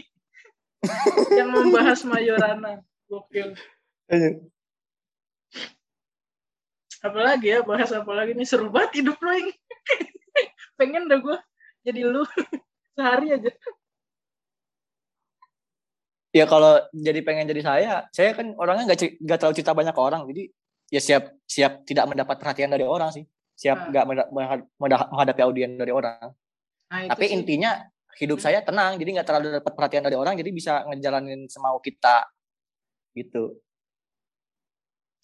yang 1.39 1.51
membahas 1.51 2.07
Majorana. 2.07 2.79
Gokil. 3.11 3.59
Apalagi 6.99 7.47
ya, 7.55 7.63
bahas 7.63 7.91
apa 7.95 8.11
lagi 8.15 8.35
nih. 8.35 8.47
Seru 8.47 8.73
banget 8.73 9.03
hidup 9.05 9.19
lo 9.23 9.33
ini. 9.35 9.53
Pengen 10.79 11.07
dah 11.07 11.19
gue 11.19 11.39
jadi 11.89 12.01
lu 12.05 12.23
sehari 12.97 13.33
aja 13.33 13.51
ya 16.35 16.45
kalau 16.45 16.77
jadi 16.93 17.21
pengen 17.25 17.49
jadi 17.49 17.63
saya 17.65 17.93
saya 18.13 18.37
kan 18.37 18.53
orangnya 18.61 18.93
nggak 18.93 19.25
nggak 19.25 19.39
terlalu 19.41 19.57
cerita 19.57 19.73
banyak 19.73 19.95
ke 19.97 20.03
orang 20.03 20.23
jadi 20.29 20.43
ya 20.93 21.01
siap 21.01 21.25
siap 21.49 21.73
tidak 21.89 22.05
mendapat 22.13 22.37
perhatian 22.37 22.69
dari 22.69 22.85
orang 22.85 23.09
sih 23.11 23.25
siap 23.57 23.89
nggak 23.91 24.05
hmm. 24.05 24.77
menghadapi 24.79 25.41
audien 25.43 25.75
dari 25.81 25.91
orang 25.91 26.31
nah, 26.93 27.09
tapi 27.17 27.33
sih. 27.33 27.35
intinya 27.35 27.81
hidup 28.21 28.39
hmm. 28.39 28.45
saya 28.45 28.61
tenang 28.61 29.01
jadi 29.01 29.19
nggak 29.19 29.27
terlalu 29.27 29.47
dapat 29.59 29.73
perhatian 29.73 30.05
dari 30.05 30.17
orang 30.21 30.35
jadi 30.37 30.51
bisa 30.53 30.85
ngejalanin 30.85 31.49
semau 31.49 31.81
kita 31.81 32.29
gitu 33.17 33.57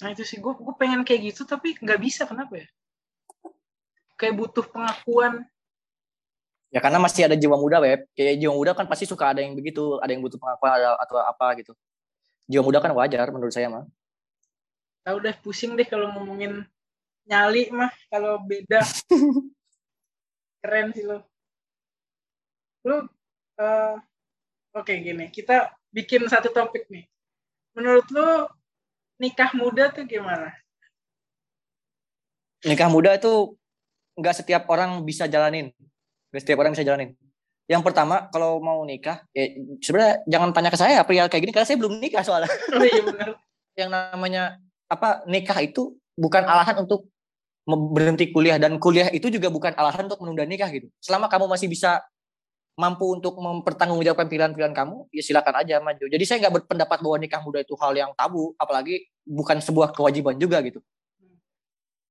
nah 0.03 0.11
itu 0.11 0.27
sih 0.27 0.43
gue 0.43 0.53
gue 0.53 0.75
pengen 0.75 1.07
kayak 1.07 1.35
gitu 1.35 1.47
tapi 1.47 1.79
nggak 1.79 2.01
bisa 2.03 2.27
kenapa 2.27 2.65
ya 2.65 2.67
kayak 4.19 4.35
butuh 4.35 4.65
pengakuan 4.67 5.47
Ya 6.75 6.83
karena 6.83 6.99
masih 6.99 7.31
ada 7.31 7.39
jiwa 7.39 7.55
muda, 7.55 7.79
Web. 7.79 8.11
Kayak 8.19 8.35
jiwa 8.43 8.51
muda 8.51 8.75
kan 8.75 8.91
pasti 8.91 9.07
suka 9.07 9.31
ada 9.31 9.39
yang 9.39 9.55
begitu, 9.55 10.03
ada 10.03 10.11
yang 10.11 10.19
butuh 10.19 10.43
pengakuan 10.43 10.75
atau 10.99 11.23
apa 11.23 11.55
gitu. 11.63 11.71
Jiwa 12.51 12.67
muda 12.67 12.83
kan 12.83 12.91
wajar 12.99 13.31
menurut 13.31 13.55
saya 13.55 13.71
mah. 13.71 13.87
Tahu 15.07 15.17
deh 15.23 15.39
pusing 15.39 15.79
deh 15.79 15.87
kalau 15.87 16.11
ngomongin 16.11 16.67
nyali 17.31 17.71
mah 17.71 17.95
kalau 18.11 18.43
beda. 18.43 18.83
Keren 20.67 20.91
sih 20.91 21.07
lo. 21.07 21.23
Lu 22.83 22.99
uh, 22.99 23.01
oke 23.07 23.95
okay, 24.75 24.99
gini, 24.99 25.31
kita 25.31 25.71
bikin 25.95 26.27
satu 26.27 26.51
topik 26.51 26.91
nih. 26.91 27.07
Menurut 27.79 28.11
lu 28.11 28.51
nikah 29.19 29.51
muda 29.55 29.91
tuh 29.91 30.05
gimana? 30.07 30.51
Nikah 32.65 32.89
muda 32.89 33.15
itu 33.15 33.55
nggak 34.19 34.35
setiap 34.35 34.63
orang 34.71 35.03
bisa 35.05 35.29
jalanin. 35.29 35.71
Setiap 36.35 36.63
orang 36.63 36.73
bisa 36.75 36.87
jalanin. 36.87 37.15
Yang 37.65 37.83
pertama 37.85 38.29
kalau 38.29 38.61
mau 38.61 38.85
nikah 38.85 39.25
ya 39.33 39.57
sebenarnya 39.81 40.15
jangan 40.29 40.51
tanya 40.53 40.71
ke 40.73 40.79
saya 40.79 41.01
pria 41.07 41.25
kayak 41.33 41.43
gini 41.49 41.53
karena 41.55 41.69
saya 41.69 41.79
belum 41.81 41.95
nikah 41.97 42.23
soalnya. 42.25 42.51
Oh, 42.73 42.85
iya 42.85 43.03
benar. 43.05 43.29
Yang 43.81 43.91
namanya 43.91 44.43
apa 44.87 45.25
nikah 45.27 45.59
itu 45.65 45.97
bukan 46.15 46.45
alasan 46.45 46.85
untuk 46.85 47.09
berhenti 47.67 48.29
kuliah 48.29 48.61
dan 48.61 48.77
kuliah 48.77 49.09
itu 49.09 49.33
juga 49.33 49.49
bukan 49.49 49.73
alasan 49.75 50.07
untuk 50.07 50.21
menunda 50.21 50.45
nikah 50.45 50.69
gitu. 50.69 50.93
Selama 51.01 51.33
kamu 51.33 51.49
masih 51.49 51.73
bisa 51.73 52.05
mampu 52.75 53.07
untuk 53.15 53.39
mempertanggungjawabkan 53.39 54.27
pilihan-pilihan 54.27 54.75
kamu 54.75 55.07
ya 55.15 55.23
silakan 55.23 55.63
aja 55.63 55.79
maju 55.79 56.05
jadi 56.11 56.25
saya 56.27 56.37
nggak 56.47 56.55
berpendapat 56.63 56.99
bahwa 56.99 57.17
nikah 57.23 57.41
muda 57.43 57.63
itu 57.63 57.75
hal 57.79 57.95
yang 57.95 58.11
tabu 58.19 58.53
apalagi 58.59 59.07
bukan 59.23 59.63
sebuah 59.63 59.95
kewajiban 59.95 60.35
juga 60.37 60.59
gitu 60.63 60.83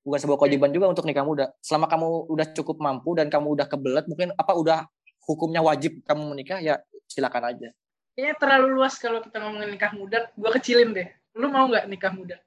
bukan 0.03 0.20
sebuah 0.20 0.38
kewajiban 0.38 0.70
juga 0.70 0.91
untuk 0.91 1.07
nikah 1.07 1.24
muda. 1.24 1.55
Selama 1.64 1.88
kamu 1.88 2.07
udah 2.30 2.47
cukup 2.53 2.78
mampu 2.84 3.16
dan 3.16 3.32
kamu 3.32 3.55
udah 3.55 3.68
kebelet, 3.68 4.05
mungkin 4.05 4.36
apa 4.36 4.53
udah 4.53 4.80
hukumnya 5.24 5.64
wajib 5.64 6.03
kamu 6.03 6.36
menikah, 6.36 6.59
ya 6.59 6.84
silakan 7.07 7.55
aja. 7.55 7.70
Kayaknya 8.14 8.36
terlalu 8.38 8.68
luas 8.78 8.93
kalau 9.01 9.24
kita 9.24 9.41
ngomongin 9.41 9.74
nikah 9.74 9.91
muda. 9.95 10.30
Gue 10.38 10.51
kecilin 10.53 10.93
deh. 10.93 11.09
Lu 11.34 11.49
mau 11.49 11.66
nggak 11.66 11.89
nikah 11.89 12.14
muda? 12.14 12.38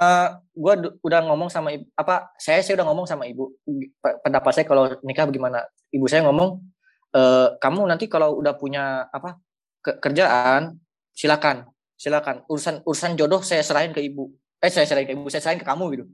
Eh, 0.00 0.28
gue 0.56 0.74
udah 1.04 1.20
ngomong 1.28 1.52
sama 1.52 1.68
ibu, 1.76 1.84
apa 1.92 2.32
saya 2.40 2.64
sih 2.64 2.72
udah 2.72 2.86
ngomong 2.88 3.04
sama 3.04 3.28
ibu. 3.28 3.52
Pendapat 4.00 4.52
saya 4.56 4.64
kalau 4.64 4.88
nikah 5.04 5.28
bagaimana? 5.28 5.68
Ibu 5.92 6.08
saya 6.08 6.24
ngomong 6.24 6.64
e, 7.12 7.20
kamu 7.60 7.84
nanti 7.84 8.08
kalau 8.08 8.40
udah 8.40 8.56
punya 8.56 9.04
apa 9.12 9.36
ke 9.84 10.00
kerjaan 10.00 10.80
silakan 11.12 11.68
silakan. 12.00 12.40
Urusan 12.48 12.80
urusan 12.88 13.20
jodoh 13.20 13.44
saya 13.44 13.60
serahin 13.60 13.92
ke 13.92 14.00
ibu. 14.00 14.32
Eh 14.64 14.72
saya 14.72 14.88
serahin 14.88 15.06
ke 15.06 15.12
ibu 15.12 15.28
saya 15.28 15.44
serahin 15.44 15.60
ke 15.60 15.68
kamu 15.68 15.84
gitu. 15.92 16.04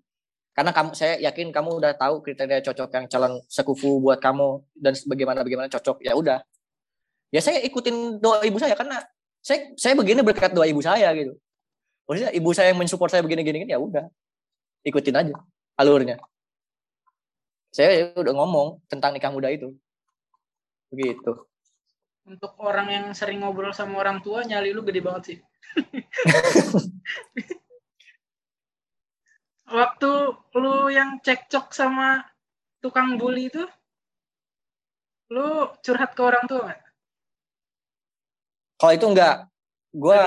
Karena 0.53 0.75
kamu 0.75 0.91
saya 0.99 1.15
yakin 1.23 1.55
kamu 1.55 1.79
udah 1.79 1.95
tahu 1.95 2.19
kriteria 2.27 2.59
cocok 2.67 2.91
yang 2.99 3.07
calon 3.07 3.39
sekufu 3.47 4.03
buat 4.03 4.19
kamu 4.19 4.59
dan 4.75 4.99
bagaimana 5.07 5.47
bagaimana 5.47 5.71
cocok 5.71 6.03
ya 6.03 6.19
udah. 6.19 6.43
Ya 7.31 7.39
saya 7.39 7.63
ikutin 7.63 8.19
doa 8.19 8.43
ibu 8.43 8.59
saya 8.59 8.75
karena 8.75 9.07
saya 9.39 9.71
saya 9.79 9.95
begini 9.95 10.27
berkat 10.27 10.51
doa 10.51 10.67
ibu 10.67 10.83
saya 10.83 11.15
gitu 11.15 11.39
maksudnya 12.09 12.33
ibu 12.33 12.51
saya 12.57 12.73
yang 12.73 12.81
mensupport 12.81 13.13
saya 13.13 13.23
begini 13.23 13.45
gini 13.45 13.69
ya 13.69 13.77
udah 13.77 14.09
ikutin 14.89 15.21
aja 15.21 15.37
alurnya. 15.79 16.19
Saya 17.71 18.11
udah 18.19 18.35
ngomong 18.35 18.83
tentang 18.91 19.15
nikah 19.15 19.31
muda 19.31 19.53
itu. 19.53 19.77
Begitu. 20.91 21.47
Untuk 22.27 22.59
orang 22.61 22.89
yang 22.91 23.07
sering 23.15 23.45
ngobrol 23.45 23.73
sama 23.73 24.01
orang 24.03 24.19
tua 24.25 24.43
nyali 24.45 24.73
lu 24.75 24.83
gede 24.83 25.01
banget 25.05 25.23
sih. 25.25 25.39
Waktu 29.69 30.13
lu 30.57 30.89
yang 30.89 31.21
cekcok 31.21 31.77
sama 31.77 32.25
tukang 32.81 33.21
bully 33.21 33.53
itu 33.53 33.69
lu 35.29 35.69
curhat 35.85 36.17
ke 36.17 36.23
orang 36.25 36.49
tua 36.49 36.73
nggak? 36.73 36.81
Kalau 38.79 38.93
itu 38.97 39.07
enggak, 39.13 39.37
gue 39.93 40.23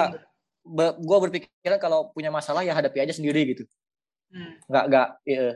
be, 0.63 0.85
gua 1.01 1.17
berpikiran 1.27 1.79
kalau 1.81 2.09
punya 2.13 2.29
masalah 2.29 2.61
ya 2.61 2.73
hadapi 2.73 3.01
aja 3.03 3.13
sendiri 3.13 3.55
gitu. 3.55 3.63
Hmm. 4.31 4.57
Enggak 4.69 4.83
enggak. 4.87 5.07
Iya. 5.27 5.47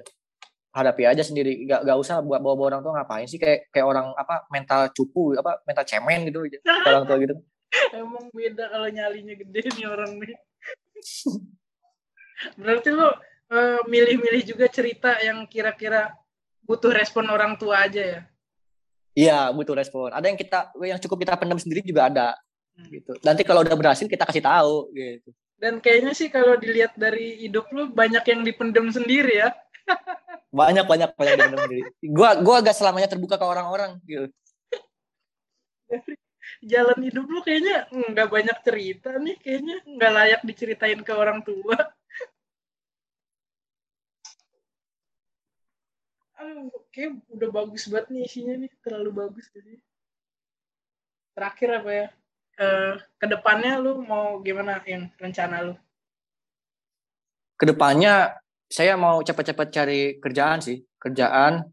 hadapi 0.76 1.08
aja 1.08 1.24
sendiri 1.24 1.64
gak, 1.64 1.88
gak 1.88 1.98
usah 2.04 2.20
buat 2.20 2.44
bawa, 2.44 2.60
bawa 2.60 2.68
orang 2.76 2.82
tua 2.84 2.94
ngapain 3.00 3.24
sih 3.32 3.40
kayak 3.40 3.72
kayak 3.72 3.88
orang 3.88 4.12
apa 4.20 4.44
mental 4.52 4.92
cupu 4.92 5.32
apa 5.40 5.64
mental 5.64 5.88
cemen 5.88 6.28
gitu 6.28 6.44
orang 6.84 7.08
tua 7.08 7.16
gitu 7.24 7.36
emang 7.96 8.28
beda 8.36 8.68
kalau 8.68 8.88
nyalinya 8.92 9.40
gede 9.40 9.72
nih 9.72 9.88
orang 9.88 10.20
nih 10.20 10.36
berarti 12.60 12.90
lo 12.92 13.08
uh, 13.08 13.16
milih-milih 13.88 14.44
juga 14.44 14.68
cerita 14.68 15.16
yang 15.24 15.48
kira-kira 15.48 16.12
butuh 16.68 16.92
respon 16.92 17.32
orang 17.32 17.56
tua 17.56 17.88
aja 17.88 18.04
ya 18.04 18.20
iya 19.16 19.40
butuh 19.56 19.80
respon 19.80 20.12
ada 20.12 20.28
yang 20.28 20.36
kita 20.36 20.76
yang 20.84 21.00
cukup 21.00 21.24
kita 21.24 21.40
pendam 21.40 21.56
sendiri 21.56 21.88
juga 21.88 22.12
ada. 22.12 22.28
Gitu. 22.92 23.16
Nanti 23.24 23.42
kalau 23.48 23.64
udah 23.64 23.76
berhasil 23.76 24.06
kita 24.06 24.28
kasih 24.28 24.44
tahu 24.44 24.92
gitu. 24.92 25.30
Dan 25.56 25.80
kayaknya 25.80 26.12
sih 26.12 26.28
kalau 26.28 26.60
dilihat 26.60 27.00
dari 27.00 27.40
hidup 27.48 27.72
lu 27.72 27.88
banyak 27.90 28.24
yang 28.28 28.42
dipendam 28.44 28.92
sendiri 28.92 29.48
ya. 29.48 29.50
Banyak 30.52 30.84
banyak 30.84 31.10
banyak 31.16 31.32
yang 31.32 31.40
dipendam 31.40 31.64
sendiri. 31.64 31.84
Gua 32.04 32.30
gua 32.44 32.56
agak 32.60 32.76
selamanya 32.76 33.08
terbuka 33.08 33.40
ke 33.40 33.46
orang-orang 33.48 33.98
gitu. 34.04 34.28
Jalan 36.62 37.00
hidup 37.02 37.26
lu 37.26 37.40
kayaknya 37.42 37.88
nggak 37.90 38.30
banyak 38.30 38.58
cerita 38.62 39.16
nih 39.18 39.36
kayaknya 39.40 39.76
nggak 39.86 40.12
layak 40.12 40.42
diceritain 40.44 41.02
ke 41.02 41.14
orang 41.16 41.40
tua. 41.42 41.78
Aduh, 46.36 46.68
kayak 46.92 47.24
udah 47.32 47.50
bagus 47.50 47.88
banget 47.88 48.12
nih 48.12 48.22
isinya 48.28 48.54
nih 48.60 48.72
terlalu 48.84 49.10
bagus 49.24 49.48
jadi. 49.56 49.80
Terakhir 51.32 51.70
apa 51.80 51.92
ya 51.92 52.08
uh, 52.60 53.00
ke 53.20 53.26
depannya 53.28 53.80
lu 53.80 54.04
mau 54.04 54.40
gimana 54.42 54.82
yang 54.88 55.12
rencana 55.20 55.72
lu? 55.72 55.74
Ke 57.56 57.72
depannya 57.72 58.36
saya 58.68 59.00
mau 59.00 59.24
cepat-cepat 59.24 59.68
cari 59.72 60.18
kerjaan 60.20 60.60
sih 60.60 60.84
kerjaan. 61.00 61.68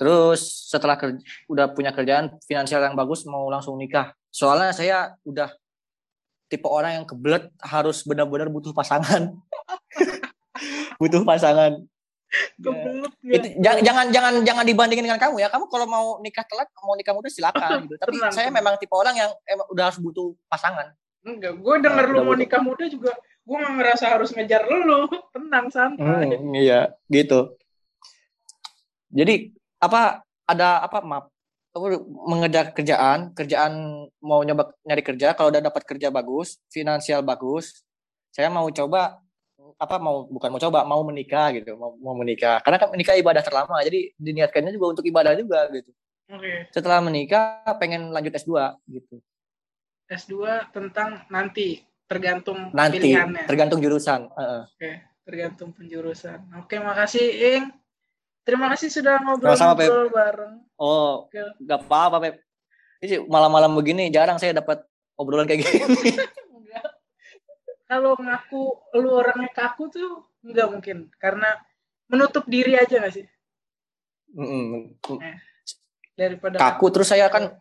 Terus 0.00 0.72
setelah 0.72 0.96
kerja, 0.98 1.20
udah 1.46 1.70
punya 1.76 1.92
kerjaan 1.92 2.34
finansial 2.48 2.82
yang 2.82 2.96
bagus 2.96 3.22
mau 3.28 3.46
langsung 3.52 3.76
nikah. 3.76 4.16
Soalnya 4.32 4.72
saya 4.72 5.14
udah 5.22 5.52
tipe 6.48 6.66
orang 6.66 7.02
yang 7.02 7.06
kebelet 7.06 7.52
harus 7.60 8.02
benar-benar 8.02 8.48
butuh 8.48 8.72
pasangan. 8.72 9.32
Butuh 11.00 11.26
pasangan 11.26 11.82
Kebelet 12.56 13.12
ya. 13.20 13.32
Itu, 13.36 13.46
jangan 13.60 13.80
jangan 13.84 14.06
jangan 14.08 14.34
jangan 14.42 14.64
dibandingin 14.64 15.04
dengan 15.04 15.20
kamu 15.20 15.44
ya. 15.44 15.48
Kamu 15.52 15.68
kalau 15.68 15.86
mau 15.86 16.06
nikah 16.24 16.44
telat, 16.48 16.68
mau 16.80 16.96
nikah 16.96 17.12
muda 17.12 17.28
silakan 17.28 17.84
gitu. 17.84 18.00
Tapi 18.00 18.16
tenang, 18.16 18.32
saya 18.32 18.48
memang 18.48 18.80
tipe 18.80 18.94
orang 18.96 19.12
yang 19.12 19.30
emang 19.44 19.66
udah 19.68 19.92
harus 19.92 20.00
butuh 20.00 20.32
pasangan. 20.48 20.96
Enggak, 21.22 21.54
gue 21.60 21.74
denger 21.84 22.04
nah, 22.08 22.12
lu 22.12 22.20
mau 22.26 22.34
nikah 22.34 22.60
muda 22.64 22.84
juga 22.90 23.14
gue 23.42 23.56
gak 23.58 23.74
ngerasa 23.74 24.04
harus 24.10 24.30
ngejar 24.32 24.64
lu. 24.66 25.06
Tenang 25.34 25.66
santai. 25.68 26.38
Hmm, 26.38 26.54
iya, 26.56 26.94
gitu. 27.10 27.54
Jadi 29.12 29.52
apa 29.76 30.24
ada 30.48 30.80
apa 30.82 30.98
maaf 31.04 31.26
mengejar 32.28 32.76
kerjaan, 32.76 33.32
kerjaan 33.32 34.04
mau 34.20 34.44
nyoba 34.44 34.76
nyari 34.84 35.00
kerja, 35.00 35.32
kalau 35.32 35.48
udah 35.48 35.64
dapat 35.64 35.82
kerja 35.88 36.12
bagus, 36.12 36.60
finansial 36.68 37.24
bagus, 37.24 37.80
saya 38.28 38.52
mau 38.52 38.68
coba 38.68 39.21
apa 39.82 39.98
mau 39.98 40.30
bukan 40.30 40.54
mau 40.54 40.62
coba 40.62 40.86
mau 40.86 41.02
menikah 41.02 41.50
gitu 41.58 41.74
mau, 41.74 41.98
mau 41.98 42.14
menikah. 42.14 42.62
Karena 42.62 42.78
kan 42.78 42.94
menikah 42.94 43.18
ibadah 43.18 43.42
terlama 43.42 43.82
jadi 43.82 44.14
diniatkannya 44.14 44.70
juga 44.70 44.86
untuk 44.94 45.04
ibadah 45.04 45.34
juga 45.34 45.66
gitu. 45.74 45.90
Okay. 46.32 46.64
setelah 46.72 47.04
menikah 47.04 47.60
pengen 47.76 48.08
lanjut 48.08 48.32
S2 48.32 48.56
gitu. 48.88 49.20
S2 50.08 50.64
tentang 50.72 51.28
nanti 51.28 51.84
tergantung 52.08 52.72
nanti 52.72 53.00
pilihannya. 53.00 53.44
tergantung 53.44 53.80
jurusan 53.84 54.32
uh 54.32 54.64
oke 54.64 54.72
okay. 54.80 55.04
tergantung 55.28 55.76
penjurusan. 55.76 56.40
Oke 56.62 56.76
okay, 56.76 56.78
makasih 56.80 57.26
Ing. 57.26 57.64
Terima 58.42 58.66
kasih 58.74 58.90
sudah 58.90 59.22
ngobrol-ngobrol 59.22 60.08
bareng. 60.10 60.54
Oh 60.80 61.28
okay. 61.28 61.52
gak 61.62 61.84
apa-apa 61.84 62.16
Pep. 62.22 62.34
Ini 63.02 63.28
malam-malam 63.28 63.74
begini 63.76 64.08
jarang 64.08 64.38
saya 64.40 64.56
dapat 64.56 64.82
obrolan 65.18 65.44
kayak 65.44 65.66
gini 65.66 65.78
kalau 67.92 68.16
ngaku 68.16 68.62
lu 68.96 69.08
orangnya 69.12 69.52
kaku 69.52 69.92
tuh 69.92 70.24
nggak 70.40 70.68
mungkin 70.72 71.12
karena 71.20 71.60
menutup 72.08 72.48
diri 72.48 72.72
aja 72.72 73.04
gak 73.04 73.12
sih 73.12 73.26
mm 74.32 74.48
-hmm. 74.48 75.20
eh, 75.20 75.36
daripada 76.16 76.56
kaku 76.56 76.88
terus 76.88 77.12
saya 77.12 77.28
kan 77.28 77.52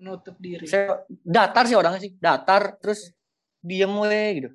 menutup 0.00 0.32
diri 0.40 0.64
saya 0.64 1.04
datar 1.20 1.68
sih 1.68 1.76
orangnya 1.76 2.00
sih 2.00 2.16
datar 2.16 2.80
terus 2.80 3.12
diem 3.60 3.92
we 4.00 4.24
gitu 4.40 4.48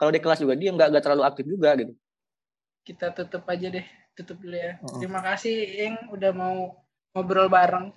kalau 0.00 0.08
di 0.08 0.24
kelas 0.24 0.40
juga 0.40 0.56
dia 0.56 0.72
nggak 0.72 0.88
nggak 0.88 1.04
terlalu 1.04 1.24
aktif 1.28 1.44
juga 1.44 1.76
gitu 1.76 1.92
kita 2.88 3.12
tutup 3.12 3.44
aja 3.52 3.68
deh 3.68 3.86
tutup 4.16 4.40
dulu 4.40 4.56
ya 4.56 4.80
uh 4.80 4.88
-uh. 4.88 4.98
terima 5.04 5.20
kasih 5.20 5.56
Ing 5.84 5.94
udah 6.16 6.32
mau 6.32 6.80
ngobrol 7.12 7.52
bareng 7.52 7.92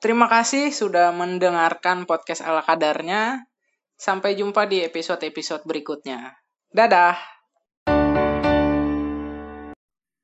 Terima 0.00 0.32
kasih 0.32 0.72
sudah 0.72 1.12
mendengarkan 1.12 2.08
podcast 2.08 2.40
ala 2.40 2.64
kadarnya. 2.64 3.44
Sampai 4.00 4.32
jumpa 4.32 4.64
di 4.64 4.80
episode-episode 4.80 5.68
berikutnya. 5.68 6.32
Dadah! 6.72 7.39